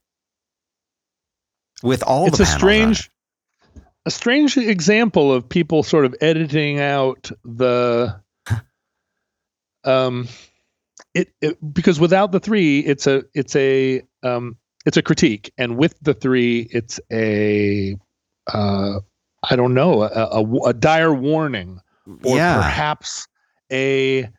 with 1.83 2.03
all 2.03 2.27
it's 2.27 2.37
the 2.37 2.43
a 2.43 2.45
panels 2.45 2.63
on 2.63 2.91
it. 2.91 2.95
strange 2.95 3.11
a 4.05 4.11
strange 4.11 4.55
example 4.55 5.33
of 5.33 5.47
people 5.49 5.83
sort 5.83 6.05
of 6.05 6.15
editing 6.21 6.79
out 6.79 7.29
the 7.43 8.17
um 9.83 10.27
it, 11.13 11.29
it 11.41 11.73
because 11.73 11.99
without 11.99 12.31
the 12.31 12.39
three 12.39 12.79
it's 12.79 13.07
a 13.07 13.23
it's 13.33 13.55
a 13.55 14.01
um 14.23 14.57
it's 14.85 14.97
a 14.97 15.01
critique. 15.01 15.51
And 15.57 15.77
with 15.77 15.95
the 16.01 16.13
three 16.13 16.67
it's 16.71 16.99
a 17.11 17.95
uh 18.53 18.99
i 19.49 19.55
don't 19.55 19.73
know 19.73 20.03
a, 20.03 20.07
a, 20.07 20.69
a 20.69 20.73
dire 20.73 21.13
warning. 21.13 21.81
Or 22.23 22.37
yeah. 22.37 22.55
perhaps 22.55 23.27
a 23.71 24.29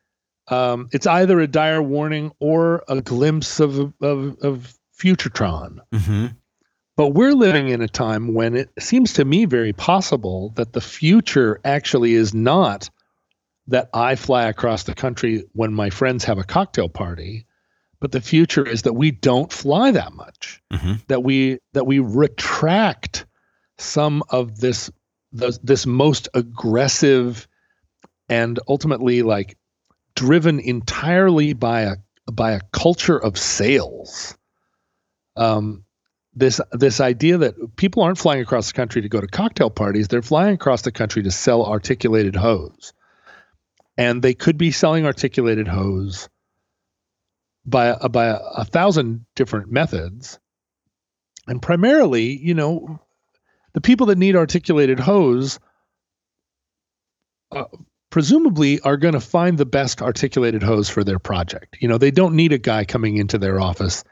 um 0.49 0.89
it's 0.93 1.07
either 1.07 1.41
a 1.41 1.47
dire 1.47 1.83
warning 1.83 2.33
or 2.41 2.83
a 2.89 3.01
glimpse 3.01 3.61
of 3.61 3.79
of 4.01 4.37
of 4.43 4.75
futuretron 4.99 5.79
hmm 5.95 6.27
but 6.97 7.15
we're 7.15 7.33
living 7.33 7.69
in 7.71 7.81
a 7.81 7.89
time 7.89 8.35
when 8.35 8.55
it 8.55 8.69
seems 8.79 9.15
to 9.15 9.25
me 9.25 9.47
very 9.47 9.73
possible 9.73 10.53
that 10.57 10.75
the 10.75 10.83
future 10.83 11.59
actually 11.65 12.13
is 12.13 12.35
not 12.35 12.91
that 13.71 13.89
I 13.95 14.17
fly 14.17 14.49
across 14.49 14.83
the 14.83 14.95
country 14.95 15.45
when 15.53 15.73
my 15.73 15.91
friends 15.91 16.25
have 16.25 16.39
a 16.39 16.45
cocktail 16.45 16.89
party, 16.89 17.47
but 18.01 18.13
the 18.13 18.21
future 18.21 18.67
is 18.67 18.83
that 18.83 18.95
we 18.95 19.11
don't 19.11 19.53
fly 19.53 19.93
that 19.93 20.13
much. 20.13 20.61
hmm 20.73 20.95
That 21.09 21.23
we 21.23 21.59
that 21.73 21.87
we 21.87 22.01
retract 22.01 23.27
some 23.79 24.23
of 24.29 24.59
this 24.61 24.91
the, 25.33 25.57
this 25.63 25.87
most 25.87 26.29
aggressive 26.35 27.47
and 28.29 28.59
ultimately 28.69 29.23
like 29.23 29.57
driven 30.15 30.59
entirely 30.61 31.53
by 31.53 31.83
a 31.83 31.97
by 32.31 32.53
a 32.53 32.61
culture 32.73 33.19
of 33.19 33.39
sales. 33.39 34.37
Um, 35.37 35.85
this 36.35 36.61
this 36.73 37.01
idea 37.01 37.39
that 37.39 37.77
people 37.77 38.03
aren't 38.03 38.19
flying 38.19 38.41
across 38.41 38.69
the 38.69 38.77
country 38.77 39.03
to 39.03 39.09
go 39.09 39.21
to 39.21 39.27
cocktail 39.27 39.71
parties; 39.71 40.09
they're 40.09 40.23
flying 40.23 40.55
across 40.55 40.83
the 40.83 40.93
country 40.93 41.23
to 41.23 41.31
sell 41.31 41.65
articulated 41.65 42.37
hose, 42.37 42.93
and 44.01 44.23
they 44.23 44.33
could 44.33 44.57
be 44.57 44.71
selling 44.71 45.05
articulated 45.05 45.69
hose 45.69 46.31
by 47.67 47.95
a, 48.01 48.09
by 48.09 48.29
a, 48.29 48.39
a 48.57 48.65
thousand 48.65 49.27
different 49.37 49.71
methods, 49.71 50.39
and 51.47 51.61
primarily, 51.61 52.35
you 52.39 52.55
know, 52.55 52.99
the 53.75 53.83
people 53.83 54.07
that 54.07 54.17
need 54.17 54.37
articulated 54.37 54.99
hose 54.99 55.61
uh, 57.53 57.65
presumably 58.09 58.81
are 58.81 58.97
going 58.97 59.13
to 59.13 59.21
find 59.21 59.59
the 59.59 59.67
best 59.67 60.01
articulated 60.01 60.63
hose 60.63 60.89
for 60.89 61.05
their 61.05 61.19
project. 61.19 61.77
You 61.81 61.89
know, 61.89 61.99
they 61.99 62.11
don't 62.11 62.35
need 62.35 62.55
a 62.55 62.59
guy 62.59 62.87
coming 62.87 63.19
into 63.19 63.37
their 63.37 63.61
office 63.61 64.03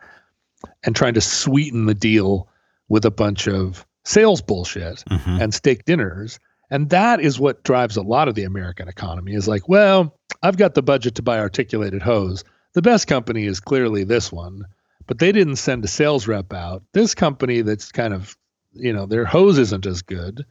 and 0.85 0.95
trying 0.95 1.15
to 1.15 1.23
sweeten 1.23 1.87
the 1.87 1.95
deal 1.95 2.51
with 2.91 3.07
a 3.07 3.11
bunch 3.11 3.49
of 3.49 3.87
sales 4.05 4.43
bullshit 4.43 5.03
hmm 5.09 5.39
and 5.41 5.55
steak 5.55 5.87
dinners. 5.87 6.39
And 6.71 6.91
that 6.91 7.21
is 7.21 7.41
what 7.41 7.65
drives 7.65 7.97
a 7.97 8.03
lot 8.03 8.29
of 8.29 8.35
the 8.35 8.45
American 8.45 8.89
economy 8.89 9.35
is 9.35 9.49
like, 9.49 9.69
well, 9.69 10.19
I've 10.43 10.59
got 10.59 10.75
the 10.75 10.83
budget 10.83 11.15
to 11.17 11.23
buy 11.23 11.39
articulated 11.39 12.03
hose. 12.03 12.45
The 12.75 12.83
best 12.83 13.07
company 13.07 13.47
is 13.47 13.61
clearly 13.61 14.05
this 14.05 14.31
one, 14.31 14.65
but 15.07 15.19
they 15.19 15.33
didn't 15.33 15.57
send 15.57 15.85
a 15.85 15.89
sales 15.89 16.29
rep 16.29 16.53
out. 16.53 16.83
This 16.93 17.15
company 17.15 17.63
that's 17.63 17.91
kind 17.91 18.13
of, 18.13 18.37
you 18.73 18.93
know, 18.93 19.07
their 19.07 19.25
hose 19.25 19.59
isn't 19.59 19.87
as 19.87 20.03
good 20.03 20.45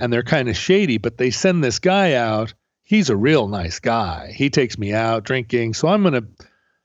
and 0.00 0.12
they're 0.12 0.22
kind 0.22 0.48
of 0.48 0.56
shady, 0.56 0.98
but 0.98 1.18
they 1.18 1.30
send 1.30 1.62
this 1.62 1.78
guy 1.78 2.14
out. 2.14 2.54
He's 2.82 3.10
a 3.10 3.16
real 3.16 3.46
nice 3.46 3.78
guy. 3.78 4.32
He 4.34 4.50
takes 4.50 4.78
me 4.78 4.92
out 4.92 5.24
drinking. 5.24 5.74
So 5.74 5.88
I'm 5.88 6.02
going 6.02 6.14
to, 6.14 6.26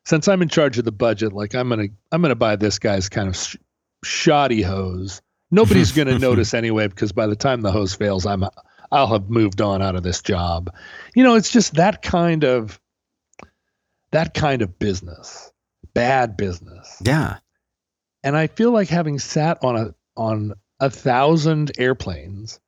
since 0.05 0.27
I'm 0.27 0.41
in 0.41 0.49
charge 0.49 0.77
of 0.77 0.85
the 0.85 0.91
budget, 0.91 1.33
like 1.33 1.55
I'm 1.55 1.69
going 1.69 1.89
to, 1.89 1.95
I'm 2.11 2.21
going 2.21 2.29
to 2.29 2.35
buy 2.35 2.57
this 2.57 2.77
guy's 2.77 3.09
kind 3.09 3.29
of 3.29 3.35
sh- 3.35 3.55
shoddy 4.03 4.61
hose. 4.61 5.21
Nobody's 5.51 5.91
going 5.91 6.07
to 6.09 6.19
notice 6.19 6.53
anyway, 6.53 6.87
because 6.87 7.11
by 7.11 7.27
the 7.27 7.35
time 7.35 7.61
the 7.61 7.71
hose 7.71 7.93
fails, 7.93 8.25
I'm, 8.25 8.43
I'll 8.91 9.07
have 9.07 9.29
moved 9.29 9.61
on 9.61 9.81
out 9.81 9.95
of 9.95 10.03
this 10.03 10.21
job. 10.21 10.73
You 11.15 11.23
know, 11.23 11.35
it's 11.35 11.51
just 11.51 11.75
that 11.75 12.01
kind 12.01 12.43
of, 12.43 12.79
that 14.11 14.33
kind 14.33 14.61
of 14.61 14.79
business, 14.79 15.51
bad 15.93 16.37
business. 16.37 17.01
Yeah. 17.03 17.37
And 18.23 18.35
I 18.35 18.47
feel 18.47 18.71
like 18.71 18.89
having 18.89 19.19
sat 19.19 19.63
on 19.63 19.75
a 19.75 19.95
on 20.17 20.53
a 20.79 20.89
thousand 20.89 21.71
airplanes 21.77 22.59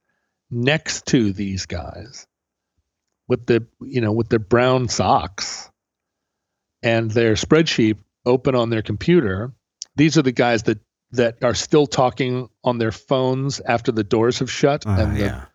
next 0.49 1.07
to 1.07 1.33
these 1.33 1.65
guys 1.65 2.27
with 3.27 3.45
the 3.45 3.65
you 3.81 4.01
know 4.01 4.11
with 4.11 4.29
their 4.29 4.39
brown 4.39 4.87
socks 4.87 5.69
and 6.83 7.11
their 7.11 7.33
spreadsheet 7.33 7.97
open 8.25 8.55
on 8.55 8.69
their 8.69 8.81
computer. 8.81 9.51
These 9.95 10.17
are 10.17 10.21
the 10.21 10.31
guys 10.31 10.63
that 10.63 10.79
that 11.11 11.43
are 11.43 11.53
still 11.53 11.87
talking 11.87 12.49
on 12.63 12.77
their 12.77 12.91
phones 12.91 13.59
after 13.61 13.91
the 13.91 14.03
doors 14.03 14.39
have 14.39 14.51
shut 14.51 14.85
Uh, 14.85 14.97
and 14.99 15.15
the, 15.15 15.19
yeah. 15.21 15.45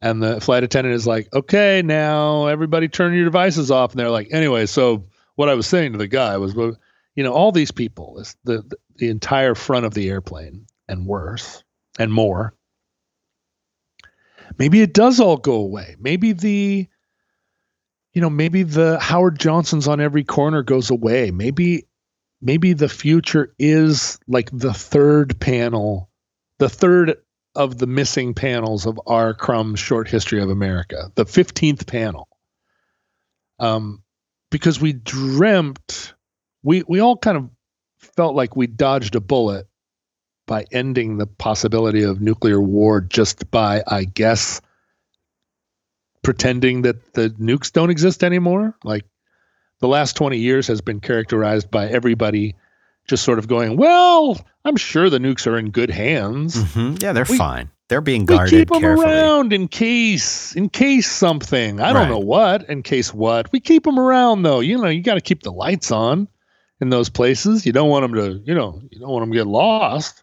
and 0.00 0.22
the 0.22 0.40
flight 0.40 0.64
attendant 0.64 0.94
is 0.94 1.06
like, 1.06 1.28
"Okay, 1.34 1.82
now 1.84 2.46
everybody 2.46 2.88
turn 2.88 3.14
your 3.14 3.24
devices 3.24 3.70
off." 3.70 3.92
And 3.92 4.00
they're 4.00 4.10
like, 4.10 4.28
"Anyway, 4.30 4.66
so 4.66 5.04
what 5.34 5.48
I 5.48 5.54
was 5.54 5.66
saying 5.66 5.92
to 5.92 5.98
the 5.98 6.08
guy 6.08 6.36
was, 6.38 6.54
well, 6.54 6.74
you 7.14 7.24
know, 7.24 7.32
all 7.32 7.52
these 7.52 7.70
people, 7.70 8.22
the, 8.44 8.62
the 8.62 8.76
the 8.96 9.08
entire 9.10 9.54
front 9.54 9.86
of 9.86 9.94
the 9.94 10.08
airplane, 10.08 10.66
and 10.88 11.06
worse, 11.06 11.62
and 11.98 12.12
more. 12.12 12.54
Maybe 14.58 14.80
it 14.82 14.94
does 14.94 15.20
all 15.20 15.36
go 15.36 15.54
away. 15.54 15.96
Maybe 16.00 16.32
the, 16.32 16.88
you 18.14 18.20
know, 18.20 18.30
maybe 18.30 18.62
the 18.62 18.98
Howard 18.98 19.38
Johnsons 19.38 19.86
on 19.86 20.00
every 20.00 20.24
corner 20.24 20.62
goes 20.62 20.90
away. 20.90 21.30
Maybe, 21.30 21.86
maybe 22.40 22.72
the 22.72 22.88
future 22.88 23.54
is 23.58 24.18
like 24.26 24.50
the 24.52 24.72
third 24.72 25.40
panel, 25.40 26.10
the 26.58 26.68
third 26.68 27.16
of 27.54 27.78
the 27.78 27.86
missing 27.86 28.34
panels 28.34 28.86
of 28.86 29.00
R. 29.06 29.34
Crumb's 29.34 29.80
short 29.80 30.08
history 30.08 30.40
of 30.40 30.50
America, 30.50 31.10
the 31.14 31.24
15th 31.24 31.86
panel. 31.86 32.28
Um, 33.58 34.02
because 34.50 34.80
we 34.80 34.92
dreamt, 34.92 36.14
we, 36.62 36.84
we 36.86 37.00
all 37.00 37.16
kind 37.16 37.36
of 37.36 37.50
felt 38.16 38.36
like 38.36 38.54
we 38.54 38.66
dodged 38.66 39.16
a 39.16 39.20
bullet 39.20 39.66
by 40.46 40.64
ending 40.70 41.18
the 41.18 41.26
possibility 41.26 42.04
of 42.04 42.20
nuclear 42.20 42.60
war 42.60 43.00
just 43.00 43.50
by, 43.50 43.82
I 43.86 44.04
guess, 44.04 44.60
pretending 46.22 46.82
that 46.82 47.12
the 47.12 47.30
nukes 47.30 47.72
don't 47.72 47.90
exist 47.90 48.22
anymore. 48.22 48.76
Like 48.84 49.04
the 49.80 49.88
last 49.88 50.16
20 50.16 50.38
years 50.38 50.66
has 50.68 50.80
been 50.80 51.00
characterized 51.00 51.70
by 51.70 51.86
everybody 51.88 52.54
just 53.08 53.24
sort 53.24 53.38
of 53.38 53.48
going, 53.48 53.76
well, 53.76 54.38
I'm 54.64 54.76
sure 54.76 55.08
the 55.08 55.18
nukes 55.18 55.46
are 55.46 55.56
in 55.58 55.70
good 55.70 55.90
hands. 55.90 56.60
hmm 56.74 56.94
Yeah, 57.00 57.12
they're 57.12 57.24
We- 57.28 57.38
fine. 57.38 57.70
They're 57.88 58.02
being 58.02 58.26
guarded. 58.26 58.52
We 58.52 58.58
keep 58.58 58.68
them 58.68 58.80
carefully. 58.82 59.06
around 59.06 59.52
in 59.54 59.66
case, 59.66 60.54
in 60.54 60.68
case 60.68 61.10
something. 61.10 61.80
I 61.80 61.84
Right. 61.84 61.92
don't 61.94 62.10
know 62.10 62.18
what. 62.18 62.68
In 62.68 62.82
case 62.82 63.14
what. 63.14 63.50
We 63.50 63.60
keep 63.60 63.84
them 63.84 63.98
around 63.98 64.42
though. 64.42 64.60
You 64.60 64.76
know, 64.76 64.88
you 64.88 65.02
got 65.02 65.14
to 65.14 65.22
keep 65.22 65.42
the 65.42 65.52
lights 65.52 65.90
on 65.90 66.28
in 66.82 66.90
those 66.90 67.08
places. 67.08 67.64
You 67.64 67.72
don't 67.72 67.88
want 67.88 68.02
them 68.02 68.14
to, 68.14 68.42
you 68.44 68.54
know, 68.54 68.82
you 68.90 69.00
don't 69.00 69.08
want 69.08 69.22
them 69.22 69.32
to 69.32 69.38
get 69.38 69.46
lost. 69.46 70.22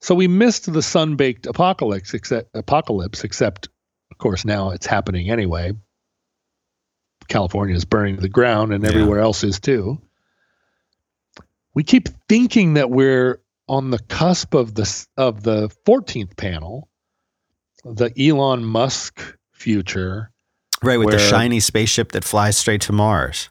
So 0.00 0.12
we 0.16 0.26
missed 0.26 0.72
the 0.72 0.82
sun-baked 0.82 1.46
apocalypse, 1.46 2.14
except 2.14 2.50
apocalypse. 2.56 3.22
Except, 3.22 3.68
of 4.10 4.18
course, 4.18 4.44
now 4.44 4.70
it's 4.70 4.86
happening 4.86 5.30
anyway. 5.30 5.72
California 7.28 7.74
is 7.74 7.84
burning 7.84 8.16
to 8.16 8.22
the 8.22 8.28
ground, 8.28 8.72
and 8.72 8.84
Yeah. 8.84 8.90
everywhere 8.90 9.20
else 9.20 9.44
is 9.44 9.60
too. 9.60 10.00
We 11.74 11.84
keep 11.84 12.08
thinking 12.28 12.74
that 12.74 12.90
we're 12.90 13.40
on 13.68 13.90
the 13.90 13.98
cusp 13.98 14.54
of 14.54 14.74
the 14.74 15.06
of 15.16 15.42
the 15.42 15.68
14th 15.84 16.36
panel, 16.36 16.88
the 17.84 18.12
Elon 18.18 18.64
Musk 18.64 19.20
future. 19.52 20.30
Right, 20.82 20.98
with 20.98 21.10
the 21.10 21.18
shiny 21.18 21.60
spaceship 21.60 22.12
that 22.12 22.24
flies 22.24 22.56
straight 22.56 22.82
to 22.82 22.92
Mars. 22.92 23.48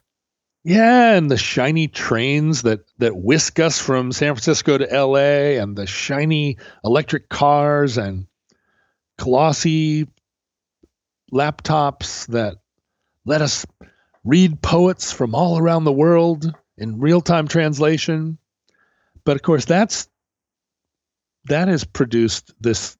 Yeah, 0.64 1.14
and 1.14 1.30
the 1.30 1.36
shiny 1.36 1.86
trains 1.86 2.62
that 2.62 2.80
that 2.98 3.16
whisk 3.16 3.60
us 3.60 3.78
from 3.80 4.10
San 4.10 4.34
Francisco 4.34 4.78
to 4.78 4.86
LA 4.92 5.60
and 5.60 5.76
the 5.76 5.86
shiny 5.86 6.56
electric 6.84 7.28
cars 7.28 7.98
and 7.98 8.26
glossy 9.18 10.08
laptops 11.32 12.26
that 12.28 12.56
let 13.26 13.42
us 13.42 13.66
read 14.24 14.62
poets 14.62 15.12
from 15.12 15.34
all 15.34 15.58
around 15.58 15.84
the 15.84 15.92
world 15.92 16.52
in 16.78 17.00
real-time 17.00 17.48
translation. 17.48 18.38
But 19.24 19.36
of 19.36 19.42
course 19.42 19.64
that's 19.64 20.08
that 21.46 21.68
has 21.68 21.84
produced 21.84 22.54
this 22.60 22.96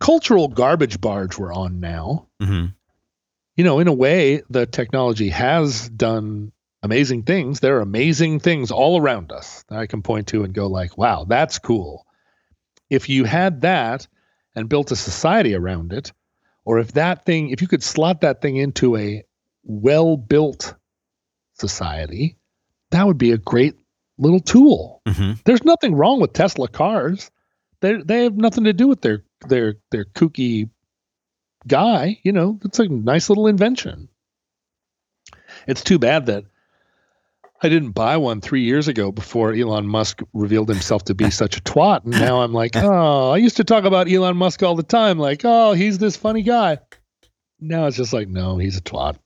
cultural 0.00 0.48
garbage 0.48 1.00
barge 1.00 1.38
we're 1.38 1.52
on 1.52 1.80
now 1.80 2.28
hmm 2.40 2.66
you 3.58 3.64
know, 3.64 3.80
in 3.80 3.88
a 3.88 3.92
way, 3.92 4.42
the 4.48 4.66
technology 4.66 5.30
has 5.30 5.88
done 5.88 6.52
amazing 6.84 7.24
things. 7.24 7.58
There 7.58 7.78
are 7.78 7.80
amazing 7.80 8.38
things 8.38 8.70
all 8.70 9.00
around 9.00 9.32
us 9.32 9.64
that 9.68 9.80
I 9.80 9.86
can 9.86 10.00
point 10.00 10.28
to 10.28 10.44
and 10.44 10.54
go 10.54 10.68
like, 10.68 10.96
wow, 10.96 11.24
that's 11.24 11.58
cool. 11.58 12.06
If 12.88 13.08
you 13.08 13.24
had 13.24 13.62
that 13.62 14.06
and 14.54 14.68
built 14.68 14.92
a 14.92 14.96
society 14.96 15.56
around 15.56 15.92
it, 15.92 16.12
or 16.64 16.78
if 16.78 16.92
that 16.92 17.26
thing, 17.26 17.50
if 17.50 17.60
you 17.60 17.66
could 17.66 17.82
slot 17.82 18.20
that 18.20 18.40
thing 18.40 18.54
into 18.54 18.96
a 18.96 19.24
well-built 19.68 20.74
society, 21.54 22.36
that 22.90 23.06
would 23.06 23.18
be 23.18 23.30
a 23.30 23.38
great 23.38 23.76
little 24.18 24.40
tool. 24.40 25.02
hmm 25.06 25.32
There's 25.44 25.64
nothing 25.64 25.94
wrong 25.94 26.20
with 26.20 26.32
Tesla 26.32 26.66
cars. 26.66 27.30
They 27.80 27.94
they 28.02 28.24
have 28.24 28.36
nothing 28.36 28.64
to 28.64 28.72
do 28.72 28.88
with 28.88 29.00
their 29.02 29.22
their 29.46 29.76
their 29.92 30.04
kooky 30.04 30.70
guy. 31.68 32.18
You 32.24 32.32
know, 32.32 32.58
it's 32.64 32.80
a 32.80 32.88
nice 32.88 33.28
little 33.28 33.46
invention. 33.46 34.08
It's 35.68 35.84
too 35.84 35.98
bad 35.98 36.26
that 36.26 36.44
I 37.62 37.68
didn't 37.68 37.90
buy 37.92 38.16
one 38.16 38.40
three 38.40 38.62
years 38.62 38.88
ago 38.88 39.10
before 39.12 39.52
Elon 39.52 39.86
Musk 39.86 40.22
revealed 40.32 40.68
himself 40.68 41.04
to 41.04 41.14
be 41.14 41.30
such 41.42 41.56
a 41.56 41.60
twat. 41.60 42.04
And 42.04 42.12
now 42.12 42.40
I'm 42.40 42.52
like, 42.52 42.74
oh, 42.76 43.30
I 43.30 43.36
used 43.36 43.56
to 43.58 43.64
talk 43.64 43.84
about 43.84 44.10
Elon 44.10 44.36
Musk 44.36 44.62
all 44.62 44.74
the 44.76 44.82
time. 44.82 45.18
Like, 45.18 45.42
oh, 45.44 45.72
he's 45.72 45.98
this 45.98 46.16
funny 46.16 46.42
guy. 46.42 46.78
Now 47.60 47.86
it's 47.86 47.96
just 47.96 48.12
like, 48.12 48.28
no, 48.28 48.58
he's 48.58 48.76
a 48.76 48.80
twat. 48.80 49.16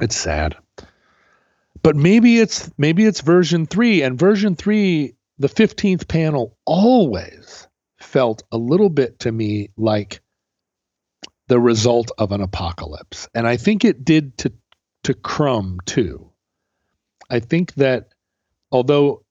It's 0.00 0.16
sad. 0.16 0.56
But 1.82 1.96
maybe 1.96 2.38
it's 2.38 2.70
maybe 2.78 3.04
it's 3.04 3.20
version 3.20 3.66
three, 3.66 4.02
and 4.02 4.18
version 4.18 4.54
three, 4.54 5.14
the 5.38 5.48
15th 5.48 6.06
panel 6.06 6.56
always 6.64 7.66
felt 7.98 8.42
a 8.52 8.58
little 8.58 8.90
bit 8.90 9.20
to 9.20 9.32
me 9.32 9.70
like 9.76 10.20
the 11.48 11.58
result 11.60 12.10
of 12.18 12.32
an 12.32 12.40
apocalypse. 12.40 13.28
And 13.34 13.46
I 13.46 13.56
think 13.56 13.84
it 13.84 14.04
did 14.04 14.38
to 14.38 14.52
to 15.04 15.14
Crumb 15.14 15.78
too. 15.84 16.30
I 17.28 17.40
think 17.40 17.74
that 17.74 18.08
although 18.70 19.24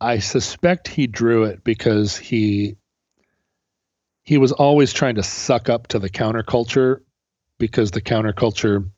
I 0.00 0.20
suspect 0.20 0.88
he 0.88 1.06
drew 1.06 1.44
it 1.44 1.62
because 1.62 2.16
he 2.16 2.76
he 4.22 4.38
was 4.38 4.52
always 4.52 4.92
trying 4.92 5.16
to 5.16 5.22
suck 5.22 5.68
up 5.68 5.88
to 5.88 5.98
the 5.98 6.08
counterculture 6.08 7.00
because 7.58 7.90
the 7.90 8.00
counterculture 8.00 8.90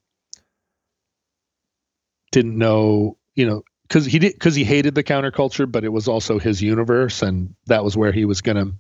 didn't 2.33 2.59
know, 2.59 3.17
you 3.37 3.47
know, 3.47 3.63
because 3.87 4.05
he 4.05 4.19
did 4.19 4.33
because 4.33 4.55
he 4.55 4.65
hated 4.65 4.95
the 4.95 5.05
counterculture, 5.05 5.71
but 5.71 5.85
it 5.85 5.91
was 5.91 6.09
also 6.09 6.39
his 6.39 6.61
universe, 6.61 7.23
and 7.23 7.55
that 7.67 7.85
was 7.85 7.97
where 7.97 8.11
he 8.13 8.25
was 8.25 8.41
gonna. 8.41 8.73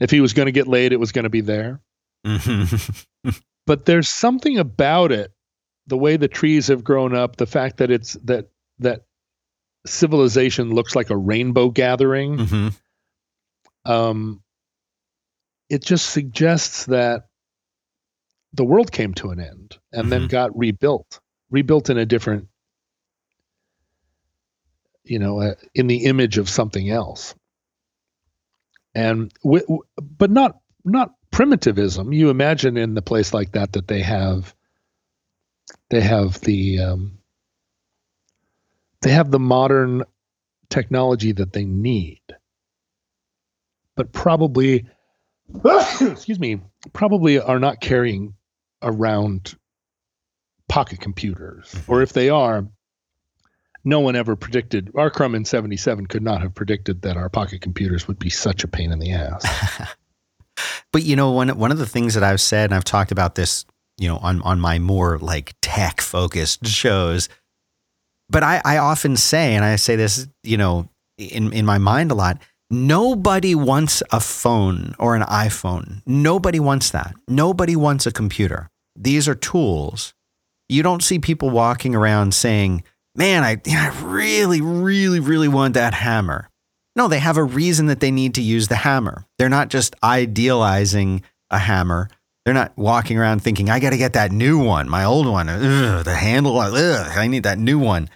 If 0.00 0.10
he 0.10 0.20
was 0.20 0.32
gonna 0.32 0.50
get 0.50 0.66
laid, 0.66 0.92
it 0.92 1.00
was 1.00 1.12
gonna 1.12 1.30
be 1.30 1.40
there. 1.42 1.80
Mm-hmm. 2.26 3.30
but 3.66 3.84
there's 3.84 4.08
something 4.08 4.58
about 4.58 5.12
it, 5.12 5.32
the 5.86 5.96
way 5.96 6.16
the 6.16 6.28
trees 6.28 6.66
have 6.68 6.82
grown 6.84 7.14
up, 7.14 7.36
the 7.36 7.46
fact 7.46 7.76
that 7.78 7.90
it's 7.90 8.14
that 8.24 8.48
that 8.78 9.02
civilization 9.86 10.74
looks 10.74 10.96
like 10.96 11.10
a 11.10 11.16
rainbow 11.16 11.70
gathering. 11.70 12.38
Mm-hmm. 12.38 13.90
Um, 13.90 14.42
it 15.68 15.84
just 15.84 16.10
suggests 16.10 16.86
that 16.86 17.26
the 18.52 18.64
world 18.64 18.90
came 18.90 19.14
to 19.14 19.30
an 19.30 19.40
end 19.40 19.78
and 19.92 20.10
then 20.10 20.22
Mhm. 20.22 20.30
got 20.30 20.56
rebuilt, 20.58 21.20
rebuilt 21.50 21.90
in 21.90 21.98
a 21.98 22.06
different, 22.06 22.48
you 25.04 25.18
know, 25.18 25.40
uh, 25.40 25.54
in 25.74 25.86
the 25.86 26.04
image 26.06 26.38
of 26.38 26.48
something 26.48 26.90
else. 26.90 27.34
And 28.94 29.32
w- 29.44 29.62
w- 29.62 29.82
but 30.00 30.30
not 30.30 30.58
not 30.84 31.12
primitivism. 31.30 32.12
You 32.12 32.30
imagine 32.30 32.76
in 32.76 32.94
the 32.94 33.02
place 33.02 33.34
like 33.34 33.52
that 33.52 33.72
that 33.74 33.88
they 33.88 34.02
have 34.02 34.54
they 35.90 36.00
have 36.00 36.40
the 36.40 36.80
um, 36.80 37.18
they 39.02 39.10
have 39.12 39.30
the 39.30 39.38
modern 39.38 40.04
technology 40.70 41.32
that 41.32 41.52
they 41.52 41.64
need, 41.64 42.22
but 43.96 44.12
probably 44.12 44.86
excuse 46.00 46.40
me 46.40 46.60
probably 46.92 47.38
are 47.40 47.60
not 47.60 47.80
carrying 47.80 48.34
around 48.82 49.56
pocket 50.68 51.00
computers, 51.00 51.72
mm-hmm. 51.72 51.92
or 51.92 52.02
if 52.02 52.12
they 52.12 52.28
are, 52.28 52.66
no 53.84 54.00
one 54.00 54.16
ever 54.16 54.36
predicted. 54.36 54.90
R. 54.96 55.10
Crumb 55.10 55.34
in 55.34 55.44
'77 55.44 56.06
could 56.06 56.22
not 56.22 56.42
have 56.42 56.54
predicted 56.54 57.02
that 57.02 57.16
our 57.16 57.28
pocket 57.28 57.60
computers 57.60 58.08
would 58.08 58.18
be 58.18 58.30
such 58.30 58.64
a 58.64 58.68
pain 58.68 58.92
in 58.92 58.98
the 58.98 59.12
ass. 59.12 59.96
But 60.92 61.02
you 61.02 61.16
know, 61.16 61.30
one 61.32 61.50
one 61.58 61.70
of 61.70 61.78
the 61.78 61.86
things 61.86 62.14
that 62.14 62.22
I've 62.22 62.40
said, 62.40 62.70
and 62.70 62.74
I've 62.74 62.84
talked 62.84 63.12
about 63.12 63.34
this, 63.34 63.66
you 63.98 64.08
know, 64.08 64.16
on 64.18 64.40
on 64.42 64.60
my 64.60 64.78
more 64.78 65.18
like 65.18 65.54
tech 65.60 66.00
focused 66.00 66.66
shows. 66.66 67.28
But 68.30 68.42
I, 68.42 68.60
I 68.64 68.78
often 68.78 69.16
say, 69.16 69.54
and 69.54 69.64
I 69.64 69.76
say 69.76 69.94
this, 69.96 70.26
you 70.42 70.56
know, 70.56 70.88
in 71.18 71.52
in 71.52 71.66
my 71.66 71.78
mind 71.78 72.10
a 72.10 72.14
lot. 72.14 72.38
Nobody 72.68 73.54
wants 73.54 74.02
a 74.10 74.18
phone 74.18 74.94
or 74.98 75.14
an 75.14 75.22
iPhone. 75.22 76.02
Nobody 76.04 76.58
wants 76.58 76.90
that. 76.90 77.14
Nobody 77.28 77.76
wants 77.76 78.06
a 78.06 78.12
computer. 78.12 78.70
These 78.96 79.28
are 79.28 79.36
tools. 79.36 80.14
You 80.68 80.82
don't 80.82 81.02
see 81.02 81.18
people 81.18 81.50
walking 81.50 81.94
around 81.94 82.34
saying, 82.34 82.82
"Man, 83.14 83.44
I, 83.44 83.60
I 83.66 84.00
really, 84.02 84.60
really, 84.60 85.20
really 85.20 85.48
want 85.48 85.74
that 85.74 85.94
hammer." 85.94 86.50
No, 86.96 87.08
they 87.08 87.18
have 87.18 87.36
a 87.36 87.44
reason 87.44 87.86
that 87.86 88.00
they 88.00 88.10
need 88.10 88.34
to 88.34 88.42
use 88.42 88.68
the 88.68 88.76
hammer. 88.76 89.26
They're 89.38 89.50
not 89.50 89.68
just 89.68 89.94
idealizing 90.02 91.22
a 91.50 91.58
hammer. 91.58 92.08
They're 92.44 92.54
not 92.54 92.72
walking 92.76 93.18
around 93.18 93.40
thinking, 93.42 93.68
I 93.68 93.80
got 93.80 93.90
to 93.90 93.98
get 93.98 94.14
that 94.14 94.32
new 94.32 94.58
one. 94.58 94.88
My 94.88 95.04
old 95.04 95.26
one, 95.26 95.48
ugh, 95.48 96.04
the 96.04 96.14
handle, 96.14 96.58
ugh, 96.58 97.12
I 97.14 97.26
need 97.26 97.42
that 97.42 97.58
new 97.58 97.78
one. 97.78 98.08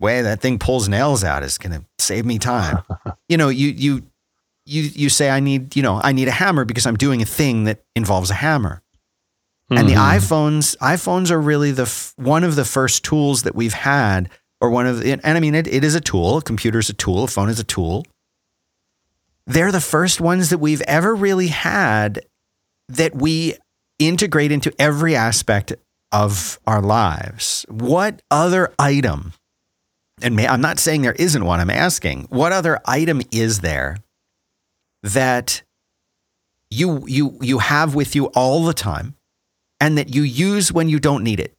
Way 0.00 0.22
that 0.22 0.40
thing 0.40 0.58
pulls 0.58 0.88
nails 0.88 1.22
out 1.22 1.42
is 1.42 1.58
going 1.58 1.78
to 1.78 1.84
save 1.98 2.24
me 2.24 2.38
time. 2.38 2.82
you 3.28 3.36
know, 3.36 3.50
you, 3.50 3.68
you, 3.68 4.02
you, 4.64 4.82
you 4.82 5.08
say, 5.10 5.28
I 5.28 5.40
need, 5.40 5.76
you 5.76 5.82
know, 5.82 6.00
I 6.02 6.12
need 6.12 6.28
a 6.28 6.32
hammer 6.32 6.64
because 6.64 6.86
I'm 6.86 6.96
doing 6.96 7.20
a 7.20 7.26
thing 7.26 7.64
that 7.64 7.82
involves 7.94 8.30
a 8.30 8.34
hammer. 8.34 8.82
And 9.78 9.88
the 9.88 9.94
Mhm. 9.94 10.18
iPhones, 10.18 10.76
iPhones 10.78 11.30
are 11.30 11.40
really 11.40 11.72
the 11.72 11.82
f- 11.82 12.12
one 12.16 12.44
of 12.44 12.56
the 12.56 12.64
first 12.64 13.02
tools 13.04 13.42
that 13.42 13.54
we've 13.54 13.72
had, 13.72 14.28
or 14.60 14.70
one 14.70 14.86
of, 14.86 15.00
the, 15.00 15.12
and 15.12 15.20
I 15.36 15.40
mean, 15.40 15.54
it, 15.54 15.66
it 15.66 15.82
is 15.84 15.94
a 15.94 16.00
tool. 16.00 16.38
A 16.38 16.42
computer 16.42 16.78
is 16.78 16.90
a 16.90 16.94
tool. 16.94 17.24
A 17.24 17.28
phone 17.28 17.48
is 17.48 17.58
a 17.58 17.64
tool. 17.64 18.04
They're 19.46 19.72
the 19.72 19.80
first 19.80 20.20
ones 20.20 20.50
that 20.50 20.58
we've 20.58 20.82
ever 20.82 21.14
really 21.14 21.48
had 21.48 22.20
that 22.88 23.14
we 23.14 23.54
integrate 23.98 24.52
into 24.52 24.72
every 24.78 25.16
aspect 25.16 25.72
of 26.12 26.60
our 26.66 26.80
lives. 26.82 27.64
What 27.68 28.20
other 28.30 28.72
item? 28.78 29.32
And 30.20 30.36
may, 30.36 30.46
I'm 30.46 30.60
not 30.60 30.78
saying 30.78 31.02
there 31.02 31.12
isn't 31.14 31.44
one. 31.44 31.58
I'm 31.60 31.70
asking, 31.70 32.26
what 32.28 32.52
other 32.52 32.78
item 32.84 33.22
is 33.32 33.60
there 33.60 33.96
that 35.02 35.62
you 36.70 37.04
you 37.08 37.38
you 37.40 37.58
have 37.58 37.94
with 37.94 38.14
you 38.14 38.26
all 38.26 38.64
the 38.64 38.74
time? 38.74 39.14
And 39.82 39.98
that 39.98 40.14
you 40.14 40.22
use 40.22 40.72
when 40.72 40.88
you 40.88 41.00
don't 41.00 41.24
need 41.24 41.40
it. 41.40 41.56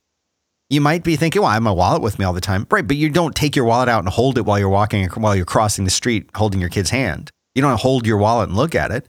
You 0.70 0.80
might 0.80 1.04
be 1.04 1.18
thinking, 1.18 1.42
well, 1.42 1.52
I 1.52 1.56
have 1.56 1.62
my 1.62 1.72
wallet 1.72 2.02
with 2.02 2.18
me 2.18 2.24
all 2.24 2.32
the 2.32 2.40
time. 2.40 2.66
Right. 2.72 2.88
But 2.88 2.96
you 2.96 3.10
don't 3.10 3.36
take 3.36 3.54
your 3.54 3.66
wallet 3.66 3.90
out 3.90 4.00
and 4.00 4.08
hold 4.08 4.38
it 4.38 4.46
while 4.46 4.58
you're 4.58 4.70
walking, 4.70 5.10
while 5.10 5.36
you're 5.36 5.46
crossing 5.46 5.84
the 5.84 5.92
street 5.92 6.30
holding 6.34 6.62
your 6.62 6.70
kid's 6.70 6.90
hand. 6.90 7.32
You 7.54 7.62
don't 7.62 7.80
hold 7.80 8.08
your 8.08 8.18
wallet 8.18 8.48
and 8.48 8.58
look 8.58 8.76
at 8.76 8.92
it. 8.92 9.08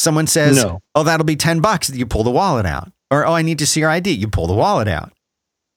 Someone 0.00 0.26
says, 0.26 0.62
No. 0.62 0.80
oh, 0.96 1.04
that'll 1.04 1.24
be 1.24 1.36
10 1.36 1.60
bucks. 1.60 1.88
You 1.90 2.06
pull 2.06 2.24
the 2.24 2.30
wallet 2.30 2.66
out. 2.66 2.90
Or, 3.10 3.24
oh, 3.24 3.32
I 3.32 3.42
need 3.42 3.60
to 3.60 3.66
see 3.66 3.80
your 3.80 3.88
ID. 3.88 4.10
You 4.10 4.26
pull 4.28 4.48
the 4.48 4.54
wallet 4.54 4.88
out. 4.88 5.12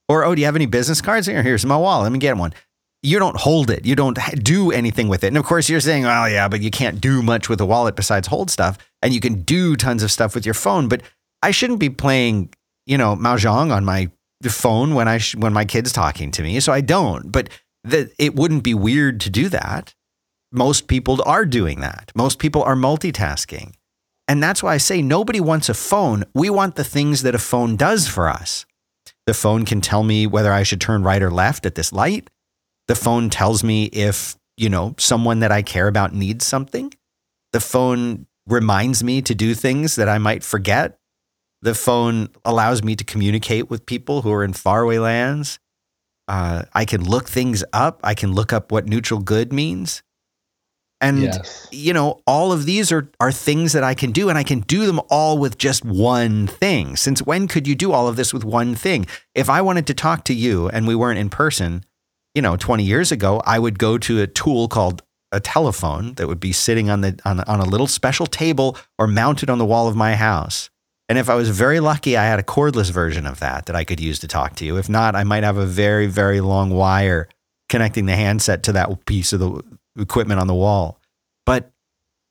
Or, 0.09 0.25
oh, 0.25 0.33
do 0.33 0.41
you 0.41 0.45
have 0.45 0.55
any 0.55 0.65
business 0.65 0.99
cards? 0.99 1.27
Here, 1.27 1.43
here's 1.43 1.65
my 1.65 1.77
wallet. 1.77 2.03
Let 2.03 2.11
me 2.11 2.19
get 2.19 2.35
one. 2.35 2.53
You 3.03 3.19
don't 3.19 3.37
hold 3.37 3.69
it. 3.69 3.85
You 3.85 3.95
don't 3.95 4.17
do 4.43 4.71
anything 4.71 5.07
with 5.07 5.23
it. 5.23 5.27
And 5.27 5.37
of 5.37 5.45
course, 5.45 5.69
you're 5.69 5.79
saying, 5.79 6.05
oh, 6.05 6.25
yeah, 6.25 6.47
but 6.47 6.59
you 6.61 6.71
can't 6.71 6.99
do 6.99 7.21
much 7.21 7.47
with 7.47 7.61
a 7.61 7.65
wallet 7.65 7.95
besides 7.95 8.27
hold 8.27 8.49
stuff. 8.49 8.77
And 9.01 9.13
you 9.13 9.21
can 9.21 9.43
do 9.43 9.75
tons 9.75 10.01
of 10.01 10.11
stuff 10.11 10.33
with 10.33 10.43
your 10.43 10.55
phone. 10.55 10.89
But 10.89 11.03
I 11.41 11.51
shouldn't 11.51 11.79
be 11.79 11.89
playing, 11.89 12.49
you 12.89 12.97
know, 12.97 13.15
mahjong 13.15 13.71
on 13.71 13.85
my 13.85 14.11
phone 14.43 14.95
when 14.95 15.07
I 15.07 15.19
sh- 15.19 15.35
when 15.35 15.53
my 15.53 15.63
kid's 15.63 15.91
talking 15.91 16.31
to 16.31 16.41
me. 16.41 16.59
So 16.59 16.73
I 16.73 16.81
don't. 16.81 17.31
But 17.31 17.49
the, 17.83 18.11
it 18.17 18.35
wouldn't 18.35 18.63
be 18.63 18.73
weird 18.73 19.19
to 19.21 19.29
do 19.29 19.47
that. 19.49 19.93
Most 20.51 20.87
people 20.87 21.21
are 21.25 21.45
doing 21.45 21.81
that. 21.81 22.11
Most 22.15 22.39
people 22.39 22.63
are 22.63 22.75
multitasking. 22.75 23.73
And 24.27 24.41
that's 24.41 24.63
why 24.63 24.73
I 24.73 24.77
say 24.77 25.01
nobody 25.01 25.39
wants 25.39 25.69
a 25.69 25.73
phone. 25.73 26.23
We 26.33 26.49
want 26.49 26.75
the 26.75 26.83
things 26.83 27.21
that 27.21 27.35
a 27.35 27.39
phone 27.39 27.75
does 27.75 28.07
for 28.07 28.27
us. 28.27 28.65
The 29.27 29.33
phone 29.35 29.65
can 29.65 29.81
tell 29.81 30.03
me 30.03 30.25
whether 30.25 30.51
I 30.51 30.63
should 30.63 30.81
turn 30.81 31.03
right 31.03 31.21
or 31.21 31.31
left 31.31 31.65
at 31.65 31.75
this 31.75 31.93
light. 31.93 32.29
The 32.87 32.95
phone 32.95 33.29
tells 33.29 33.63
me 33.63 33.85
if, 33.85 34.35
you 34.57 34.69
know, 34.69 34.95
someone 34.97 35.39
that 35.39 35.51
I 35.51 35.61
care 35.61 35.87
about 35.87 36.13
needs 36.13 36.45
something. 36.45 36.91
The 37.53 37.59
phone 37.59 38.25
reminds 38.47 39.03
me 39.03 39.21
to 39.21 39.35
do 39.35 39.53
things 39.53 39.95
that 39.95 40.09
I 40.09 40.17
might 40.17 40.43
forget. 40.43 40.99
The 41.62 41.76
phone 41.76 42.30
allows 42.45 42.84
me 42.84 42.95
to 42.95 43.03
communicate 43.03 43.70
with 43.70 43.86
people 43.86 44.22
who 44.22 44.32
are 44.32 44.43
in 44.43 44.53
faraway 44.53 44.97
lands. 44.97 45.60
Uh, 46.28 46.64
I 46.74 46.86
can 46.86 47.03
look 47.03 47.28
things 47.28 47.64
up. 47.74 47.99
I 48.03 48.14
can 48.14 48.34
look 48.34 48.53
up 48.53 48.72
what 48.72 48.86
neutral 48.86 49.20
good 49.20 49.51
means. 49.51 50.03
And 51.01 51.22
yes. 51.22 51.68
you 51.72 51.93
know, 51.93 52.22
all 52.28 52.51
of 52.51 52.66
these 52.66 52.91
are 52.91 53.10
are 53.22 53.32
things 53.32 53.72
that 53.74 53.84
I 53.84 53.93
can 53.93 54.12
do, 54.12 54.28
and 54.30 54.38
I 54.38 54.43
can 54.43 54.60
do 54.62 54.86
them 54.86 54.99
all 55.10 55.38
with 55.38 55.57
just 55.57 55.86
one 55.86 56.45
thing. 56.47 56.97
Since 56.97 57.22
when 57.22 57.47
could 57.47 57.68
you 57.68 57.76
do 57.76 57.93
all 57.93 58.07
of 58.07 58.18
this 58.18 58.34
with 58.34 58.43
one 58.43 58.76
thing? 58.76 59.05
If 59.34 59.49
I 59.49 59.62
wanted 59.62 59.88
to 59.88 59.93
talk 59.93 60.26
to 60.26 60.34
you 60.34 60.68
and 60.70 60.88
we 60.88 60.95
weren't 60.95 61.20
in 61.20 61.30
person, 61.30 61.86
you 62.36 62.41
know, 62.41 62.57
20 62.57 62.84
years 62.84 63.12
ago, 63.12 63.41
I 63.45 63.60
would 63.60 63.80
go 63.80 63.97
to 63.97 64.22
a 64.22 64.28
tool 64.28 64.68
called 64.68 65.01
a 65.32 65.39
telephone 65.39 66.16
that 66.16 66.28
would 66.28 66.39
be 66.39 66.51
sitting 66.51 66.89
on 66.89 67.01
the 67.01 67.18
on, 67.24 67.39
on 67.41 67.60
a 67.60 67.66
little 67.66 67.88
special 67.88 68.26
table 68.26 68.78
or 68.97 69.07
mounted 69.07 69.49
on 69.49 69.57
the 69.57 69.66
wall 69.66 69.88
of 69.88 69.95
my 69.95 70.16
house. 70.16 70.70
And 71.10 71.18
if 71.18 71.28
I 71.28 71.34
was 71.34 71.49
very 71.49 71.80
lucky, 71.80 72.16
I 72.16 72.26
had 72.26 72.39
a 72.39 72.43
cordless 72.43 72.91
version 72.91 73.26
of 73.26 73.39
that 73.39 73.66
that 73.66 73.76
I 73.76 73.84
could 73.84 73.99
use 73.99 74.20
to 74.20 74.28
talk 74.28 74.55
to 74.57 74.66
you. 74.66 74.78
If 74.78 74.88
not, 74.88 75.16
I 75.16 75.24
might 75.24 75.43
have 75.43 75.57
a 75.57 75.66
very, 75.66 76.05
very 76.05 76.39
long 76.39 76.70
wire 76.70 77.28
connecting 77.68 78.05
the 78.05 78.16
handset 78.16 78.62
to 78.64 78.74
that 78.74 79.05
piece 79.05 79.34
of 79.34 79.39
the 79.39 79.64
equipment 79.99 80.39
on 80.39 80.45
the 80.45 80.53
wall. 80.53 80.99
But 81.47 81.72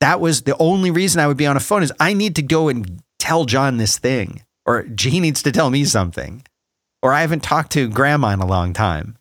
that 0.00 0.20
was 0.20 0.42
the 0.42 0.56
only 0.58 0.92
reason 0.92 1.20
I 1.20 1.26
would 1.26 1.36
be 1.36 1.46
on 1.46 1.56
a 1.56 1.60
phone 1.60 1.82
is 1.82 1.92
I 1.98 2.12
need 2.12 2.36
to 2.36 2.42
go 2.42 2.68
and 2.68 3.02
tell 3.18 3.46
John 3.46 3.78
this 3.78 3.98
thing, 3.98 4.44
or 4.64 4.86
he 4.98 5.18
needs 5.18 5.42
to 5.42 5.50
tell 5.50 5.70
me 5.70 5.84
something, 5.84 6.44
or 7.02 7.12
I 7.12 7.22
haven't 7.22 7.42
talked 7.42 7.72
to 7.72 7.88
grandma 7.88 8.28
in 8.28 8.40
a 8.40 8.46
long 8.46 8.72
time. 8.72 9.16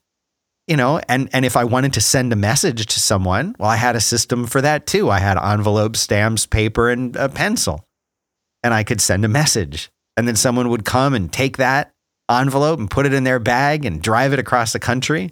You 0.68 0.76
know, 0.76 1.00
and, 1.08 1.30
and 1.32 1.46
if 1.46 1.56
I 1.56 1.64
wanted 1.64 1.94
to 1.94 2.02
send 2.02 2.32
a 2.32 2.36
message 2.36 2.86
to 2.88 3.00
someone, 3.00 3.56
well, 3.58 3.70
I 3.70 3.78
had 3.78 3.96
a 3.96 4.02
system 4.02 4.46
for 4.46 4.62
that 4.62 4.86
too. 4.86 5.10
I 5.10 5.20
had 5.20 5.38
envelopes, 5.38 6.02
stamps, 6.02 6.46
paper, 6.46 6.90
and 6.90 7.16
a 7.16 7.30
pencil. 7.30 7.87
And 8.64 8.74
I 8.74 8.84
could 8.84 9.02
send 9.02 9.24
a 9.26 9.30
message. 9.30 9.90
And 10.16 10.28
then 10.28 10.36
someone 10.36 10.70
would 10.70 10.86
come 10.86 11.14
and 11.14 11.32
take 11.32 11.58
that 11.58 11.94
envelope 12.30 12.80
and 12.80 12.90
put 12.90 13.06
it 13.06 13.14
in 13.14 13.24
their 13.24 13.40
bag 13.40 13.86
and 13.86 14.02
drive 14.02 14.34
it 14.34 14.40
across 14.40 14.74
the 14.74 14.80
country 14.80 15.32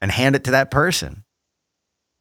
and 0.00 0.10
hand 0.10 0.36
it 0.36 0.44
to 0.44 0.52
that 0.52 0.70
person. 0.70 1.24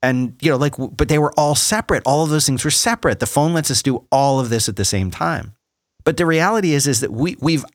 And, 0.01 0.35
you 0.41 0.51
know, 0.51 0.57
like, 0.57 0.75
but 0.77 1.09
they 1.09 1.19
were 1.19 1.33
all 1.37 1.55
separate. 1.55 2.03
All 2.05 2.23
of 2.23 2.29
those 2.29 2.45
things 2.45 2.63
were 2.63 2.71
separate. 2.71 3.19
The 3.19 3.25
phone 3.25 3.53
lets 3.53 3.71
us 3.71 3.81
do 3.81 4.05
all 4.11 4.39
of 4.39 4.49
this 4.49 4.69
at 4.69 4.75
the 4.75 4.85
same 4.85 5.11
time. 5.11 5.53
But 6.03 6.17
the 6.17 6.25
reality 6.25 6.73
is, 6.73 6.87
is 6.87 7.01
that 7.01 7.11
we, 7.11 7.35
we've, 7.39 7.65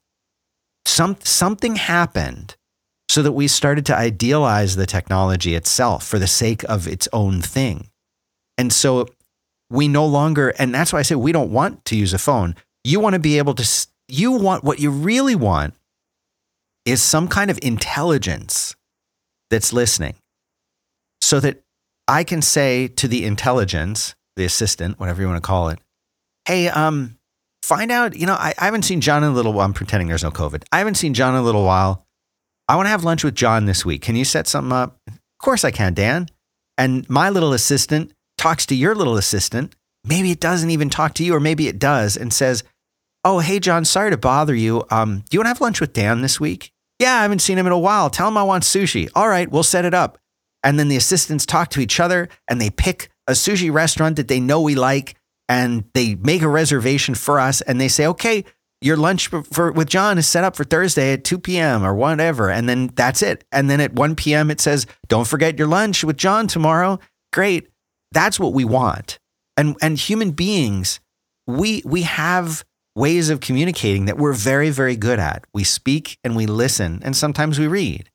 some, 0.87 1.17
something 1.23 1.77
happened 1.77 2.57
so 3.09 3.23
that 3.23 3.33
we 3.33 3.49
started 3.49 3.85
to 3.87 3.97
idealize 3.97 4.77
the 4.77 4.87
technology 4.87 5.55
itself 5.55 6.07
for 6.07 6.19
the 6.19 6.27
sake 6.27 6.65
of 6.65 6.89
its 6.89 7.09
own 7.13 7.43
thing. 7.43 7.89
And 8.57 8.73
so 8.73 9.07
we 9.73 9.89
no 9.89 10.07
longer, 10.07 10.51
and 10.59 10.75
that's 10.75 10.93
why 10.93 10.99
I 10.99 11.03
say 11.03 11.15
we 11.15 11.33
don't 11.33 11.51
want 11.51 11.85
to 11.87 11.97
use 11.97 12.13
a 12.13 12.19
phone. 12.19 12.55
You 12.85 13.01
want 13.01 13.15
to 13.15 13.19
be 13.19 13.39
able 13.39 13.55
to, 13.55 13.87
you 14.09 14.33
want 14.33 14.65
what 14.65 14.79
you 14.79 14.91
really 14.91 15.35
want 15.35 15.75
is 16.85 17.01
some 17.01 17.29
kind 17.29 17.51
of 17.51 17.59
intelligence 17.63 18.75
that's 19.51 19.73
listening 19.73 20.15
so 21.21 21.41
that 21.41 21.63
I 22.09 22.25
can 22.25 22.43
say 22.43 22.89
to 22.89 23.09
the 23.09 23.25
intelligence, 23.25 24.15
the 24.37 24.45
assistant, 24.45 24.99
whatever 24.99 25.23
you 25.23 25.29
want 25.29 25.43
to 25.43 25.47
call 25.47 25.69
it, 25.69 25.79
hey, 26.47 26.69
um, 26.69 27.17
find 27.63 27.91
out, 27.91 28.17
you 28.17 28.27
know, 28.27 28.35
I, 28.35 28.55
I 28.59 28.65
haven't 28.65 28.83
seen 28.83 29.01
John 29.01 29.23
in 29.23 29.31
a 29.31 29.35
little 29.35 29.53
while. 29.53 29.65
I'm 29.65 29.73
pretending 29.73 30.09
there's 30.09 30.25
no 30.25 30.31
COVID. 30.31 30.65
I 30.73 30.79
haven't 30.79 30.97
seen 30.97 31.15
John 31.15 31.35
in 31.35 31.41
a 31.41 31.45
little 31.45 31.65
while. 31.65 32.05
I 32.69 32.77
want 32.77 32.87
to 32.87 32.91
have 32.91 33.05
lunch 33.05 33.25
with 33.25 33.35
John 33.35 33.67
this 33.67 33.85
week. 33.85 34.03
Can 34.03 34.17
you 34.17 34.25
set 34.25 34.47
something 34.47 34.73
up? 34.73 34.99
Of 35.07 35.19
course 35.41 35.65
I 35.65 35.71
can, 35.71 35.95
Dan. 35.95 36.29
And 36.77 37.09
my 37.09 37.31
little 37.31 37.53
assistant 37.53 38.13
talks 38.39 38.67
to 38.67 38.75
your 38.75 38.95
little 38.95 39.17
assistant. 39.17 39.75
Maybe 40.05 40.31
it 40.31 40.41
doesn't 40.41 40.71
even 40.71 40.91
talk 40.91 41.15
to 41.15 41.25
you, 41.25 41.35
or 41.35 41.41
maybe 41.41 41.69
it 41.69 41.79
does 41.79 42.17
and 42.17 42.33
says, 42.33 42.65
Oh, 43.25 43.39
hey, 43.39 43.61
John, 43.61 43.85
sorry 43.85 44.11
to 44.11 44.17
bother 44.17 44.55
you. 44.55 44.83
Um, 44.91 45.19
do 45.19 45.37
you 45.37 45.39
want 45.39 45.47
to 45.47 45.51
have 45.51 45.61
lunch 45.61 45.81
with 45.81 45.93
Dan 45.93 46.23
this 46.23 46.41
week? 46.41 46.73
Yeah, 46.99 47.15
I 47.15 47.23
haven't 47.23 47.39
seen 47.39 47.57
him 47.57 47.67
in 47.67 47.73
a 47.73 47.79
while. 47.79 48.11
Tell 48.11 48.29
him 48.29 48.37
I 48.37 48.43
want 48.43 48.65
sushi. 48.65 49.09
All 49.15 49.29
right, 49.29 49.51
we'll 49.51 49.63
set 49.63 49.85
it 49.85 49.95
up. 49.95 50.19
And 50.65 50.79
then 50.79 50.89
the 50.89 50.97
assistants 50.97 51.47
talk 51.47 51.71
to 51.71 51.81
each 51.81 52.01
other 52.01 52.29
and 52.49 52.61
they 52.61 52.71
pick 52.71 53.11
a 53.27 53.33
sushi 53.33 53.73
restaurant 53.73 54.17
that 54.17 54.29
they 54.29 54.41
know 54.41 54.61
we 54.61 54.75
like 54.75 55.17
and 55.49 55.85
they 55.95 56.15
make 56.15 56.43
a 56.43 56.49
reservation 56.49 57.15
for 57.15 57.39
us 57.39 57.61
and 57.61 57.81
they 57.81 57.89
say, 57.89 58.07
okay, 58.07 58.45
your 58.81 58.97
lunch 58.97 59.29
for, 59.29 59.73
with 59.73 59.89
John 59.89 60.19
is 60.19 60.27
set 60.27 60.45
up 60.45 60.57
for 60.57 60.65
Thursday 60.65 61.13
at 61.13 61.25
2 61.25 61.39
p.m. 61.39 61.85
or 61.85 61.95
whatever. 61.95 62.51
And 62.51 62.69
then 62.69 62.89
that's 62.95 63.23
it. 63.23 63.45
And 63.53 63.71
then 63.71 63.81
at 63.81 63.93
1 63.93 64.17
p.m. 64.17 64.51
it 64.51 64.61
says, 64.61 64.87
don't 65.09 65.27
forget 65.27 65.59
your 65.59 65.69
lunch 65.69 66.03
with 66.05 66.17
John 66.17 66.47
tomorrow. 66.47 66.99
Great. 67.33 67.69
That's 68.13 68.39
what 68.39 68.53
we 68.53 68.65
want. 68.65 69.19
And 69.57 69.77
and 69.83 69.99
human 69.99 70.33
beings, 70.33 71.01
we 71.47 71.83
we 71.85 72.03
have 72.03 72.65
ways 72.95 73.31
of 73.31 73.41
communicating 73.41 74.05
that 74.05 74.19
we're 74.19 74.33
very, 74.33 74.71
very 74.71 74.97
good 74.97 75.19
at. 75.19 75.45
We 75.55 75.65
speak 75.65 76.19
and 76.23 76.37
we 76.37 76.47
listen, 76.47 77.01
and 77.03 77.17
sometimes 77.17 77.59
we 77.59 77.67
read. 77.67 78.11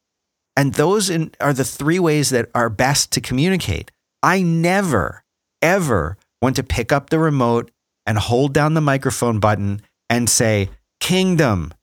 And 0.55 0.73
those 0.73 1.09
in, 1.09 1.31
are 1.39 1.53
the 1.53 1.63
three 1.63 1.99
ways 1.99 2.29
that 2.31 2.49
are 2.55 2.69
best 2.69 3.11
to 3.13 3.21
communicate. 3.21 3.91
I 4.23 4.41
never, 4.41 5.23
ever 5.61 6.17
want 6.41 6.55
to 6.57 6.63
pick 6.63 6.91
up 6.91 7.09
the 7.09 7.19
remote 7.19 7.71
and 8.05 8.17
hold 8.17 8.53
down 8.53 8.73
the 8.73 8.81
microphone 8.81 9.39
button 9.39 9.81
and 10.09 10.29
say, 10.29 10.69
Kingdom 10.99 11.73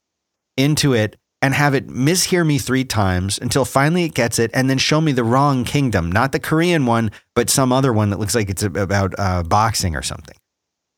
into 0.56 0.92
it 0.92 1.16
and 1.44 1.52
have 1.52 1.74
it 1.74 1.88
mishear 1.88 2.46
me 2.46 2.56
three 2.56 2.86
times 2.86 3.38
until 3.38 3.66
finally 3.66 4.04
it 4.04 4.14
gets 4.14 4.38
it 4.38 4.50
and 4.54 4.70
then 4.70 4.78
show 4.78 4.98
me 4.98 5.12
the 5.12 5.22
wrong 5.22 5.62
kingdom, 5.62 6.10
not 6.10 6.32
the 6.32 6.38
Korean 6.38 6.86
one, 6.86 7.10
but 7.34 7.50
some 7.50 7.70
other 7.70 7.92
one 7.92 8.08
that 8.08 8.18
looks 8.18 8.34
like 8.34 8.48
it's 8.48 8.62
about 8.62 9.12
uh, 9.18 9.42
boxing 9.42 9.94
or 9.94 10.00
something. 10.00 10.34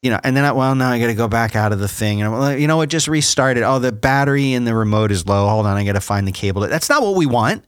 You 0.03 0.13
know, 0.13 0.21
and 0.23 0.37
then 0.37 0.45
I, 0.45 0.53
well, 0.53 0.77
now 0.77 0.91
I 0.91 1.01
got 1.01 1.09
to 1.09 1.15
go 1.15 1.27
back 1.27 1.57
out 1.57 1.73
of 1.73 1.81
the 1.81 1.89
thing, 1.89 2.23
and 2.23 2.33
I'm 2.33 2.39
like, 2.39 2.61
you 2.61 2.69
know 2.69 2.77
what? 2.77 2.91
Just 2.91 3.09
restarted. 3.09 3.65
Oh, 3.65 3.81
the 3.81 3.91
battery 3.91 4.53
in 4.53 4.65
the 4.65 4.73
remote 4.73 5.11
is 5.11 5.27
low. 5.27 5.49
Hold 5.49 5.67
on, 5.67 5.77
I 5.77 5.85
got 5.85 5.95
to 5.95 6.01
find 6.01 6.29
the 6.29 6.33
cable. 6.33 6.63
That's 6.63 6.89
not 6.89 7.03
what 7.03 7.17
we 7.17 7.27
want. 7.27 7.65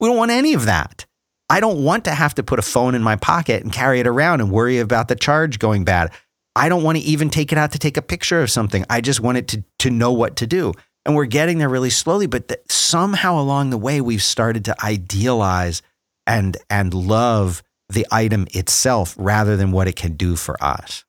We 0.00 0.08
don't 0.08 0.16
want 0.16 0.32
any 0.32 0.54
of 0.54 0.64
that. 0.64 1.06
I 1.48 1.60
don't 1.60 1.84
want 1.84 2.06
to 2.06 2.10
have 2.10 2.34
to 2.34 2.42
put 2.42 2.58
a 2.58 2.62
phone 2.62 2.96
in 2.96 3.04
my 3.04 3.14
pocket 3.14 3.62
and 3.62 3.72
carry 3.72 4.00
it 4.00 4.08
around 4.08 4.40
and 4.40 4.50
worry 4.50 4.80
about 4.80 5.06
the 5.06 5.14
charge 5.14 5.60
going 5.60 5.84
bad. 5.84 6.10
I 6.56 6.68
don't 6.68 6.82
want 6.82 6.98
to 6.98 7.04
even 7.04 7.30
take 7.30 7.52
it 7.52 7.58
out 7.58 7.70
to 7.70 7.78
take 7.78 7.96
a 7.96 8.02
picture 8.02 8.42
of 8.42 8.50
something. 8.50 8.84
I 8.90 9.00
just 9.00 9.20
want 9.20 9.38
it 9.38 9.46
to, 9.48 9.64
to 9.80 9.90
know 9.90 10.12
what 10.12 10.34
to 10.36 10.48
do. 10.48 10.72
And 11.06 11.14
we're 11.14 11.26
getting 11.26 11.58
there 11.58 11.68
really 11.68 11.90
slowly, 11.90 12.26
but 12.26 12.50
somehow 12.68 13.40
along 13.40 13.70
the 13.70 13.78
way, 13.78 14.00
we've 14.00 14.20
started 14.20 14.64
to 14.64 14.84
idealize 14.84 15.80
and, 16.26 16.56
and 16.68 16.92
love 16.92 17.62
the 17.88 18.04
item 18.10 18.48
itself 18.52 19.14
rather 19.16 19.56
than 19.56 19.70
what 19.70 19.86
it 19.86 19.94
can 19.94 20.14
do 20.16 20.34
for 20.34 20.60
us. 20.60 21.04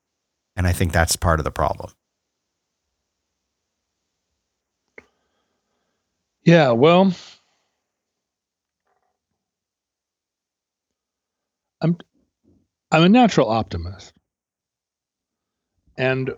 And 0.55 0.67
I 0.67 0.71
think 0.71 0.91
that's 0.91 1.15
part 1.15 1.39
of 1.39 1.45
the 1.45 1.51
problem. 1.51 1.91
Yeah, 6.43 6.73
well, 6.73 7.11
I'm 11.81 11.97
I'm 12.91 13.03
a 13.03 13.09
natural 13.09 13.49
optimist. 13.49 14.13
And 15.97 16.35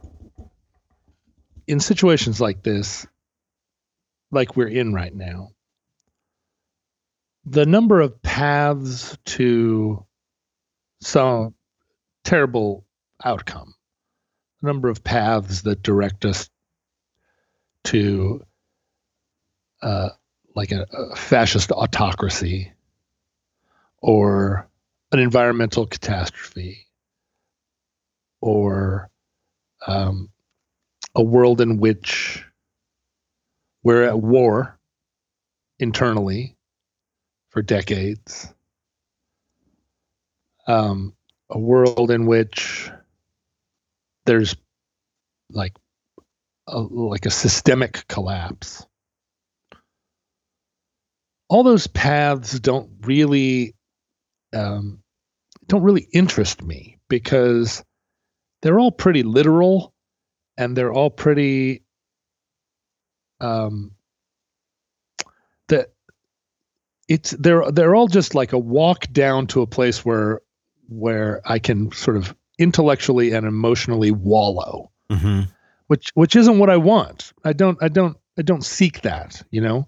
in 1.68 1.82
situations 1.82 2.40
like 2.40 2.64
this, 2.64 3.06
like 4.32 4.56
we're 4.56 4.68
in 4.68 4.94
right 4.94 5.14
now, 5.14 5.52
the 7.46 7.66
number 7.66 8.00
of 8.02 8.22
paths 8.22 9.18
to 9.26 10.06
some 11.02 11.56
terrible 12.24 12.86
outcome, 13.24 13.74
the 14.62 14.68
number 14.68 14.90
of 14.90 15.04
paths 15.04 15.64
that 15.64 15.82
direct 15.82 16.26
us 16.26 16.50
to 17.86 18.46
uh, 19.82 20.10
like 20.56 20.72
a, 20.72 20.86
a 20.92 21.16
fascist 21.16 21.72
autocracy 21.72 22.72
or 24.02 24.70
an 25.12 25.20
environmental 25.20 25.86
catastrophe 25.86 26.86
or 28.42 29.10
um, 29.88 30.30
a 31.16 31.24
world 31.24 31.62
in 31.62 31.78
which 31.78 32.46
we're 33.84 34.04
at 34.04 34.20
war 34.20 34.78
internally 35.80 36.56
for 37.50 37.62
decades, 37.62 38.54
um, 40.68 41.16
a 41.50 41.58
world 41.58 42.12
in 42.12 42.26
which 42.26 42.92
there's 44.26 44.56
like 45.52 45.74
a, 46.68 46.80
like 46.80 47.26
a 47.26 47.32
systemic 47.32 48.06
collapse. 48.08 48.86
All 51.48 51.64
those 51.64 51.88
paths 51.88 52.60
don't 52.60 52.92
really 53.02 53.74
um, 54.54 55.02
don't 55.68 55.84
really 55.84 56.08
interest 56.12 56.62
me 56.62 56.98
because 57.10 57.84
they're 58.62 58.80
all 58.80 58.92
pretty 58.92 59.24
literal 59.24 59.94
and 60.58 60.76
they're 60.76 60.92
all 60.92 61.10
pretty 61.10 61.84
um 63.42 63.92
that 65.70 65.94
it's 67.08 67.32
they're 67.32 67.72
they're 67.72 67.96
all 67.96 68.08
just 68.08 68.36
like 68.36 68.54
a 68.54 68.58
walk 68.58 69.12
down 69.12 69.48
to 69.48 69.62
a 69.62 69.68
place 69.68 70.06
where 70.06 70.42
where 70.88 71.42
I 71.46 71.60
can 71.60 71.92
sort 71.92 72.18
of 72.18 72.36
intellectually 72.58 73.32
and 73.32 73.46
emotionally 73.46 74.12
wallow. 74.12 74.92
Mm-hmm. 75.10 75.50
Which 75.88 76.12
which 76.14 76.36
isn't 76.36 76.60
what 76.60 76.70
I 76.70 76.78
want. 76.78 77.34
I 77.44 77.54
don't 77.54 77.82
I 77.82 77.88
don't 77.88 78.18
I 78.38 78.44
don't 78.44 78.64
seek 78.64 79.02
that, 79.02 79.42
you 79.50 79.62
know. 79.62 79.88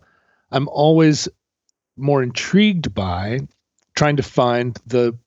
I'm 0.52 0.68
always 0.68 1.30
more 1.95 2.24
intrigued 2.24 2.93
by 2.93 3.41
trying 3.95 4.18
to 4.18 4.24
find 4.24 4.78
the 4.88 5.18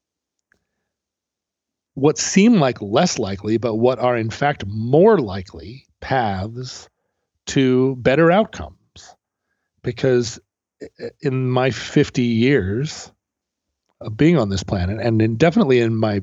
what 1.94 2.18
seem 2.18 2.54
like 2.56 2.82
less 2.82 3.20
likely, 3.20 3.56
but 3.56 3.76
what 3.76 4.00
are 4.00 4.16
in 4.16 4.30
fact 4.30 4.66
more 4.66 5.18
likely 5.18 5.86
paths 6.00 6.88
to 7.46 7.96
better 7.96 8.30
outcomes. 8.30 8.76
Because 9.82 10.38
in 11.20 11.48
my 11.48 11.70
50 11.70 12.22
years 12.22 13.10
of 14.00 14.16
being 14.16 14.38
on 14.38 14.48
this 14.48 14.62
planet, 14.62 15.00
and 15.00 15.20
in, 15.20 15.36
definitely 15.36 15.80
in 15.80 15.96
my 15.96 16.22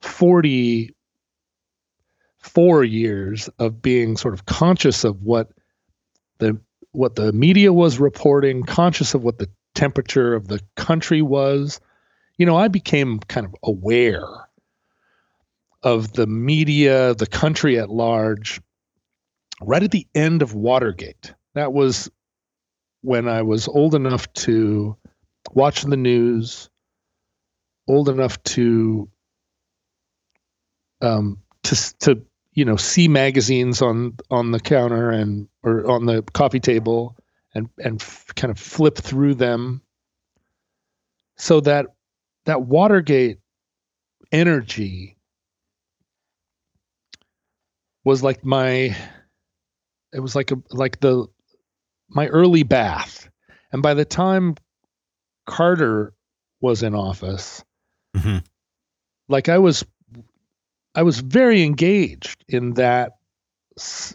44 0.00 2.84
years 2.84 3.48
of 3.58 3.82
being 3.82 4.16
sort 4.16 4.34
of 4.34 4.46
conscious 4.46 5.04
of 5.04 5.22
what 5.22 5.50
the 6.38 6.58
what 6.92 7.16
the 7.16 7.32
media 7.32 7.72
was 7.72 7.98
reporting, 7.98 8.62
conscious 8.62 9.14
of 9.14 9.24
what 9.24 9.38
the 9.38 9.48
temperature 9.74 10.34
of 10.34 10.46
the 10.46 10.60
country 10.76 11.22
was, 11.22 11.80
you 12.38 12.46
know, 12.46 12.56
I 12.56 12.68
became 12.68 13.18
kind 13.18 13.46
of 13.46 13.54
aware 13.64 14.28
of 15.82 16.12
the 16.12 16.26
media, 16.26 17.14
the 17.14 17.26
country 17.26 17.78
at 17.78 17.90
large, 17.90 18.60
right 19.60 19.82
at 19.82 19.90
the 19.90 20.06
end 20.14 20.42
of 20.42 20.54
Watergate. 20.54 21.34
That 21.54 21.72
was 21.72 22.10
when 23.02 23.28
I 23.28 23.42
was 23.42 23.68
old 23.68 23.94
enough 23.94 24.32
to 24.34 24.96
watch 25.52 25.82
the 25.82 25.96
news, 25.96 26.70
old 27.86 28.08
enough 28.08 28.42
to 28.44 29.08
um, 31.00 31.38
to 31.64 31.98
to 32.00 32.22
you 32.52 32.64
know 32.64 32.76
see 32.76 33.08
magazines 33.08 33.82
on 33.82 34.16
on 34.30 34.50
the 34.50 34.60
counter 34.60 35.10
and 35.10 35.48
or 35.62 35.88
on 35.90 36.06
the 36.06 36.22
coffee 36.32 36.60
table 36.60 37.16
and 37.54 37.68
and 37.78 38.00
f- 38.00 38.32
kind 38.36 38.50
of 38.50 38.58
flip 38.58 38.96
through 38.96 39.34
them 39.34 39.82
so 41.36 41.60
that 41.60 41.86
that 42.46 42.62
Watergate 42.62 43.38
energy 44.32 45.16
was 48.04 48.22
like 48.22 48.44
my 48.44 48.96
it 50.14 50.20
was 50.20 50.34
like 50.36 50.50
a 50.52 50.56
like 50.70 51.00
the 51.00 51.26
my 52.08 52.28
early 52.28 52.62
bath 52.62 53.28
And 53.72 53.82
by 53.82 53.94
the 53.94 54.04
time 54.04 54.54
Carter 55.46 56.14
was 56.60 56.84
in 56.84 56.94
office, 56.94 57.64
hmm 58.16 58.38
like 59.28 59.48
I 59.48 59.58
was 59.58 59.84
I 60.94 61.02
was 61.02 61.18
very 61.18 61.64
engaged 61.64 62.44
in 62.48 62.74
that 62.74 63.16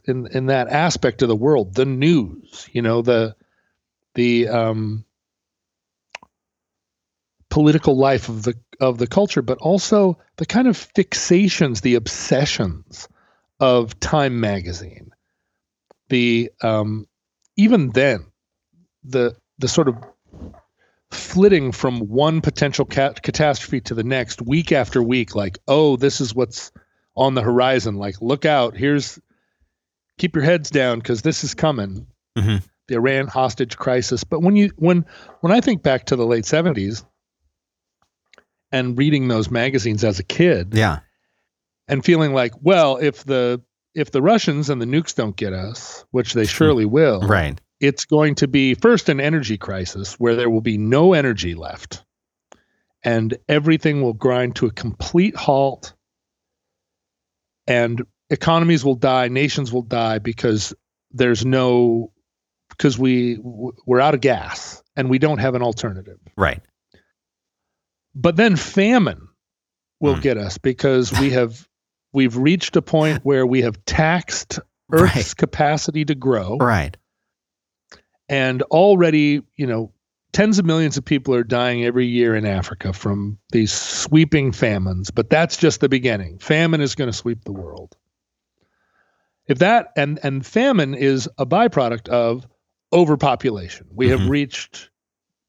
in 0.05 0.27
in 0.27 0.45
that 0.45 0.69
aspect 0.69 1.21
of 1.21 1.27
the 1.27 1.35
world, 1.35 1.75
the 1.75 1.85
news, 1.85 2.69
you 2.71 2.81
know, 2.81 3.01
the 3.01 3.35
the 4.15 4.47
um 4.47 5.03
political 7.49 7.97
life 7.97 8.29
of 8.29 8.43
the 8.43 8.53
of 8.79 8.97
the 8.97 9.07
culture, 9.07 9.41
but 9.41 9.57
also 9.57 10.17
the 10.37 10.45
kind 10.45 10.69
of 10.69 10.77
fixations, 10.77 11.81
the 11.81 11.95
obsessions 11.95 13.09
of 13.59 13.99
Time 13.99 14.39
magazine. 14.39 15.08
The 16.09 16.51
um 16.61 17.07
even 17.55 17.89
then 17.91 18.25
the 19.03 19.35
the 19.59 19.67
sort 19.67 19.87
of 19.87 19.95
flitting 21.11 21.71
from 21.71 21.99
one 22.01 22.41
potential 22.41 22.85
cat- 22.85 23.21
catastrophe 23.23 23.81
to 23.81 23.95
the 23.95 24.03
next 24.03 24.41
week 24.41 24.71
after 24.71 25.01
week 25.01 25.35
like 25.35 25.57
oh 25.67 25.95
this 25.95 26.21
is 26.21 26.35
what's 26.35 26.71
on 27.15 27.33
the 27.33 27.41
horizon 27.41 27.95
like 27.95 28.21
look 28.21 28.45
out 28.45 28.77
here's 28.77 29.19
keep 30.19 30.35
your 30.35 30.43
heads 30.45 30.69
down 30.69 30.99
because 30.99 31.21
this 31.23 31.43
is 31.43 31.55
coming 31.55 32.05
Mhm. 32.37 32.61
the 32.87 32.95
iran 32.95 33.25
hostage 33.27 33.75
crisis 33.75 34.23
but 34.23 34.41
when 34.43 34.55
you 34.55 34.69
when 34.75 35.03
when 35.41 35.51
i 35.51 35.59
think 35.61 35.81
back 35.81 36.05
to 36.05 36.15
the 36.15 36.25
late 36.27 36.43
70s 36.45 37.03
and 38.71 38.97
reading 38.97 39.27
those 39.27 39.49
magazines 39.49 40.03
as 40.03 40.19
a 40.19 40.23
kid 40.23 40.73
Yeah. 40.75 40.99
and 41.87 42.05
feeling 42.05 42.33
like 42.33 42.53
well 42.61 42.97
if 42.97 43.23
the 43.23 43.61
if 43.99 44.11
the 44.11 44.21
russians 44.21 44.69
and 44.69 44.81
the 44.81 44.85
nukes 44.85 45.13
don't 45.15 45.35
get 45.35 45.53
us 45.53 46.05
which 46.11 46.33
they 46.33 46.45
surely 46.45 46.85
will 46.85 47.21
Right. 47.21 47.59
it's 47.79 48.05
going 48.05 48.35
to 48.35 48.47
be 48.47 48.73
first 48.73 49.09
an 49.09 49.19
energy 49.19 49.57
crisis 49.57 50.13
where 50.15 50.35
there 50.35 50.49
will 50.49 50.61
be 50.61 50.77
no 50.77 51.13
energy 51.13 51.55
left 51.55 52.03
and 53.03 53.37
everything 53.47 54.01
will 54.01 54.13
grind 54.13 54.55
to 54.57 54.65
a 54.65 54.71
complete 54.71 55.35
halt 55.35 55.93
and 57.67 58.03
economies 58.29 58.83
will 58.83 58.95
die 58.95 59.27
nations 59.27 59.71
will 59.71 59.81
die 59.83 60.19
because 60.19 60.73
there's 61.11 61.45
no 61.45 62.11
because 62.69 62.97
we 62.97 63.37
we're 63.41 63.99
out 64.01 64.13
of 64.13 64.21
gas 64.21 64.83
and 64.95 65.09
we 65.09 65.19
don't 65.19 65.39
have 65.39 65.55
an 65.55 65.61
alternative 65.61 66.19
Right. 66.37 66.61
but 68.15 68.35
then 68.35 68.55
famine 68.55 69.27
will 69.99 70.15
Hmm. 70.15 70.21
get 70.21 70.37
us 70.37 70.57
because 70.57 71.11
we 71.19 71.31
have 71.31 71.67
we've 72.13 72.37
reached 72.37 72.75
a 72.75 72.81
point 72.81 73.19
where 73.23 73.45
we 73.45 73.61
have 73.61 73.83
taxed 73.85 74.59
earth's 74.91 75.15
Right. 75.15 75.35
capacity 75.37 76.05
to 76.05 76.15
grow 76.15 76.57
Right. 76.57 76.97
and 78.27 78.61
already 78.63 79.41
you 79.55 79.67
know 79.67 79.91
tens 80.31 80.59
of 80.59 80.65
millions 80.65 80.97
of 80.97 81.05
people 81.05 81.33
are 81.35 81.43
dying 81.43 81.83
every 81.85 82.05
year 82.07 82.35
in 82.35 82.45
africa 82.45 82.93
from 82.93 83.37
these 83.51 83.71
sweeping 83.71 84.51
famines 84.51 85.11
but 85.11 85.29
that's 85.29 85.57
just 85.57 85.79
the 85.81 85.89
beginning 85.89 86.37
famine 86.39 86.81
is 86.81 86.95
going 86.95 87.09
to 87.09 87.15
sweep 87.15 87.43
the 87.45 87.51
world 87.53 87.95
if 89.47 89.59
that 89.59 89.91
and 89.95 90.19
and 90.23 90.45
famine 90.45 90.93
is 90.95 91.27
a 91.37 91.45
byproduct 91.45 92.07
of 92.09 92.47
overpopulation 92.93 93.87
we 93.93 94.07
Mhm. 94.07 94.11
have 94.19 94.27
reached 94.29 94.89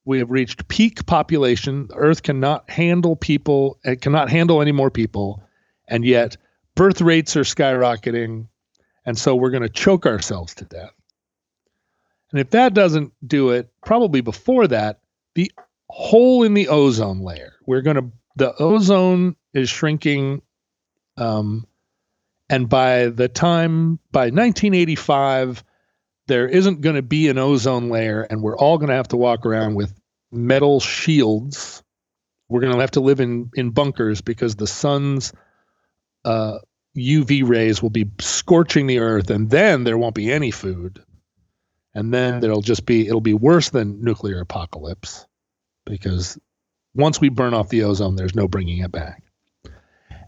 we 0.05 0.19
have 0.19 0.31
reached 0.31 0.67
peak 0.69 1.05
population 1.07 1.87
the 1.89 1.95
earth 1.95 2.23
cannot 2.23 2.69
handle 2.69 3.17
people 3.17 3.79
it 3.85 4.01
cannot 4.03 4.29
handle 4.31 4.61
any 4.61 4.73
more 4.73 4.91
people 4.91 5.43
and 5.89 6.05
yet 6.05 6.37
birth 6.81 7.01
rates 7.01 7.37
are 7.37 7.43
skyrocketing 7.43 8.49
and 9.05 9.19
so 9.19 9.35
we're 9.35 9.51
going 9.51 9.63
to 9.63 9.69
choke 9.69 10.07
ourselves 10.07 10.55
to 10.55 10.65
death 10.65 10.95
and 12.31 12.41
if 12.41 12.51
that 12.51 12.75
doesn't 12.75 13.13
do 13.27 13.51
it, 13.51 13.71
probably 13.85 14.21
before 14.21 14.67
that, 14.69 15.01
the 15.35 15.51
hole 15.89 16.45
in 16.45 16.55
the 16.55 16.69
ozone 16.69 17.21
layer. 17.21 17.55
We're 17.67 17.83
going 17.83 17.97
to 17.97 18.11
the 18.37 18.55
ozone 18.63 19.37
is 19.53 19.69
shrinking 19.69 20.43
um 21.17 21.67
and 22.49 22.69
by 22.69 23.07
the 23.09 23.29
time 23.29 23.99
by 24.13 24.31
1985 24.31 25.65
there 26.29 26.47
isn't 26.47 26.81
going 26.81 26.95
to 26.95 27.03
be 27.03 27.29
an 27.29 27.39
ozone 27.39 27.89
layer 27.89 28.23
and 28.23 28.41
we're 28.41 28.57
all 28.57 28.79
going 28.79 28.89
to 28.89 28.95
have 28.95 29.09
to 29.09 29.17
walk 29.17 29.45
around 29.45 29.75
with 29.75 29.93
metal 30.31 30.79
shields. 30.79 31.83
We're 32.49 32.61
going 32.61 32.73
to 32.73 32.81
have 32.81 32.93
to 32.93 33.01
live 33.01 33.21
in 33.21 33.51
in 33.55 33.71
bunkers 33.71 34.21
because 34.21 34.55
the 34.55 34.69
sun's 34.69 35.33
uh 36.25 36.59
UV 36.97 37.49
rays 37.49 37.83
will 37.83 37.91
be 37.91 38.11
scorching 38.21 38.87
the 38.87 38.99
earth 38.99 39.31
and 39.31 39.51
then 39.51 39.85
there 39.85 39.99
won't 39.99 40.15
be 40.15 40.33
any 40.33 40.51
food. 40.51 41.03
And 41.95 42.13
then 42.15 42.41
there'll 42.41 42.63
just 42.63 42.87
be 42.87 43.07
it'll 43.07 43.21
be 43.21 43.35
worse 43.35 43.71
than 43.71 44.03
nuclear 44.03 44.41
apocalypse 44.41 45.27
because 45.87 46.39
once 46.95 47.21
we 47.21 47.29
burn 47.29 47.55
off 47.55 47.69
the 47.69 47.85
ozone 47.85 48.17
there's 48.17 48.35
no 48.35 48.49
bringing 48.49 48.79
it 48.79 48.93
back. 48.93 49.23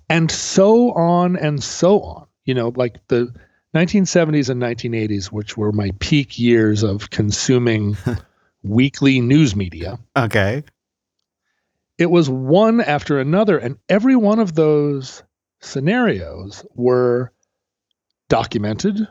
And 0.08 0.30
so 0.30 0.92
on 0.92 1.36
and 1.36 1.62
so 1.62 2.00
on. 2.00 2.26
You 2.44 2.54
know 2.54 2.72
like 2.74 3.06
the 3.08 3.32
1970s 3.74 4.48
and 4.50 4.60
1980s 4.62 5.26
which 5.26 5.56
were 5.56 5.72
my 5.72 5.92
peak 5.98 6.38
years 6.38 6.82
of 6.82 7.10
consuming 7.10 7.96
weekly 8.62 9.20
news 9.20 9.56
media. 9.56 9.98
Okay. 10.16 10.62
it 11.98 12.06
was 12.10 12.28
one 12.30 12.80
after 12.80 13.18
another 13.18 13.58
and 13.58 13.78
every 13.88 14.16
one 14.16 14.38
of 14.38 14.54
those 14.54 15.22
scenarios 15.62 16.64
were 16.74 17.32
documented 18.28 19.06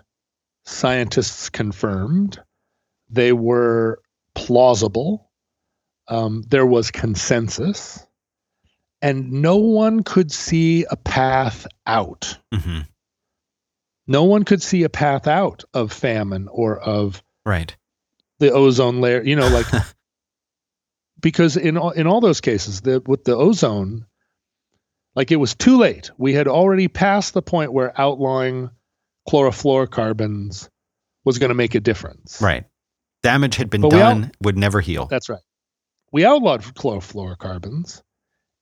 scientists 0.66 1.50
confirmed 1.50 2.40
they 3.10 3.34
were 3.34 4.00
plausible 4.36 5.32
um, 6.08 6.44
there 6.48 6.66
was 6.66 6.92
consensus 6.92 8.06
and 9.02 9.32
no 9.32 9.58
one 9.58 10.04
could 10.04 10.32
see 10.32 10.86
a 10.90 10.96
path 10.98 11.66
out 11.88 12.38
hmm 12.54 12.80
no 14.08 14.24
one 14.26 14.44
could 14.44 14.62
see 14.62 14.84
a 14.84 14.90
path 14.90 15.28
out 15.28 15.64
of 15.74 15.92
famine 15.94 16.48
or 16.52 16.78
of 16.80 17.24
Right. 17.46 17.76
the 18.40 18.52
ozone 18.52 19.00
layer 19.02 19.22
you 19.24 19.36
know 19.36 19.48
like 19.48 19.68
because 21.22 21.56
in 21.58 21.78
all, 21.78 21.92
in 21.92 22.08
all 22.08 22.20
those 22.22 22.42
cases 22.42 22.82
the 22.82 23.02
with 23.06 23.24
the 23.24 23.36
ozone 23.36 24.06
like 25.16 25.32
it 25.32 25.36
was 25.38 25.56
too 25.56 25.78
late 25.78 26.12
we 26.18 26.34
had 26.34 26.48
already 26.48 26.88
passed 26.88 27.34
the 27.34 27.42
point 27.42 27.74
where 27.74 28.00
outlawing 28.00 28.70
chlorofluorocarbons 29.30 30.70
was 31.26 31.38
going 31.38 31.50
to 31.50 31.56
make 31.56 31.76
a 31.76 31.80
difference 31.80 32.42
Right. 32.42 32.66
Damage 33.24 33.56
had 33.56 33.70
been 33.70 33.82
But 33.82 33.92
done, 33.92 34.32
would 34.42 34.58
never 34.58 34.80
heal. 34.82 35.06
that's 35.06 35.30
right 35.30 35.42
we 36.12 36.26
outlawed 36.26 36.62
chlorofluorocarbons 36.62 38.02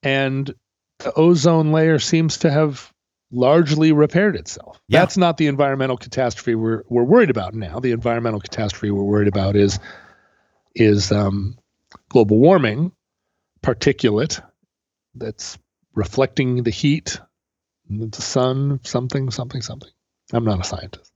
and 0.04 0.54
the 1.00 1.14
ozone 1.14 1.72
layer 1.72 1.98
seems 2.00 2.38
to 2.40 2.52
have 2.52 2.92
largely 3.32 3.92
repaired 3.92 4.36
itself 4.36 4.80
Yeah. 4.88 5.00
that's 5.02 5.18
not 5.18 5.38
the 5.38 5.48
environmental 5.48 5.98
catastrophe 5.98 6.56
we're, 6.56 6.84
we're 6.90 7.04
worried 7.04 7.30
about 7.30 7.54
now 7.54 7.80
the 7.80 7.92
environmental 7.92 8.40
catastrophe 8.40 8.92
we're 8.92 9.04
worried 9.04 9.28
about 9.28 9.56
is 9.56 9.80
is 10.76 11.12
um, 11.12 11.58
global 12.10 12.38
warming 12.38 12.92
particulate 13.64 14.42
that's 15.16 15.58
reflecting 15.94 16.64
the 16.64 16.72
heat 16.72 17.20
the 17.90 18.22
sun 18.22 18.80
something 18.84 19.32
something 19.32 19.62
something. 19.62 19.90
I'm 20.32 20.46
not 20.46 20.60
a 20.60 20.64
scientist. 20.64 21.12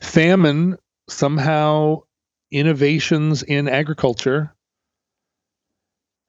Famine 0.00 0.76
somehow 1.08 2.02
innovations 2.50 3.42
in 3.42 3.68
agriculture 3.68 4.54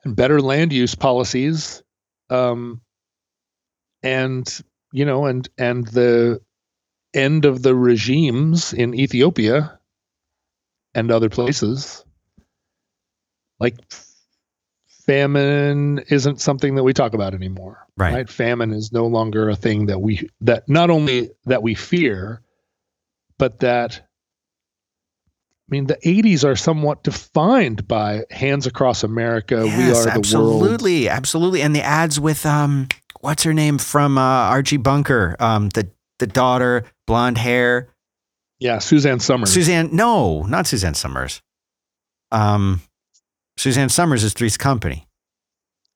and 0.03 0.15
better 0.15 0.41
land 0.41 0.71
use 0.71 0.95
policies 0.95 1.83
um, 2.29 2.81
and 4.01 4.61
you 4.91 5.05
know 5.05 5.25
and 5.25 5.49
and 5.57 5.85
the 5.87 6.41
end 7.13 7.45
of 7.45 7.61
the 7.61 7.75
regimes 7.75 8.73
in 8.73 8.93
ethiopia 8.93 9.79
and 10.93 11.11
other 11.11 11.29
places 11.29 12.03
like 13.59 13.75
famine 15.05 15.99
isn't 16.09 16.41
something 16.41 16.75
that 16.75 16.83
we 16.83 16.93
talk 16.93 17.13
about 17.13 17.33
anymore 17.33 17.85
Right. 17.97 18.29
famine 18.29 18.71
is 18.73 18.91
no 18.91 19.05
longer 19.07 19.49
a 19.49 19.55
thing 19.55 19.85
that 19.85 19.99
we 20.01 20.29
that 20.41 20.67
not 20.67 20.89
only 20.89 21.29
that 21.45 21.61
we 21.63 21.75
fear 21.75 22.41
but 23.37 23.59
that 23.59 24.01
I 25.67 25.67
mean, 25.71 25.87
the 25.87 25.97
80s 26.05 26.43
are 26.45 26.55
somewhat 26.55 27.03
defined 27.03 27.87
by 27.87 28.25
Hands 28.29 28.67
Across 28.67 29.03
America. 29.03 29.63
we 29.63 29.69
yes, 29.69 29.97
are 30.05 30.11
the 30.21 30.37
world. 30.37 30.61
absolutely, 30.61 31.09
absolutely. 31.09 31.61
And 31.63 31.75
the 31.75 31.81
ads 31.81 32.19
with 32.19 32.45
um, 32.45 32.87
what's 33.21 33.41
her 33.41 33.53
name 33.53 33.79
from 33.79 34.19
uh, 34.19 34.21
Archie 34.21 34.77
Bunker, 34.77 35.35
um, 35.39 35.69
the 35.69 35.89
the 36.19 36.27
daughter, 36.27 36.83
blonde 37.07 37.39
hair, 37.39 37.89
Yeah, 38.59 38.77
Suzanne 38.77 39.19
Somers. 39.19 39.51
Suzanne. 39.51 39.89
No, 39.91 40.43
not 40.43 40.67
Suzanne 40.67 40.93
Somers. 40.93 41.41
Um, 42.31 42.81
Suzanne 43.57 43.89
Somers 43.89 44.23
is 44.23 44.33
Three's 44.33 44.57
Company. 44.57 45.07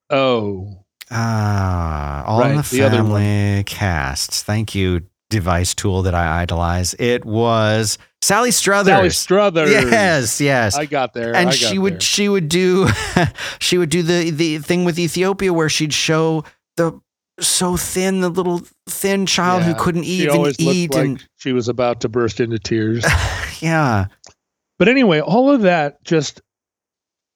oh, 0.09 0.75
Ah, 1.11 2.23
all 2.25 2.43
in 2.43 2.51
the 2.57 2.61
the 2.61 2.63
family 2.63 3.63
casts. 3.65 4.43
Thank 4.43 4.75
you, 4.75 5.01
device 5.31 5.73
tool 5.73 6.03
that 6.03 6.13
I 6.13 6.41
idolize. 6.43 6.93
It 6.99 7.25
was 7.25 7.97
Sally 8.21 8.51
Struthers. 8.51 8.93
Sally 8.93 9.09
Struthers. 9.09 9.71
Yes, 9.71 10.39
yes. 10.39 10.75
I 10.75 10.85
got 10.85 11.15
there. 11.15 11.29
and 11.35 11.37
I 11.49 11.51
got 11.51 11.53
she 11.55 11.79
would 11.79 11.93
there. 11.93 11.99
she 12.01 12.29
would 12.29 12.47
do 12.47 12.87
she 13.59 13.79
would 13.79 13.89
do 13.89 14.03
the 14.03 14.29
the 14.29 14.59
thing 14.59 14.85
with 14.85 14.99
Ethiopia 14.99 15.51
where 15.51 15.67
she'd 15.67 15.93
show 15.93 16.43
the 16.77 16.99
so 17.39 17.75
thin 17.75 18.19
the 18.21 18.29
little 18.29 18.61
thin 18.87 19.25
child 19.25 19.63
who 19.63 19.73
couldn't 19.73 20.03
She 20.03 20.23
even 20.25 20.53
eat 20.59 20.91
looked 20.91 20.95
and 21.07 21.25
she 21.37 21.53
was 21.53 21.67
about 21.69 22.01
to 22.01 22.09
burst 22.09 22.39
into 22.39 22.59
tears. 22.59 23.03
yeah 23.61 24.05
but 24.77 24.87
anyway, 24.87 25.19
all 25.21 25.49
of 25.49 25.61
that 25.63 26.03
just, 26.05 26.41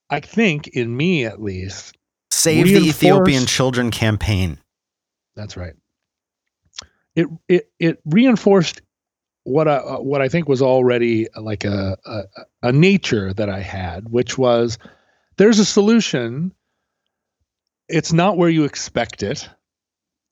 I 0.09 0.19
think, 0.19 0.67
in 0.67 0.95
me 0.95 1.25
at 1.25 1.41
least, 1.41 1.97
save 2.31 2.67
the 2.67 2.87
Ethiopian 2.87 3.45
children 3.45 3.91
campaign. 3.91 4.59
That's 5.35 5.57
right. 5.57 5.73
It 7.15 7.27
it 7.47 7.71
it 7.79 7.99
reinforced 8.05 8.81
what 9.43 9.67
I 9.67 9.75
uh, 9.75 9.99
what 9.99 10.21
I 10.21 10.29
think 10.29 10.47
was 10.47 10.61
already 10.61 11.27
like 11.35 11.63
a, 11.63 11.97
a 12.05 12.21
a 12.63 12.71
nature 12.71 13.33
that 13.33 13.49
I 13.49 13.59
had, 13.59 14.09
which 14.09 14.37
was 14.37 14.77
there's 15.37 15.59
a 15.59 15.65
solution. 15.65 16.53
It's 17.89 18.13
not 18.13 18.37
where 18.37 18.49
you 18.49 18.63
expect 18.63 19.23
it. 19.23 19.47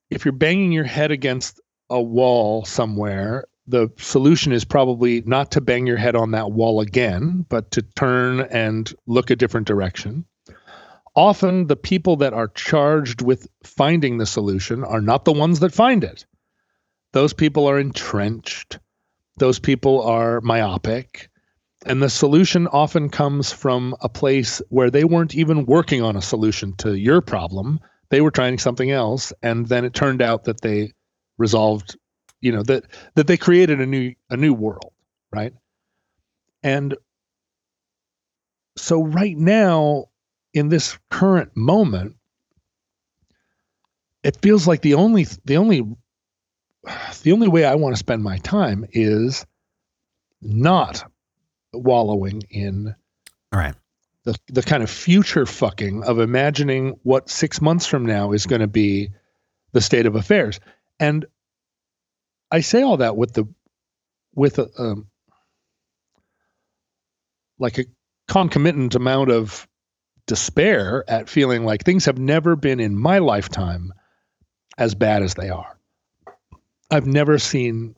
If 0.10 0.26
you're 0.26 0.32
banging 0.32 0.72
your 0.72 0.86
head 0.86 1.12
against 1.12 1.60
a 1.90 2.02
wall 2.02 2.66
somewhere, 2.66 3.46
the 3.68 3.90
solution 3.98 4.52
is 4.52 4.66
probably 4.66 5.22
not 5.26 5.52
to 5.52 5.62
bang 5.62 5.88
your 5.88 5.98
head 5.98 6.16
on 6.16 6.32
that 6.32 6.52
wall 6.52 6.82
again, 6.82 7.46
but 7.48 7.72
to 7.72 7.82
turn 7.82 8.42
and 8.42 8.94
look 9.08 9.30
a 9.30 9.36
different 9.36 9.68
direction 9.68 10.26
often 11.16 11.68
the 11.68 11.76
people 11.76 12.18
that 12.18 12.34
are 12.34 12.48
charged 12.48 13.22
with 13.22 13.48
finding 13.64 14.18
the 14.18 14.26
solution 14.26 14.84
are 14.84 15.02
not 15.02 15.26
the 15.26 15.34
ones 15.34 15.60
that 15.60 15.74
find 15.74 16.04
it. 16.04 16.26
Those 17.14 17.34
people 17.34 17.68
are 17.68 17.80
entrenched. 17.80 18.80
Those 19.38 19.60
people 19.60 20.02
are 20.04 20.42
myopic. 20.42 21.30
And 21.86 22.02
the 22.02 22.10
solution 22.10 22.68
often 22.68 23.10
comes 23.10 23.52
from 23.52 23.96
a 24.02 24.10
place 24.10 24.62
where 24.70 24.92
they 24.92 25.04
weren't 25.04 25.36
even 25.36 25.66
working 25.66 26.02
on 26.02 26.16
a 26.16 26.22
solution 26.22 26.76
to 26.78 26.94
your 26.94 27.22
problem. 27.22 27.80
They 28.10 28.22
were 28.22 28.32
trying 28.32 28.60
something 28.60 28.92
else. 28.92 29.34
And 29.42 29.68
then 29.68 29.84
it 29.84 29.94
turned 29.94 30.22
out 30.22 30.46
that 30.46 30.62
they 30.62 30.92
resolved, 31.38 31.98
you 32.42 32.52
know, 32.52 32.64
that 32.64 32.86
that 33.16 33.28
they 33.28 33.38
created 33.38 33.80
a 33.80 33.86
new 33.86 34.14
a 34.30 34.38
new 34.38 34.54
world, 34.54 34.92
right? 35.32 35.54
And 36.64 36.96
so 38.78 39.04
right 39.04 39.38
now, 39.38 40.06
in 40.54 40.70
this 40.70 40.98
current 41.10 41.56
moment, 41.56 42.16
it 44.24 44.42
feels 44.42 44.68
like 44.68 44.82
the 44.82 44.96
only 44.96 45.26
the 45.46 45.58
only 45.58 45.84
the 47.24 47.32
only 47.32 47.48
way 47.48 47.66
I 47.66 47.76
want 47.76 47.94
to 47.96 48.00
spend 48.00 48.24
my 48.24 48.38
time 48.38 48.86
is 48.92 49.46
not 50.42 51.04
wallowing 51.74 52.44
in 52.50 52.96
All 53.54 53.60
right. 53.60 53.76
the 54.24 54.36
the 54.48 54.64
kind 54.64 54.84
of 54.84 54.90
future 54.90 55.46
fucking 55.46 56.04
of 56.04 56.20
imagining 56.20 57.00
what 57.04 57.30
six 57.30 57.62
months 57.62 57.86
from 57.86 58.06
now 58.06 58.32
is 58.32 58.46
going 58.48 58.62
to 58.62 58.68
be 58.68 59.12
the 59.74 59.82
state 59.82 60.06
of 60.06 60.16
affairs. 60.16 60.60
And 61.00 61.26
I 62.52 62.62
say 62.62 62.82
all 62.82 62.98
that 62.98 63.16
with 63.16 63.34
the 63.34 63.46
with 64.36 64.60
a 64.60 64.70
um, 64.78 65.08
like 67.60 67.78
a 67.78 67.86
concomitant 68.28 68.96
amount 68.96 69.30
of 69.32 69.68
despair 70.28 71.04
at 71.08 71.30
feeling 71.30 71.66
like 71.66 71.84
things 71.84 72.06
have 72.06 72.18
never 72.18 72.56
been 72.56 72.80
in 72.80 72.98
my 72.98 73.20
lifetime 73.20 73.94
as 74.78 74.96
bad 74.96 75.24
as 75.24 75.34
they 75.34 75.50
are. 75.50 75.78
I've 76.90 77.08
never 77.08 77.38
seen 77.38 77.96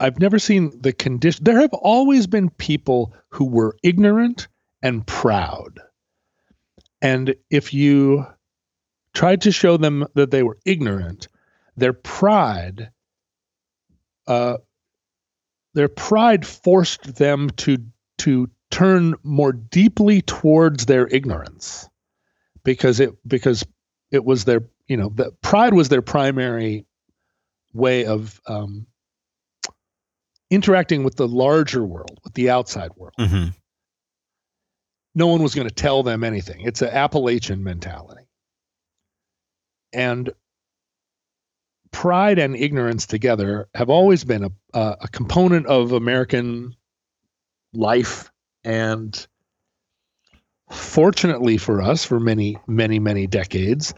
I've 0.00 0.18
never 0.18 0.38
seen 0.38 0.80
the 0.80 0.92
condition 0.92 1.44
there 1.44 1.60
have 1.60 1.72
always 1.72 2.26
been 2.26 2.50
people 2.50 3.14
who 3.30 3.46
were 3.46 3.76
ignorant 3.82 4.48
and 4.82 5.06
proud. 5.06 5.80
And 7.00 7.34
if 7.50 7.72
you 7.72 8.26
tried 9.14 9.42
to 9.42 9.52
show 9.52 9.76
them 9.76 10.06
that 10.14 10.30
they 10.30 10.42
were 10.42 10.58
ignorant, 10.64 11.28
their 11.76 11.92
pride 11.92 12.90
uh 14.26 14.56
their 15.74 15.88
pride 15.88 16.46
forced 16.46 17.16
them 17.16 17.50
to 17.50 17.78
to 18.18 18.48
turn 18.70 19.14
more 19.22 19.52
deeply 19.52 20.22
towards 20.22 20.86
their 20.86 21.06
ignorance 21.06 21.88
because 22.62 23.00
it 23.00 23.10
because 23.26 23.64
it 24.10 24.24
was 24.24 24.44
their 24.44 24.62
you 24.86 24.96
know 24.96 25.10
the 25.14 25.32
pride 25.42 25.74
was 25.74 25.88
their 25.88 26.02
primary 26.02 26.86
way 27.72 28.04
of 28.04 28.40
um, 28.46 28.86
interacting 30.48 31.02
with 31.02 31.16
the 31.16 31.26
larger 31.26 31.84
world 31.84 32.20
with 32.22 32.34
the 32.34 32.50
outside 32.50 32.92
world. 32.96 33.14
Hmm 33.18 33.48
no 35.14 35.28
one 35.28 35.42
was 35.42 35.54
going 35.54 35.68
to 35.68 35.74
tell 35.74 36.02
them 36.02 36.24
anything. 36.24 36.62
It's 36.62 36.82
an 36.82 36.88
appalachian 36.88 37.62
mentality. 37.62 38.24
And 39.92 40.30
pride 41.94 42.40
and 42.40 42.56
ignorance 42.56 43.06
together 43.06 43.68
have 43.72 43.88
always 43.88 44.24
been 44.24 44.42
a, 44.42 44.50
a, 44.74 44.96
a 45.02 45.08
component 45.08 45.66
of 45.66 45.92
american 45.92 46.74
life. 47.72 48.30
And 48.64 49.26
fortunately 50.70 51.56
for 51.56 51.80
us 51.80 52.04
for 52.04 52.18
many 52.18 52.58
many 52.66 52.98
many 52.98 53.26
decades 53.26 53.94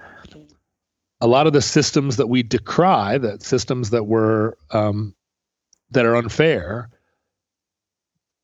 a 1.21 1.27
lot 1.27 1.47
of 1.47 1.55
the 1.55 1.63
systems 1.63 2.17
that 2.17 2.27
we 2.27 2.43
decry 2.43 3.17
that 3.17 3.43
systems 3.43 3.91
that 3.91 4.05
were 4.05 4.59
um, 4.71 5.15
that 5.91 6.05
are 6.05 6.17
unfair 6.17 6.91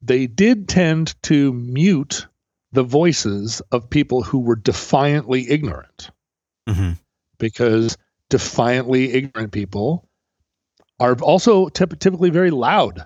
they 0.01 0.27
did 0.27 0.69
tend 0.69 1.15
to 1.25 1.53
mute 1.53 2.27
the 2.73 2.85
voices 2.85 3.61
of 3.71 3.91
people 3.91 4.23
who 4.23 4.41
were 4.41 4.57
defiantly 4.57 5.49
ignorant. 5.51 6.11
Hmm 6.67 6.93
because 7.43 7.99
defiantly 8.33 9.13
ignorant 9.13 9.53
people 9.53 10.09
are 10.99 11.15
also 11.21 11.69
typ- 11.69 11.99
typically 11.99 12.31
very 12.31 12.51
loud. 12.51 13.05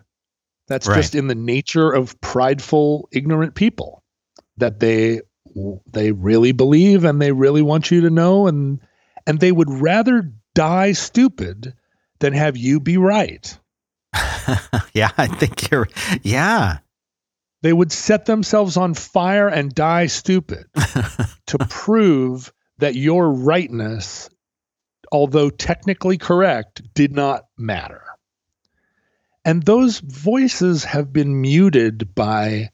That's 0.69 0.87
Right. 0.87 0.97
just 0.97 1.17
in 1.17 1.27
the 1.27 1.35
nature 1.35 1.91
of 1.91 2.19
prideful, 2.21 3.09
ignorant 3.13 3.55
people 3.57 4.03
that 4.57 4.79
they 4.81 5.21
they 5.93 6.13
really 6.13 6.53
believe 6.53 7.05
and 7.05 7.21
they 7.21 7.33
really 7.33 7.63
want 7.63 7.91
you 7.91 8.03
to 8.03 8.11
know 8.11 8.47
and 8.47 8.81
and 9.27 9.41
they 9.41 9.51
would 9.51 9.71
rather 9.71 10.33
die 10.55 10.93
stupid 10.93 11.75
than 12.21 12.33
have 12.33 12.57
you 12.57 12.79
be 12.79 12.97
right. 12.99 13.59
yeah, 14.93 15.11
I 15.19 15.27
think 15.27 15.71
you're. 15.71 15.89
Yeah. 16.23 16.79
They 17.63 17.73
would 17.73 17.91
set 17.91 18.27
themselves 18.27 18.77
on 18.77 18.95
fire 18.95 19.49
and 19.49 19.75
die 19.75 20.07
stupid 20.07 20.67
to 21.47 21.59
prove 21.69 22.53
that 22.79 22.95
your 22.95 23.33
rightness, 23.33 24.29
although 25.13 25.51
technically 25.51 26.19
correct, 26.19 26.83
did 26.95 27.15
not 27.15 27.47
matter. 27.57 28.03
And 29.45 29.63
those 29.63 30.01
voices 30.01 30.85
have 30.85 31.13
been 31.13 31.41
muted 31.41 32.15
by 32.15 32.71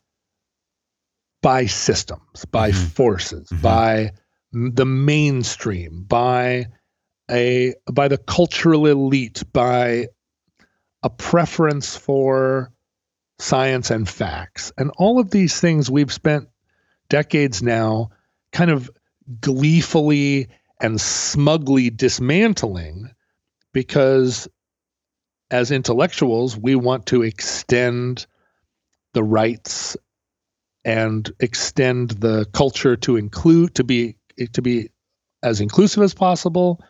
by 1.43 1.67
systems, 1.67 2.45
by 2.47 2.71
Mhm. 2.71 2.91
forces, 2.93 3.49
Mhm. 3.49 3.63
by 3.63 4.13
the 4.53 4.87
mainstream, 4.87 6.05
by 6.05 6.69
a 7.31 7.75
by 7.91 8.09
the 8.09 8.19
cultural 8.19 8.87
elite, 8.87 9.43
by 9.53 10.09
a 11.03 11.11
preference 11.11 11.97
for 11.97 12.73
science 13.39 13.91
and 13.91 14.09
facts. 14.09 14.73
And 14.79 14.93
all 14.99 15.19
of 15.19 15.31
these 15.31 15.61
things 15.61 15.91
we've 15.91 16.13
spent 16.13 16.49
decades 17.09 17.63
now 17.63 18.11
kind 18.53 18.71
of 18.71 18.91
gleefully 19.41 20.49
and 20.83 21.01
smugly 21.01 21.89
dismantling 21.91 23.09
because 23.73 24.49
as 25.51 25.71
intellectuals, 25.71 26.57
we 26.57 26.75
want 26.75 27.07
to 27.07 27.23
extend 27.23 28.27
the 29.15 29.23
rights 29.23 29.97
and 30.85 31.31
extend 31.39 32.11
the 32.11 32.45
culture 32.53 32.97
to 32.97 33.17
include 33.17 33.75
to 33.77 33.85
be 33.85 34.17
to 34.53 34.63
be 34.63 34.91
as 35.43 35.61
inclusive 35.61 36.03
as 36.03 36.15
possible 36.15 36.83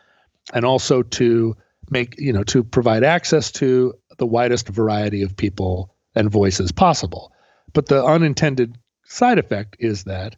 and 0.53 0.65
also 0.65 1.03
to 1.03 1.55
make 1.91 2.15
you 2.17 2.33
know 2.33 2.43
to 2.43 2.63
provide 2.63 3.03
access 3.03 3.51
to 3.51 3.93
the 4.17 4.25
widest 4.25 4.67
variety 4.69 5.21
of 5.21 5.37
people 5.37 5.93
and 6.15 6.31
voices 6.31 6.71
possible. 6.71 7.31
But 7.73 7.87
the 7.87 8.03
unintended 8.03 8.77
side 9.05 9.37
effect 9.37 9.75
is 9.79 10.05
that 10.05 10.35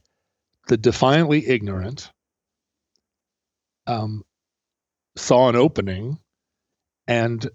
the 0.68 0.78
defiantly 0.78 1.48
ignorant 1.48 2.12
um, 3.88 4.24
saw 5.16 5.50
an 5.50 5.56
opening 5.56 6.20
and 7.08 7.50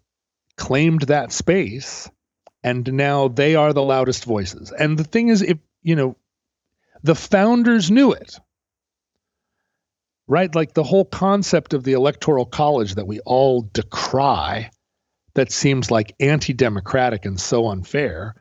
claimed 0.57 1.03
that 1.03 1.33
space 1.33 2.11
and 2.63 2.93
now 2.93 3.29
they 3.29 3.55
are 3.55 3.73
the 3.73 3.83
loudest 3.83 4.25
voices 4.25 4.73
and 4.73 4.99
the 4.99 5.05
thing 5.05 5.29
is 5.29 5.43
if 5.43 5.59
you 5.83 5.97
know 5.97 6.17
the 7.03 7.15
founders 7.15 7.91
knew 7.91 8.13
it 8.13 8.39
right? 10.31 10.55
Like 10.55 10.75
the 10.75 10.85
whole 10.85 11.05
concept 11.05 11.75
of 11.75 11.83
the 11.83 11.95
electoral 11.95 12.47
college 12.47 12.95
that 12.95 13.09
we 13.09 13.19
all 13.27 13.69
decry, 13.73 14.71
that 15.35 15.51
seems 15.51 15.91
like 15.91 16.15
anti 16.21 16.53
democratic 16.53 17.27
and 17.27 17.39
so 17.39 17.67
unfair, 17.67 18.37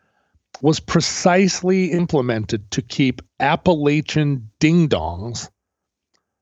was 0.61 0.79
precisely 0.79 1.91
implemented 1.91 2.69
to 2.71 2.83
keep 2.83 3.23
Appalachian 3.39 4.51
ding 4.59 4.87
dongs 4.87 5.49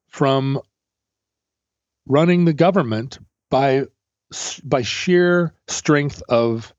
from 0.09 0.59
running 2.07 2.45
the 2.45 2.53
government 2.53 3.19
by 3.49 3.85
by 4.63 4.81
sheer 4.81 5.53
strength 5.67 6.21
of 6.27 6.73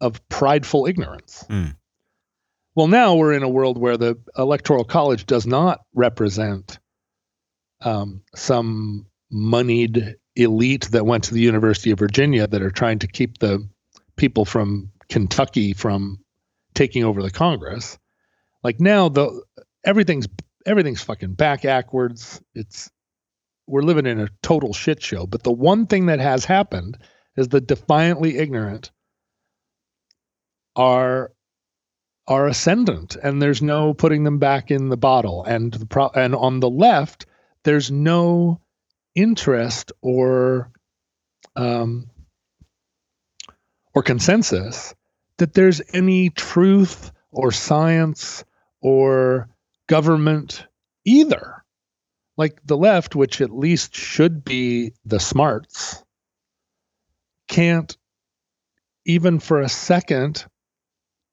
of 0.00 0.26
prideful 0.28 0.86
ignorance. 0.86 1.44
Mm. 1.48 1.76
Well, 2.74 2.86
now 2.86 3.16
we're 3.16 3.32
in 3.32 3.42
a 3.42 3.48
world 3.48 3.78
where 3.78 3.96
the 3.96 4.18
electoral 4.36 4.84
college 4.84 5.26
does 5.26 5.46
not 5.46 5.80
represent 5.94 6.78
um, 7.80 8.22
some 8.36 9.06
moneyed 9.30 10.14
elite 10.36 10.88
that 10.92 11.04
went 11.04 11.24
to 11.24 11.34
the 11.34 11.40
University 11.40 11.90
of 11.90 11.98
Virginia 11.98 12.46
that 12.46 12.62
are 12.62 12.70
trying 12.70 13.00
to 13.00 13.08
keep 13.08 13.38
the 13.38 13.68
people 14.16 14.44
from 14.44 14.92
Kentucky 15.08 15.72
from 15.72 16.20
taking 16.74 17.02
over 17.02 17.22
the 17.22 17.30
Congress. 17.30 17.98
Like 18.62 18.78
now, 18.78 19.08
the 19.08 19.42
everything's 19.84 20.28
everything's 20.64 21.02
fucking 21.02 21.34
back 21.34 21.62
backwards. 21.62 22.40
It's 22.54 22.90
we're 23.68 23.82
living 23.82 24.06
in 24.06 24.20
a 24.20 24.30
total 24.42 24.72
shit 24.72 25.02
show. 25.02 25.26
But 25.26 25.42
the 25.42 25.52
one 25.52 25.86
thing 25.86 26.06
that 26.06 26.20
has 26.20 26.44
happened 26.44 26.98
is 27.36 27.48
the 27.48 27.60
defiantly 27.60 28.38
ignorant 28.38 28.90
are 30.74 31.32
are 32.26 32.46
ascendant, 32.46 33.16
and 33.16 33.40
there's 33.40 33.62
no 33.62 33.94
putting 33.94 34.24
them 34.24 34.38
back 34.38 34.70
in 34.70 34.90
the 34.90 34.96
bottle. 34.96 35.44
And 35.44 35.72
the 35.72 35.86
pro- 35.86 36.10
and 36.14 36.34
on 36.34 36.60
the 36.60 36.68
left, 36.68 37.26
there's 37.64 37.90
no 37.90 38.60
interest 39.14 39.92
or 40.02 40.70
um, 41.56 42.10
or 43.94 44.02
consensus 44.02 44.94
that 45.38 45.54
there's 45.54 45.80
any 45.92 46.30
truth 46.30 47.10
or 47.30 47.50
science 47.50 48.44
or 48.80 49.48
government 49.88 50.66
either. 51.04 51.57
Like 52.38 52.60
the 52.64 52.76
left, 52.76 53.14
which 53.14 53.42
at 53.42 53.50
least 53.50 53.94
should 53.94 54.44
be 54.44 54.92
the 55.04 55.20
smarts, 55.20 56.02
can't 57.48 57.96
even 59.04 59.40
for 59.40 59.60
a 59.60 59.68
second 59.68 60.46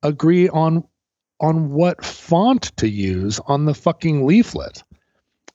agree 0.02 0.50
on 0.50 0.84
on 1.40 1.72
what 1.72 2.04
font 2.04 2.76
to 2.78 2.90
use 2.90 3.40
on 3.46 3.66
the 3.66 3.74
fucking 3.74 4.26
leaflet. 4.26 4.84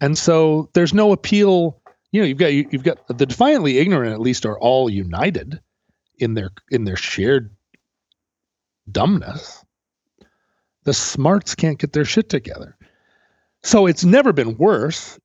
And 0.00 0.16
so 0.16 0.70
there's 0.74 0.94
no 0.94 1.12
appeal. 1.12 1.80
You 2.12 2.20
know, 2.20 2.26
you've 2.26 2.38
got 2.38 2.52
you've 2.52 2.84
got 2.84 3.06
the 3.08 3.26
defiantly 3.26 3.78
ignorant 3.78 4.12
at 4.12 4.20
least 4.20 4.46
are 4.46 4.58
all 4.58 4.88
united 4.88 5.60
in 6.18 6.34
their 6.34 6.50
in 6.70 6.84
their 6.84 6.96
shared 6.96 7.54
dumbness. 8.90 9.64
The 10.84 10.94
smarts 10.94 11.54
can't 11.54 11.78
get 11.78 11.92
their 11.92 12.04
shit 12.04 12.28
together. 12.28 12.76
So 13.62 13.86
it's 13.86 14.04
never 14.04 14.32
been 14.32 14.56
worse 14.56 15.18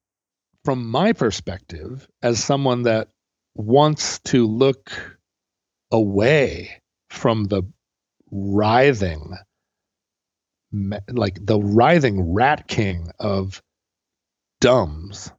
from 0.66 0.89
my 0.89 1.13
perspective 1.13 2.07
as 2.22 2.43
someone 2.43 2.84
that 2.84 3.09
wants 3.55 4.20
to 4.20 4.47
look 4.47 4.91
away 5.91 6.82
from 7.09 7.45
the 7.45 7.63
writhing 8.32 9.36
like 11.09 11.38
the 11.45 11.59
writhing 11.59 12.34
rat 12.34 12.68
king 12.68 13.11
of 13.20 13.61
dumbs 14.59 15.32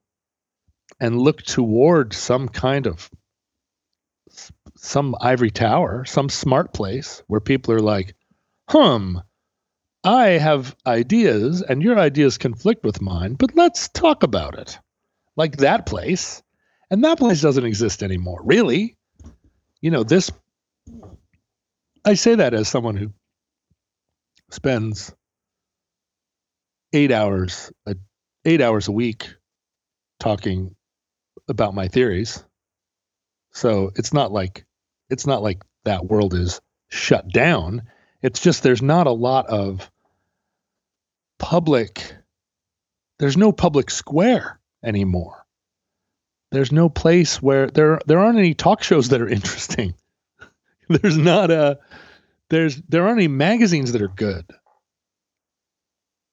and 1.01 1.21
look 1.21 1.43
toward 1.43 2.15
some 2.15 2.49
kind 2.49 2.87
of 2.87 3.11
some 4.77 5.15
ivory 5.21 5.51
tower, 5.51 6.05
some 6.05 6.29
smart 6.29 6.73
place 6.73 7.23
where 7.27 7.41
people 7.41 7.75
are 7.75 7.81
like, 7.81 8.15
hum, 8.69 9.23
I 10.05 10.29
have 10.29 10.77
ideas 10.87 11.63
and 11.63 11.83
your 11.83 11.99
ideas 11.99 12.39
conflict 12.39 12.85
with 12.85 13.03
mine, 13.03 13.35
but 13.35 13.57
let's 13.57 13.89
talk 13.89 14.23
about 14.23 14.59
it. 14.59 14.79
Like 15.37 15.59
that 15.59 15.87
place. 15.87 16.43
And 16.91 17.05
that 17.05 17.19
place 17.19 17.41
doesn't 17.41 17.65
exist 17.65 18.03
anymore, 18.03 18.41
really. 18.45 18.97
You 19.81 19.91
know, 19.91 20.03
this, 20.03 20.31
I 22.05 22.15
say 22.15 22.37
that 22.37 22.55
as 22.55 22.69
someone 22.69 22.97
who 22.97 23.13
spends 24.51 25.13
eight 26.93 27.13
hours, 27.13 27.73
a, 27.87 27.97
eight 28.45 28.61
hours 28.61 28.89
a 28.89 28.93
week 28.93 29.29
talking 30.19 30.75
about 31.49 31.75
my 31.75 31.89
theories. 31.89 32.43
So 33.53 33.91
it's 33.97 34.13
not 34.13 34.33
like 34.33 34.65
it's 35.11 35.27
not 35.27 35.43
like 35.43 35.63
that 35.85 36.07
world 36.07 36.35
is 36.35 36.61
shut 36.89 37.29
down. 37.29 37.83
It's 38.23 38.41
just 38.41 38.63
there's 38.63 38.83
not 38.83 39.07
a 39.07 39.13
lot 39.13 39.47
of 39.47 39.91
public 41.39 42.15
there's 43.19 43.37
no 43.37 43.53
public 43.53 43.91
square 43.91 44.61
anymore. 44.87 45.45
There's 46.53 46.73
no 46.73 46.89
place 46.89 47.43
where 47.43 47.67
there 47.67 48.01
there 48.07 48.19
aren't 48.19 48.39
any 48.39 48.55
talk 48.55 48.83
shows 48.83 49.09
that 49.09 49.21
are 49.21 49.29
interesting. 49.39 49.95
there's 50.89 51.19
not 51.19 51.51
a 51.51 51.79
there's 52.51 52.77
there 52.89 53.07
aren't 53.07 53.19
any 53.19 53.29
magazines 53.29 53.93
that 53.93 54.03
are 54.03 54.09
good. 54.09 54.47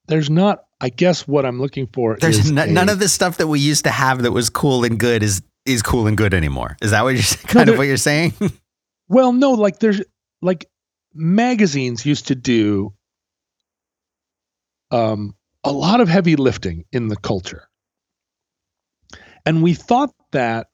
There's 0.07 0.29
not 0.29 0.65
I 0.79 0.89
guess 0.89 1.27
what 1.27 1.45
I'm 1.45 1.59
looking 1.59 1.87
for 1.87 2.17
There's 2.19 2.51
n- 2.51 2.57
a, 2.57 2.67
none 2.67 2.89
of 2.89 2.99
the 2.99 3.09
stuff 3.09 3.37
that 3.37 3.47
we 3.47 3.59
used 3.59 3.85
to 3.85 3.89
have 3.89 4.21
that 4.23 4.31
was 4.31 4.49
cool 4.49 4.83
and 4.83 4.99
good 4.99 5.23
is 5.23 5.41
is 5.65 5.81
cool 5.81 6.07
and 6.07 6.17
good 6.17 6.33
anymore. 6.33 6.77
Is 6.81 6.91
that 6.91 7.03
what 7.03 7.15
you're 7.15 7.23
kind 7.47 7.67
no, 7.67 7.73
of 7.73 7.77
what 7.77 7.87
you're 7.87 7.97
saying? 7.97 8.33
well, 9.07 9.33
no, 9.33 9.51
like 9.51 9.79
there's 9.79 10.01
like 10.41 10.69
magazines 11.13 12.05
used 12.05 12.27
to 12.27 12.35
do 12.35 12.93
um, 14.91 15.35
a 15.63 15.71
lot 15.71 16.01
of 16.01 16.07
heavy 16.07 16.35
lifting 16.35 16.85
in 16.91 17.07
the 17.07 17.15
culture. 17.15 17.67
And 19.45 19.61
we 19.61 19.73
thought 19.73 20.13
that 20.31 20.67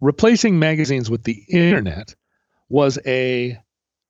replacing 0.00 0.58
magazines 0.58 1.10
with 1.10 1.24
the 1.24 1.42
internet 1.48 2.14
was 2.68 2.98
a 3.06 3.58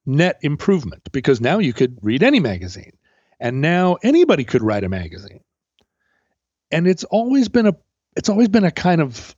net 0.07 0.39
improvement 0.43 1.09
because 1.13 1.41
now 1.41 1.59
you 1.59 1.73
could 1.73 1.99
read 2.03 2.23
any 2.23 2.41
magazine 2.41 2.93
and 3.41 3.61
now 3.61 3.97
anybody 4.03 4.45
could 4.45 4.63
write 4.63 4.85
a 4.85 4.89
magazine. 4.89 5.41
And 6.71 6.87
it's 6.87 7.05
always 7.05 7.49
been 7.49 7.67
a 7.67 7.77
it's 8.17 8.29
always 8.29 8.49
been 8.49 8.65
a 8.65 8.71
kind 8.71 9.01
of 9.01 9.35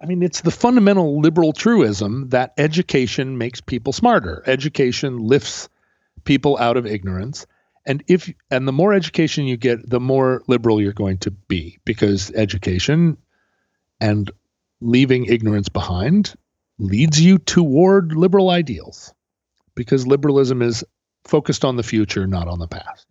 I 0.00 0.06
mean, 0.06 0.22
it's 0.22 0.42
the 0.42 0.50
fundamental 0.50 1.20
liberal 1.20 1.52
truism 1.52 2.28
that 2.28 2.52
education 2.58 3.38
makes 3.38 3.60
people 3.62 3.92
smarter. 3.92 4.42
Education 4.46 5.18
lifts 5.18 5.70
people 6.24 6.58
out 6.58 6.76
of 6.76 6.86
ignorance. 6.86 7.46
And 7.86 8.02
if 8.06 8.30
and 8.50 8.68
the 8.68 8.72
more 8.72 8.92
education 8.92 9.46
you 9.46 9.56
get, 9.56 9.88
the 9.88 10.00
more 10.00 10.42
liberal 10.48 10.80
you're 10.80 10.92
going 10.92 11.18
to 11.18 11.30
be 11.30 11.78
because 11.84 12.30
education 12.32 13.16
and 14.00 14.30
leaving 14.80 15.26
ignorance 15.26 15.68
behind 15.68 16.34
leads 16.78 17.20
you 17.20 17.38
toward 17.38 18.12
liberal 18.12 18.50
ideals 18.50 19.12
because 19.74 20.06
liberalism 20.06 20.62
is 20.62 20.84
focused 21.24 21.64
on 21.64 21.76
the 21.76 21.82
future, 21.82 22.26
not 22.26 22.48
on 22.48 22.58
the 22.58 22.68
past. 22.68 23.06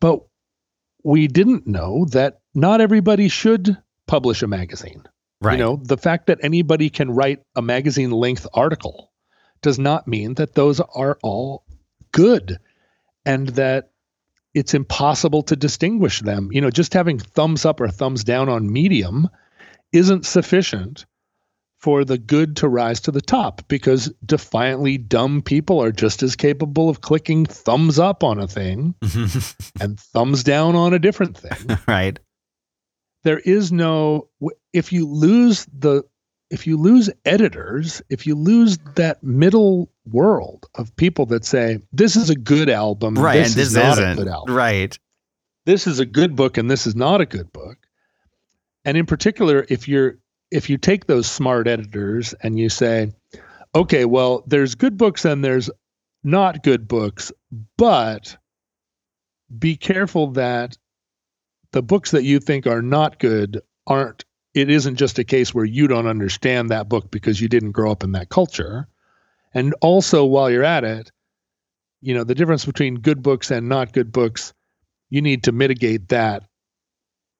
But 0.00 0.20
we 1.04 1.28
didn't 1.28 1.66
know 1.66 2.06
that 2.06 2.40
not 2.54 2.80
everybody 2.80 3.28
should 3.28 3.76
publish 4.06 4.42
a 4.42 4.46
magazine. 4.46 5.04
Right. 5.40 5.58
You 5.58 5.64
know, 5.64 5.80
the 5.82 5.96
fact 5.96 6.26
that 6.26 6.40
anybody 6.42 6.90
can 6.90 7.10
write 7.10 7.40
a 7.56 7.62
magazine 7.62 8.10
length 8.10 8.46
article 8.52 9.10
does 9.62 9.78
not 9.78 10.06
mean 10.06 10.34
that 10.34 10.54
those 10.54 10.80
are 10.80 11.18
all 11.22 11.64
good 12.12 12.58
and 13.24 13.48
that 13.50 13.90
it's 14.54 14.74
impossible 14.74 15.42
to 15.44 15.56
distinguish 15.56 16.20
them. 16.20 16.50
You 16.52 16.60
know, 16.60 16.70
just 16.70 16.94
having 16.94 17.18
thumbs 17.18 17.64
up 17.64 17.80
or 17.80 17.88
thumbs 17.88 18.24
down 18.24 18.48
on 18.48 18.72
Medium 18.72 19.28
isn't 19.92 20.26
sufficient 20.26 21.06
for 21.80 22.04
the 22.04 22.18
good 22.18 22.56
to 22.56 22.68
rise 22.68 23.00
to 23.00 23.10
the 23.10 23.22
top 23.22 23.62
because 23.68 24.12
defiantly 24.24 24.98
dumb 24.98 25.40
people 25.40 25.82
are 25.82 25.92
just 25.92 26.22
as 26.22 26.36
capable 26.36 26.90
of 26.90 27.00
clicking 27.00 27.46
thumbs 27.46 27.98
up 27.98 28.22
on 28.22 28.38
a 28.38 28.46
thing 28.46 28.94
and 29.80 29.98
thumbs 29.98 30.44
down 30.44 30.76
on 30.76 30.92
a 30.92 30.98
different 30.98 31.38
thing. 31.38 31.78
right. 31.88 32.18
There 33.22 33.38
is 33.38 33.72
no 33.72 34.28
if 34.72 34.92
you 34.92 35.06
lose 35.08 35.66
the 35.66 36.04
if 36.50 36.66
you 36.66 36.76
lose 36.76 37.08
editors, 37.24 38.02
if 38.10 38.26
you 38.26 38.34
lose 38.34 38.78
that 38.96 39.22
middle 39.22 39.90
world 40.10 40.66
of 40.74 40.94
people 40.96 41.26
that 41.26 41.44
say 41.44 41.80
this 41.92 42.16
is 42.16 42.28
a 42.28 42.34
good 42.34 42.68
album, 42.68 43.14
right, 43.14 43.38
this, 43.38 43.52
and 43.52 43.56
this 43.56 43.68
is 43.68 43.76
not 43.76 43.92
isn't. 43.92 44.10
a 44.10 44.16
good 44.16 44.28
album, 44.28 44.54
right? 44.54 44.98
This 45.66 45.86
is 45.86 46.00
a 46.00 46.06
good 46.06 46.34
book, 46.34 46.58
and 46.58 46.70
this 46.70 46.86
is 46.86 46.96
not 46.96 47.20
a 47.20 47.26
good 47.26 47.52
book. 47.52 47.78
And 48.84 48.96
in 48.96 49.06
particular, 49.06 49.64
if 49.68 49.86
you're 49.88 50.18
if 50.50 50.68
you 50.68 50.76
take 50.76 51.06
those 51.06 51.30
smart 51.30 51.68
editors 51.68 52.34
and 52.42 52.58
you 52.58 52.68
say, 52.68 53.12
okay, 53.74 54.04
well, 54.04 54.42
there's 54.46 54.74
good 54.74 54.96
books 54.96 55.24
and 55.24 55.44
there's 55.44 55.70
not 56.24 56.64
good 56.64 56.88
books, 56.88 57.30
but 57.78 58.36
be 59.56 59.76
careful 59.76 60.32
that 60.32 60.76
the 61.72 61.82
books 61.82 62.10
that 62.10 62.24
you 62.24 62.40
think 62.40 62.66
are 62.66 62.82
not 62.82 63.20
good 63.20 63.62
aren't 63.86 64.24
it 64.54 64.70
isn't 64.70 64.96
just 64.96 65.18
a 65.18 65.24
case 65.24 65.54
where 65.54 65.64
you 65.64 65.86
don't 65.86 66.06
understand 66.06 66.70
that 66.70 66.88
book 66.88 67.10
because 67.10 67.40
you 67.40 67.48
didn't 67.48 67.72
grow 67.72 67.90
up 67.90 68.02
in 68.02 68.12
that 68.12 68.28
culture. 68.28 68.88
And 69.54 69.74
also 69.80 70.24
while 70.24 70.50
you're 70.50 70.64
at 70.64 70.84
it, 70.84 71.10
you 72.00 72.14
know, 72.14 72.24
the 72.24 72.34
difference 72.34 72.64
between 72.64 72.96
good 72.96 73.22
books 73.22 73.50
and 73.50 73.68
not 73.68 73.92
good 73.92 74.10
books, 74.12 74.52
you 75.08 75.22
need 75.22 75.44
to 75.44 75.52
mitigate 75.52 76.08
that. 76.08 76.44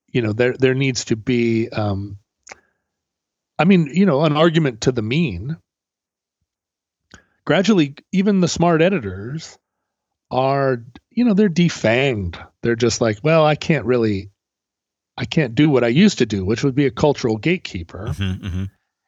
You 0.08 0.22
know, 0.22 0.32
there 0.32 0.54
there 0.54 0.74
needs 0.74 1.06
to 1.06 1.16
be 1.16 1.68
um 1.68 2.18
I 3.58 3.64
mean, 3.64 3.90
you 3.92 4.06
know, 4.06 4.24
an 4.24 4.36
argument 4.36 4.82
to 4.82 4.92
the 4.92 5.02
mean. 5.02 5.56
Gradually, 7.44 7.94
even 8.12 8.40
the 8.40 8.48
smart 8.48 8.82
editors 8.82 9.58
are, 10.30 10.84
you 11.10 11.24
know, 11.24 11.34
they're 11.34 11.48
defanged. 11.48 12.42
They're 12.62 12.76
just 12.76 13.00
like, 13.00 13.18
well, 13.22 13.44
I 13.44 13.56
can't 13.56 13.84
really 13.84 14.29
I 15.20 15.26
can't 15.26 15.54
do 15.54 15.68
what 15.68 15.84
I 15.84 15.88
used 15.88 16.18
to 16.18 16.26
do, 16.26 16.46
which 16.46 16.64
would 16.64 16.74
be 16.74 16.86
a 16.86 16.90
cultural 16.90 17.36
gatekeeper. 17.36 18.06
Mm-hmm, 18.08 18.46
mm-hmm. 18.46 18.64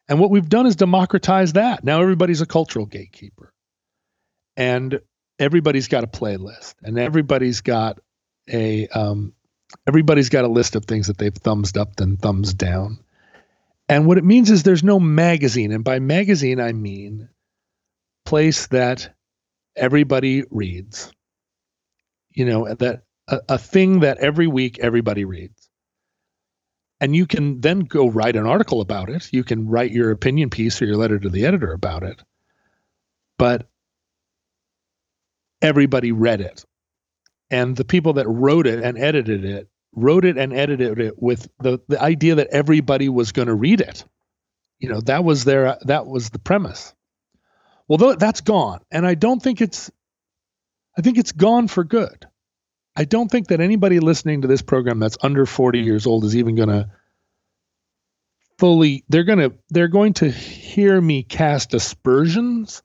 And 0.07 0.19
what 0.19 0.29
we've 0.29 0.47
done 0.47 0.67
is 0.67 0.75
democratize 0.75 1.53
that. 1.53 1.83
Now 1.83 2.01
everybody's 2.01 2.41
a 2.41 2.45
cultural 2.45 2.85
gatekeeper. 2.85 3.51
And 4.55 4.99
everybody's 5.39 5.87
got 5.87 6.03
a 6.03 6.07
playlist 6.07 6.75
and 6.83 6.99
everybody's 6.99 7.61
got 7.61 7.99
a 8.47 8.87
um, 8.89 9.33
everybody's 9.87 10.29
got 10.29 10.45
a 10.45 10.49
list 10.49 10.75
of 10.75 10.85
things 10.85 11.07
that 11.07 11.17
they've 11.17 11.33
thumbs 11.33 11.75
up 11.75 11.99
and 11.99 12.21
thumbs 12.21 12.53
down. 12.53 12.99
And 13.89 14.05
what 14.05 14.19
it 14.19 14.23
means 14.23 14.51
is 14.51 14.61
there's 14.61 14.83
no 14.83 14.99
magazine. 14.99 15.71
And 15.71 15.83
by 15.83 15.97
magazine 15.97 16.61
I 16.61 16.73
mean 16.73 17.29
place 18.23 18.67
that 18.67 19.15
everybody 19.75 20.43
reads. 20.51 21.11
You 22.29 22.45
know, 22.45 22.71
that 22.71 23.01
a, 23.27 23.39
a 23.49 23.57
thing 23.57 24.01
that 24.01 24.19
every 24.19 24.45
week 24.45 24.77
everybody 24.77 25.25
reads 25.25 25.62
and 27.03 27.13
you 27.13 27.27
can 27.27 27.59
then 27.59 27.81
go 27.81 28.07
write 28.07 28.37
an 28.37 28.45
article 28.45 28.79
about 28.79 29.09
it. 29.09 29.27
You 29.33 29.43
can 29.43 29.67
write 29.67 29.91
your 29.91 30.11
opinion 30.11 30.49
piece 30.49 30.81
or 30.81 30.85
your 30.85 30.95
letter 30.95 31.19
to 31.19 31.27
the 31.27 31.45
editor 31.45 31.73
about 31.73 32.03
it. 32.03 32.23
But 33.37 33.67
everybody 35.61 36.13
read 36.13 36.39
it. 36.39 36.63
And 37.51 37.75
the 37.75 37.83
people 37.83 38.13
that 38.13 38.29
wrote 38.29 38.67
it 38.67 38.81
and 38.81 38.97
edited 38.97 39.43
it 39.43 39.67
wrote 39.93 40.23
it 40.23 40.37
and 40.37 40.53
edited 40.53 40.97
it 40.97 41.21
with 41.21 41.45
the, 41.59 41.79
the 41.89 42.01
idea 42.01 42.35
that 42.35 42.47
everybody 42.51 43.09
was 43.09 43.33
going 43.33 43.49
to 43.49 43.53
read 43.53 43.81
it. 43.81 44.05
You 44.79 44.87
know, 44.87 45.01
that 45.01 45.25
was 45.25 45.43
their 45.43 45.77
that 45.81 46.07
was 46.07 46.29
the 46.29 46.39
premise. 46.39 46.93
Well, 47.89 48.15
that's 48.15 48.39
gone. 48.39 48.79
And 48.91 49.05
I 49.05 49.15
don't 49.15 49.43
think 49.43 49.59
it's 49.59 49.91
I 50.97 51.01
think 51.01 51.17
it's 51.17 51.33
gone 51.33 51.67
for 51.67 51.83
good. 51.83 52.27
I 52.95 53.05
don't 53.05 53.29
think 53.29 53.47
that 53.47 53.61
anybody 53.61 53.99
listening 53.99 54.41
to 54.41 54.47
this 54.47 54.61
program 54.61 54.99
that's 54.99 55.17
under 55.21 55.45
40 55.45 55.79
years 55.79 56.05
old 56.05 56.25
is 56.25 56.35
even 56.35 56.55
going 56.55 56.69
to 56.69 56.89
fully 58.59 59.03
they're 59.09 59.23
going 59.23 59.39
to 59.39 59.53
they're 59.69 59.87
going 59.87 60.13
to 60.13 60.29
hear 60.29 61.01
me 61.01 61.23
cast 61.23 61.73
aspersions 61.73 62.83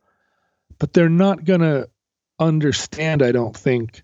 but 0.78 0.92
they're 0.92 1.10
not 1.10 1.44
going 1.44 1.60
to 1.60 1.88
understand 2.38 3.22
I 3.22 3.32
don't 3.32 3.56
think 3.56 4.02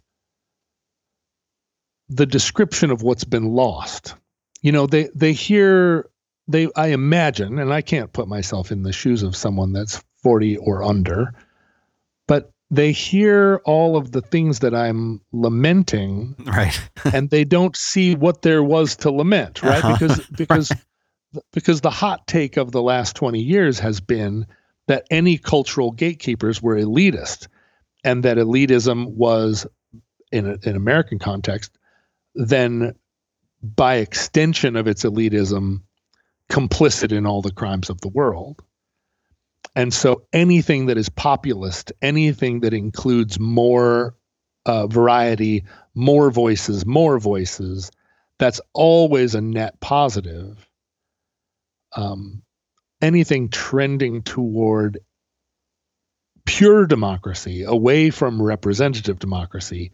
the 2.09 2.27
description 2.27 2.91
of 2.91 3.03
what's 3.03 3.25
been 3.25 3.47
lost. 3.47 4.15
You 4.61 4.73
know, 4.73 4.87
they 4.87 5.09
they 5.15 5.33
hear 5.33 6.11
they 6.49 6.69
I 6.77 6.89
imagine 6.89 7.59
and 7.59 7.73
I 7.73 7.81
can't 7.81 8.13
put 8.13 8.29
myself 8.29 8.71
in 8.71 8.83
the 8.83 8.93
shoes 8.93 9.23
of 9.23 9.37
someone 9.37 9.73
that's 9.73 10.03
40 10.23 10.59
or 10.59 10.83
under 10.83 11.35
but 12.27 12.51
they 12.71 12.93
hear 12.93 13.61
all 13.65 13.97
of 13.97 14.13
the 14.13 14.21
things 14.21 14.61
that 14.61 14.75
I'm 14.75 15.21
lamenting, 15.33 16.35
right? 16.47 16.79
and 17.13 17.31
they 17.31 17.45
don't 17.45 17.77
see 17.77 18.15
what 18.15 18.43
there 18.43 18.63
was 18.63 18.97
to 18.97 19.11
lament, 19.11 19.63
right? 19.63 19.85
Uh-huh. 19.85 19.93
Because 19.93 20.27
because 20.37 20.73
because 21.53 21.81
the 21.81 21.91
hot 21.91 22.27
take 22.27 22.57
of 22.57 22.73
the 22.73 22.83
last 22.83 23.17
20 23.17 23.41
years 23.41 23.79
has 23.81 24.01
been 24.01 24.47
that 24.87 25.07
any 25.11 25.39
cultural 25.39 25.91
gatekeepers 25.91 26.63
were 26.63 26.77
elitist, 26.77 27.49
and 28.05 28.23
that 28.25 28.37
elitism 28.37 29.09
was 29.09 29.67
in 30.31 30.47
a, 30.47 30.57
in 30.69 30.77
American 30.77 31.19
context, 31.19 31.77
then 32.35 32.95
by 33.63 33.97
extension 33.97 34.77
of 34.77 34.87
its 34.87 35.05
elitism, 35.05 35.81
complicit 36.51 37.13
in 37.13 37.27
all 37.27 37.41
the 37.41 37.53
crimes 37.53 37.89
of 37.89 38.01
the 38.01 38.09
world. 38.09 38.63
And 39.77 39.93
so 39.93 40.23
anything 40.33 40.87
that 40.87 40.99
is 40.99 41.09
populist, 41.09 41.93
anything 42.01 42.61
that 42.61 42.75
includes 42.75 43.41
more 43.41 44.15
uh, 44.67 44.87
variety, 44.87 45.65
more 45.95 46.31
voices, 46.31 46.87
more 46.87 47.19
voices, 47.19 47.91
that's 48.39 48.61
always 48.73 49.35
a 49.35 49.41
net 49.41 49.81
positive. 49.81 50.69
Um, 51.97 52.43
anything 53.01 53.49
trending 53.49 54.23
toward 54.23 55.01
pure 56.45 56.87
democracy, 56.87 57.63
away 57.63 58.11
from 58.11 58.41
representative 58.41 59.19
democracy, 59.19 59.93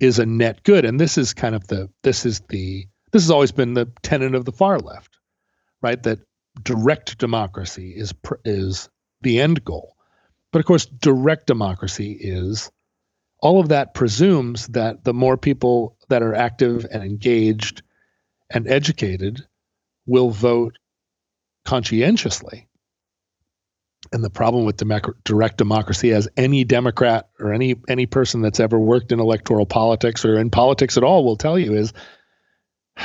is 0.00 0.18
a 0.18 0.26
net 0.26 0.62
good. 0.62 0.84
And 0.84 0.98
this 0.98 1.18
is 1.18 1.34
kind 1.34 1.54
of 1.54 1.66
the 1.66 1.90
this 2.02 2.24
is 2.24 2.40
the 2.48 2.86
this 3.12 3.22
has 3.22 3.30
always 3.30 3.52
been 3.52 3.74
the 3.74 3.90
tenet 4.02 4.34
of 4.34 4.44
the 4.44 4.52
far 4.52 4.78
left, 4.78 5.18
right? 5.82 6.02
That 6.02 6.20
direct 6.62 7.18
democracy 7.18 7.92
is 7.96 8.14
is 8.44 8.88
the 9.22 9.40
end 9.40 9.64
goal. 9.64 9.96
But 10.52 10.60
of 10.60 10.66
course, 10.66 10.86
direct 10.86 11.46
democracy 11.46 12.16
is 12.18 12.70
all 13.40 13.60
of 13.60 13.68
that 13.68 13.94
presumes 13.94 14.66
that 14.68 15.04
the 15.04 15.14
more 15.14 15.36
people 15.36 15.96
that 16.08 16.22
are 16.22 16.34
active 16.34 16.86
and 16.90 17.02
engaged 17.02 17.82
and 18.50 18.66
educated 18.66 19.46
will 20.06 20.30
vote 20.30 20.78
conscientiously. 21.64 22.66
And 24.12 24.24
the 24.24 24.30
problem 24.30 24.64
with 24.64 24.80
direct 25.24 25.58
democracy, 25.58 26.12
as 26.12 26.28
any 26.36 26.64
Democrat 26.64 27.28
or 27.38 27.52
any 27.52 27.74
any 27.88 28.06
person 28.06 28.40
that's 28.40 28.60
ever 28.60 28.78
worked 28.78 29.12
in 29.12 29.20
electoral 29.20 29.66
politics 29.66 30.24
or 30.24 30.38
in 30.38 30.50
politics 30.50 30.96
at 30.96 31.02
all 31.02 31.24
will 31.24 31.36
tell 31.36 31.58
you, 31.58 31.74
is 31.74 31.92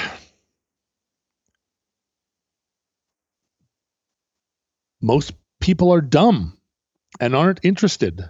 most 5.01 5.33
people 5.63 5.93
are 5.93 6.01
dumb 6.01 6.57
and 7.21 7.33
aren't 7.33 7.61
interested. 7.63 8.29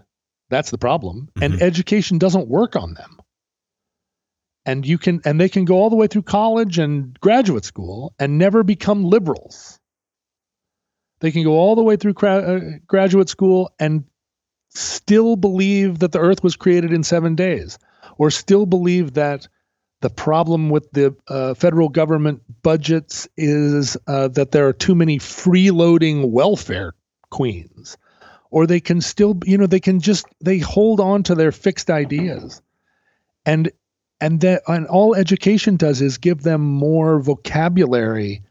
That's 0.52 0.70
the 0.70 0.78
problem. 0.78 1.30
Mm-hmm. 1.34 1.44
And 1.44 1.62
education 1.64 2.20
doesn't 2.20 2.48
work 2.48 2.76
on 2.76 2.94
them. 2.94 3.18
And 4.66 4.86
you 4.86 5.00
can 5.00 5.20
and 5.26 5.42
they 5.42 5.50
can 5.50 5.66
go 5.66 5.76
all 5.76 5.90
the 5.90 5.96
way 5.96 6.08
through 6.08 6.22
college 6.22 6.78
and 6.78 7.20
graduate 7.20 7.66
school 7.66 8.14
and 8.20 8.38
never 8.38 8.64
become 8.64 9.04
liberals. 9.04 9.80
They 11.22 11.32
can 11.32 11.44
go 11.44 11.54
all 11.54 11.76
the 11.76 11.84
way 11.84 11.96
through 11.96 12.14
cra- 12.14 12.56
uh, 12.56 12.60
graduate 12.86 13.30
school 13.30 13.74
and 13.80 14.04
still 14.70 15.36
believe 15.36 16.00
that 16.00 16.12
the 16.12 16.20
earth 16.20 16.44
was 16.44 16.56
created 16.56 16.94
in 16.94 17.04
7 17.04 17.36
days 17.36 17.80
or 18.18 18.30
still 18.30 18.66
believe 18.66 19.14
that 19.14 19.48
the 20.02 20.10
problem 20.10 20.70
with 20.70 20.92
the 20.92 21.16
uh, 21.28 21.56
federal 21.56 21.90
government 21.90 22.42
budgets 22.62 23.28
is 23.38 23.98
uh, 24.06 24.28
that 24.30 24.52
there 24.52 24.68
are 24.68 24.74
too 24.74 24.96
many 24.96 25.18
freeloading 25.18 26.30
welfare 26.30 26.94
queens 27.34 27.98
or 28.52 28.68
they 28.68 28.80
can 28.80 29.02
still 29.02 29.38
you 29.46 29.58
know 29.58 29.66
they 29.66 29.80
can 29.80 30.00
just 30.00 30.26
they 30.40 30.60
hold 30.60 31.00
on 31.00 31.24
to 31.24 31.34
their 31.34 31.52
fixed 31.52 31.90
ideas 31.90 32.62
and 33.46 33.72
and 34.22 34.40
that 34.42 34.62
and 34.68 34.86
all 34.86 35.16
education 35.16 35.76
does 35.76 36.02
is 36.02 36.20
give 36.20 36.44
them 36.44 36.62
more 36.62 37.20
vocabulary 37.20 38.44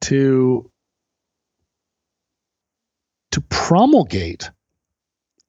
to 0.00 0.70
to 3.30 3.40
promulgate 3.42 4.50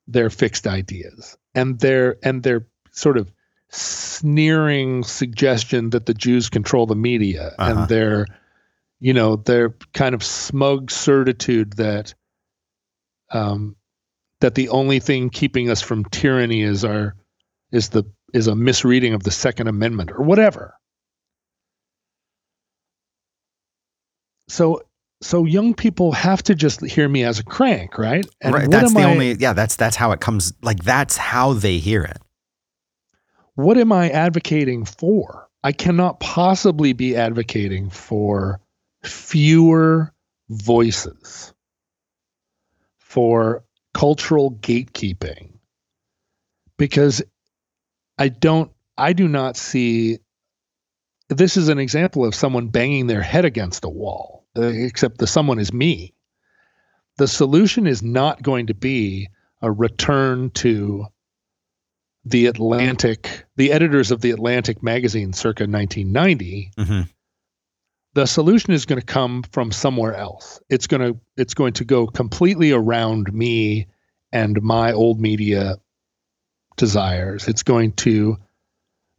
their 0.07 0.29
fixed 0.29 0.67
ideas 0.67 1.37
and 1.55 1.79
their 1.79 2.17
and 2.23 2.43
their 2.43 2.67
sort 2.91 3.17
of 3.17 3.31
sneering 3.69 5.03
suggestion 5.03 5.91
that 5.91 6.05
the 6.05 6.13
Jews 6.13 6.49
control 6.49 6.85
the 6.85 6.95
media 6.95 7.55
uh-huh. 7.57 7.71
and 7.71 7.89
their 7.89 8.27
you 8.99 9.13
know 9.13 9.37
their 9.37 9.75
kind 9.93 10.13
of 10.13 10.23
smug 10.23 10.91
certitude 10.91 11.73
that 11.73 12.13
um, 13.35 13.75
that 14.41 14.55
the 14.55 14.69
only 14.69 14.99
thing 14.99 15.29
keeping 15.29 15.69
us 15.69 15.81
from 15.81 16.05
tyranny 16.05 16.61
is 16.61 16.85
our 16.85 17.15
is 17.71 17.89
the 17.89 18.03
is 18.33 18.47
a 18.47 18.55
misreading 18.55 19.13
of 19.13 19.23
the 19.23 19.31
Second 19.31 19.67
Amendment 19.67 20.11
or 20.11 20.23
whatever. 20.23 20.75
So 24.47 24.81
so 25.21 25.45
young 25.45 25.73
people 25.73 26.11
have 26.11 26.43
to 26.43 26.55
just 26.55 26.85
hear 26.85 27.09
me 27.09 27.23
as 27.23 27.39
a 27.39 27.43
crank, 27.43 27.97
right? 27.97 28.25
And 28.41 28.53
right. 28.53 28.69
That's 28.69 28.93
the 28.93 29.01
I, 29.01 29.11
only 29.11 29.33
yeah. 29.33 29.53
That's 29.53 29.75
that's 29.75 29.95
how 29.95 30.11
it 30.11 30.21
comes. 30.21 30.53
Like 30.61 30.83
that's 30.83 31.17
how 31.17 31.53
they 31.53 31.77
hear 31.77 32.03
it. 32.03 32.21
What 33.55 33.77
am 33.77 33.91
I 33.91 34.09
advocating 34.09 34.85
for? 34.85 35.49
I 35.63 35.71
cannot 35.71 36.19
possibly 36.19 36.93
be 36.93 37.15
advocating 37.15 37.89
for 37.89 38.59
fewer 39.03 40.13
voices 40.49 41.54
for 43.15 43.63
cultural 43.93 44.51
gatekeeping 44.51 45.53
because 46.77 47.23
I 48.17 48.27
don't 48.27 48.69
I 48.97 49.13
do 49.13 49.29
not 49.29 49.55
see 49.55 50.19
this 51.29 51.55
is 51.55 51.69
an 51.69 51.79
example 51.79 52.25
of 52.25 52.35
someone 52.35 52.67
banging 52.67 53.07
their 53.07 53.21
head 53.21 53.45
against 53.45 53.85
a 53.85 53.89
wall, 53.89 54.45
uh, 54.57 54.63
except 54.63 55.17
the 55.17 55.27
someone 55.27 55.59
is 55.59 55.71
me. 55.71 56.13
The 57.15 57.29
solution 57.29 57.87
is 57.87 58.03
not 58.03 58.43
going 58.43 58.67
to 58.67 58.73
be 58.73 59.29
a 59.61 59.71
return 59.71 60.49
to 60.55 61.05
the 62.25 62.47
Atlantic, 62.47 63.45
the 63.55 63.71
editors 63.71 64.11
of 64.11 64.19
the 64.19 64.31
Atlantic 64.31 64.83
magazine 64.83 65.31
circa 65.31 65.63
1990. 65.63 66.71
Mm-hmm. 66.77 67.01
The 68.15 68.25
solution 68.25 68.73
is 68.73 68.85
going 68.85 68.99
to 68.99 69.05
come 69.05 69.43
from 69.43 69.71
somewhere 69.71 70.15
else. 70.15 70.59
It's 70.69 70.87
going 70.87 71.13
to 71.13 71.19
it's 71.37 71.53
going 71.53 71.73
to 71.73 71.85
go 71.85 72.07
completely 72.07 72.71
around 72.71 73.31
me 73.33 73.87
and 74.31 74.61
my 74.61 74.93
old 74.93 75.19
media 75.19 75.75
desires. 76.77 77.47
It's 77.47 77.63
going 77.63 77.91
to 77.93 78.37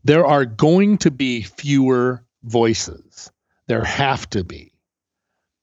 there 0.04 0.26
are 0.26 0.44
going 0.44 0.98
to 0.98 1.10
be 1.10 1.42
fewer 1.42 2.24
voices. 2.42 3.30
There 3.68 3.84
have 3.84 4.28
to 4.30 4.44
be. 4.44 4.72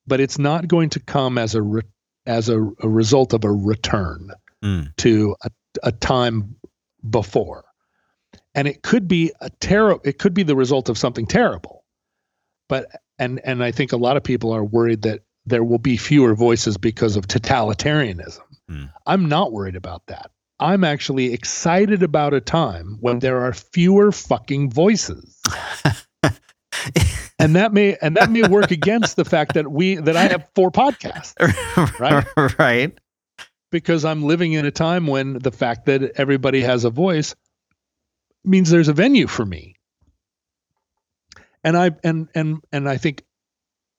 But 0.06 0.20
it's 0.20 0.38
not 0.38 0.68
going 0.68 0.90
to 0.92 1.00
come 1.00 1.38
as 1.38 1.56
a 1.56 1.62
re- 1.62 1.82
as 2.26 2.50
a, 2.50 2.60
a 2.62 2.88
result 2.90 3.34
of 3.34 3.44
a 3.44 3.52
return 3.52 4.32
Mm. 4.64 4.96
to 4.96 5.36
a, 5.44 5.50
a 5.84 5.92
time 5.92 6.56
before. 7.10 7.66
And 8.56 8.66
it 8.66 8.82
could 8.82 9.10
be 9.10 9.34
a 9.42 9.50
terrible 9.50 10.02
it 10.06 10.18
could 10.20 10.34
be 10.34 10.44
the 10.44 10.56
result 10.56 10.88
of 10.88 10.98
something 10.98 11.26
terrible. 11.26 11.84
But 12.70 12.88
and 13.20 13.40
and 13.44 13.64
I 13.64 13.72
think 13.72 13.92
a 13.92 13.98
lot 13.98 14.18
of 14.18 14.24
people 14.24 14.52
are 14.54 14.64
worried 14.64 15.04
that 15.04 15.22
there 15.46 15.64
will 15.64 15.80
be 15.80 15.98
fewer 15.98 16.36
voices 16.36 16.78
because 16.78 17.16
of 17.16 17.28
totalitarianism. 17.28 18.42
Hmm. 18.70 18.86
I'm 19.06 19.28
not 19.28 19.52
worried 19.52 19.76
about 19.76 20.06
that. 20.08 20.32
I'm 20.60 20.84
actually 20.84 21.34
excited 21.34 22.04
about 22.04 22.34
a 22.34 22.40
time 22.40 22.98
when 23.02 23.20
there 23.20 23.44
are 23.44 23.54
fewer 23.54 24.12
fucking 24.12 24.72
voices. 24.72 25.42
and 27.40 27.56
that 27.56 27.74
may 27.74 27.98
and 28.02 28.16
that 28.16 28.32
may 28.32 28.44
work 28.48 28.72
against 28.72 29.16
the 29.16 29.26
fact 29.26 29.56
that 29.56 29.72
we 29.72 29.96
that 29.96 30.16
I 30.16 30.28
have 30.28 30.48
four 30.56 30.72
podcasts 30.72 31.34
Right? 32.00 32.26
right. 32.60 32.98
because 33.72 34.06
I'm 34.06 34.24
living 34.24 34.54
in 34.54 34.66
a 34.66 34.72
time 34.72 35.08
when 35.08 35.34
the 35.34 35.52
fact 35.52 35.86
that 35.88 36.14
everybody 36.16 36.62
has 36.62 36.86
a 36.86 36.90
voice 36.90 37.36
means 38.46 38.70
there's 38.70 38.88
a 38.90 38.94
venue 38.94 39.28
for 39.28 39.46
me. 39.46 39.76
And 41.64 41.78
I 41.78 41.92
and 42.04 42.28
and 42.36 42.64
and 42.72 42.90
I 42.90 42.98
think 42.98 43.24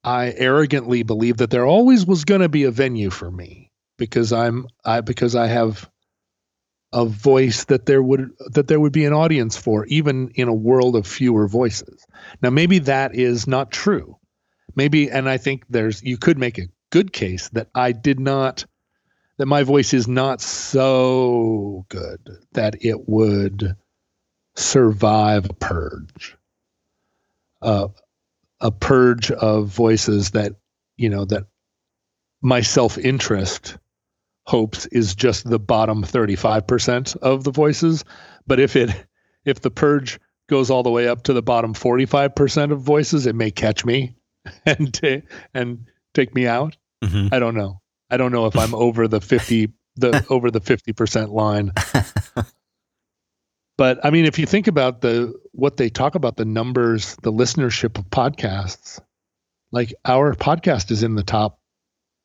I 0.03 0.35
arrogantly 0.37 1.03
believe 1.03 1.39
that 1.39 1.51
there 1.51 1.67
always 1.67 2.07
was 2.07 2.25
going 2.25 2.43
to 2.43 2.49
be 2.49 2.65
a 2.65 2.71
venue 2.71 3.11
for 3.11 3.31
me 3.31 3.71
because 3.97 4.33
I'm 4.33 4.67
I 4.85 5.01
because 5.01 5.35
I 5.35 5.47
have 5.47 5.89
a 6.93 7.07
voice 7.07 7.65
that 7.65 7.87
there 7.87 8.03
would 8.03 8.31
that 8.53 8.69
there 8.69 8.79
would 8.79 8.93
be 8.93 9.05
an 9.05 9.13
audience 9.13 9.57
for 9.57 9.87
even 9.87 10.31
in 10.35 10.49
a 10.49 10.55
world 10.55 10.95
of 10.95 11.07
fewer 11.07 11.49
voices. 11.49 12.07
Now 12.43 12.51
maybe 12.51 12.81
that 12.81 13.15
is 13.15 13.47
not 13.47 13.73
true. 13.73 14.19
Maybe 14.77 15.11
and 15.11 15.29
I 15.29 15.39
think 15.39 15.65
there's 15.69 16.03
you 16.03 16.19
could 16.19 16.39
make 16.39 16.59
a 16.59 16.69
good 16.91 17.13
case 17.13 17.49
that 17.51 17.69
I 17.75 17.93
did 17.93 18.21
not 18.21 18.67
that 19.39 19.47
my 19.47 19.65
voice 19.65 19.93
is 19.95 20.07
not 20.07 20.41
so 20.41 21.85
good 21.89 22.29
that 22.53 22.85
it 22.85 23.09
would 23.09 23.75
survive 24.55 25.51
a 25.51 25.55
purge. 25.55 26.37
Uh, 27.65 27.89
a 28.61 28.71
purge 28.71 29.31
of 29.31 29.67
voices 29.69 30.31
that, 30.31 30.53
you 30.97 31.09
know, 31.11 31.25
that 31.25 31.45
my 32.41 32.61
self 32.61 32.97
interest 32.99 33.77
hopes 34.47 34.87
is 34.87 35.15
just 35.15 35.49
the 35.49 35.59
bottom 35.59 36.03
35% 36.05 37.17
of 37.17 37.45
the 37.45 37.51
voices. 37.51 38.05
But 38.47 38.61
if 38.61 38.77
it, 38.77 38.91
if 39.45 39.61
the 39.61 39.71
purge 39.71 40.21
goes 40.49 40.71
all 40.71 40.83
the 40.83 40.91
way 40.91 41.09
up 41.09 41.23
to 41.25 41.33
the 41.33 41.43
bottom 41.43 41.75
45% 41.75 42.71
of 42.73 42.81
voices, 42.81 43.27
it 43.27 43.35
may 43.35 43.51
catch 43.51 43.85
me 43.85 44.15
and, 44.67 44.93
ta- 44.93 45.27
and 45.55 45.87
take 46.13 46.35
me 46.35 46.47
out. 46.47 46.77
Mhm. 47.03 47.33
I 47.33 47.39
don't 47.39 47.55
know. 47.55 47.81
I 48.11 48.17
don't 48.19 48.33
know 48.33 48.47
if 48.47 48.57
I'm 48.57 48.75
over 48.75 49.09
the 49.09 49.21
50 49.21 49.73
the 49.97 50.27
over 50.29 50.51
the 50.51 50.61
50% 50.61 51.33
line. 51.33 51.73
But 53.77 54.05
I 54.05 54.11
mean 54.11 54.25
if 54.25 54.39
you 54.39 54.47
think 54.47 54.67
about 54.69 55.01
the 55.01 55.35
what 55.53 55.77
they 55.77 55.91
talk 55.91 56.15
about 56.15 56.37
the 56.37 56.45
numbers, 56.45 57.17
the 57.23 57.33
listenership 57.33 57.99
of 57.99 58.05
podcasts, 58.07 59.01
like 59.73 59.93
our 60.05 60.35
podcast 60.35 60.91
is 60.91 61.03
in 61.03 61.15
the 61.17 61.25
top 61.25 61.59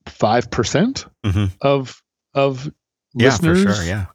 5% 0.07 1.05
Mhm. 1.25 1.51
of 1.61 2.01
of 2.33 2.71
Yeah, 3.15 3.29
listeners. 3.31 3.63
for 3.63 3.73
sure. 3.73 3.85
Yeah. 3.85 4.05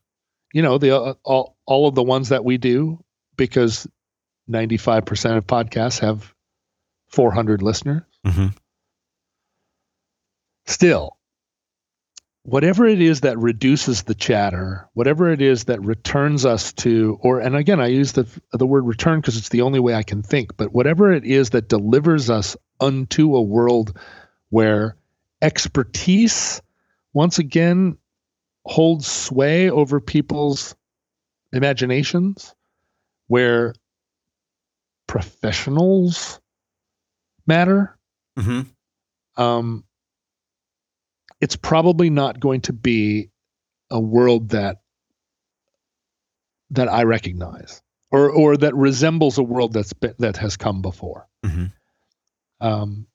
You 0.53 0.63
know, 0.63 0.79
the 0.79 0.97
uh, 0.97 1.15
all 1.25 1.57
all 1.67 1.89
of 1.89 1.95
the 1.97 2.03
ones 2.05 2.29
that 2.29 2.45
we 2.45 2.59
do 2.59 3.03
because 3.37 3.89
95% 4.49 5.37
of 5.39 5.47
podcasts 5.47 5.99
have 6.01 6.33
400 7.09 7.63
listeners 7.63 8.03
hmm 8.25 8.49
still 10.67 11.14
whatever 12.45 12.87
it 12.87 13.01
is 13.01 13.23
that 13.23 13.39
reduces 13.39 14.03
the 14.03 14.15
chatter 14.15 14.87
whatever 14.93 15.31
it 15.31 15.41
is 15.41 15.65
that 15.65 15.81
returns 15.81 16.45
us 16.45 16.75
to 16.75 17.19
or 17.23 17.41
and 17.41 17.57
again 17.57 17.81
i 17.81 17.87
use 17.87 18.13
the 18.13 18.27
the 18.53 18.67
word 18.67 18.85
return 18.87 19.19
because 19.19 19.39
it's 19.39 19.49
the 19.49 19.63
only 19.63 19.81
way 19.81 19.95
i 19.95 20.03
can 20.03 20.23
think 20.23 20.55
but 20.57 20.73
whatever 20.73 21.11
it 21.11 21.25
is 21.25 21.51
that 21.51 21.69
delivers 21.71 22.29
us 22.29 22.55
unto 22.81 23.35
a 23.35 23.43
world 23.43 23.99
where 24.51 24.95
expertise 25.41 26.61
once 27.15 27.39
again 27.39 27.97
holds 28.67 29.07
sway 29.07 29.71
over 29.71 29.99
people's 29.99 30.77
imaginations 31.53 32.55
where 33.27 33.75
professionals 35.07 36.41
matter 37.47 37.97
hmm 38.39 38.61
um, 39.37 39.83
it's 41.45 41.57
probably 41.57 42.09
not 42.09 42.41
going 42.41 42.63
to 42.63 42.73
be 42.73 43.29
a 43.91 44.01
world 44.01 44.49
that 44.49 44.79
that 46.71 46.89
I 46.89 47.03
recognize 47.03 47.83
or 48.11 48.31
or 48.31 48.57
that 48.57 48.75
resembles 48.75 49.37
a 49.37 49.43
world 49.43 49.75
that's 49.75 49.93
been, 49.93 50.15
that 50.21 50.39
has 50.39 50.57
come 50.57 50.81
before. 50.81 51.29
hmm 51.45 51.67
Um, 52.63 53.07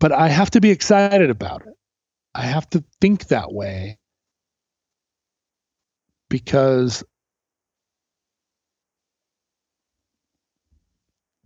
but 0.00 0.10
I 0.10 0.28
have 0.28 0.50
to 0.50 0.60
be 0.60 0.70
excited 0.70 1.30
about 1.30 1.62
it. 1.62 1.74
I 2.34 2.42
have 2.42 2.68
to 2.70 2.82
think 3.00 3.28
that 3.28 3.52
way 3.52 3.98
because 6.28 7.04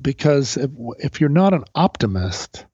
because 0.00 0.56
if, 0.56 0.70
if 1.00 1.20
you're 1.20 1.28
not 1.28 1.52
an 1.52 1.64
optimist 1.74 2.64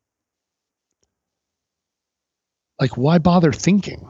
like 2.80 2.96
why 2.96 3.18
bother 3.18 3.52
thinking 3.52 4.06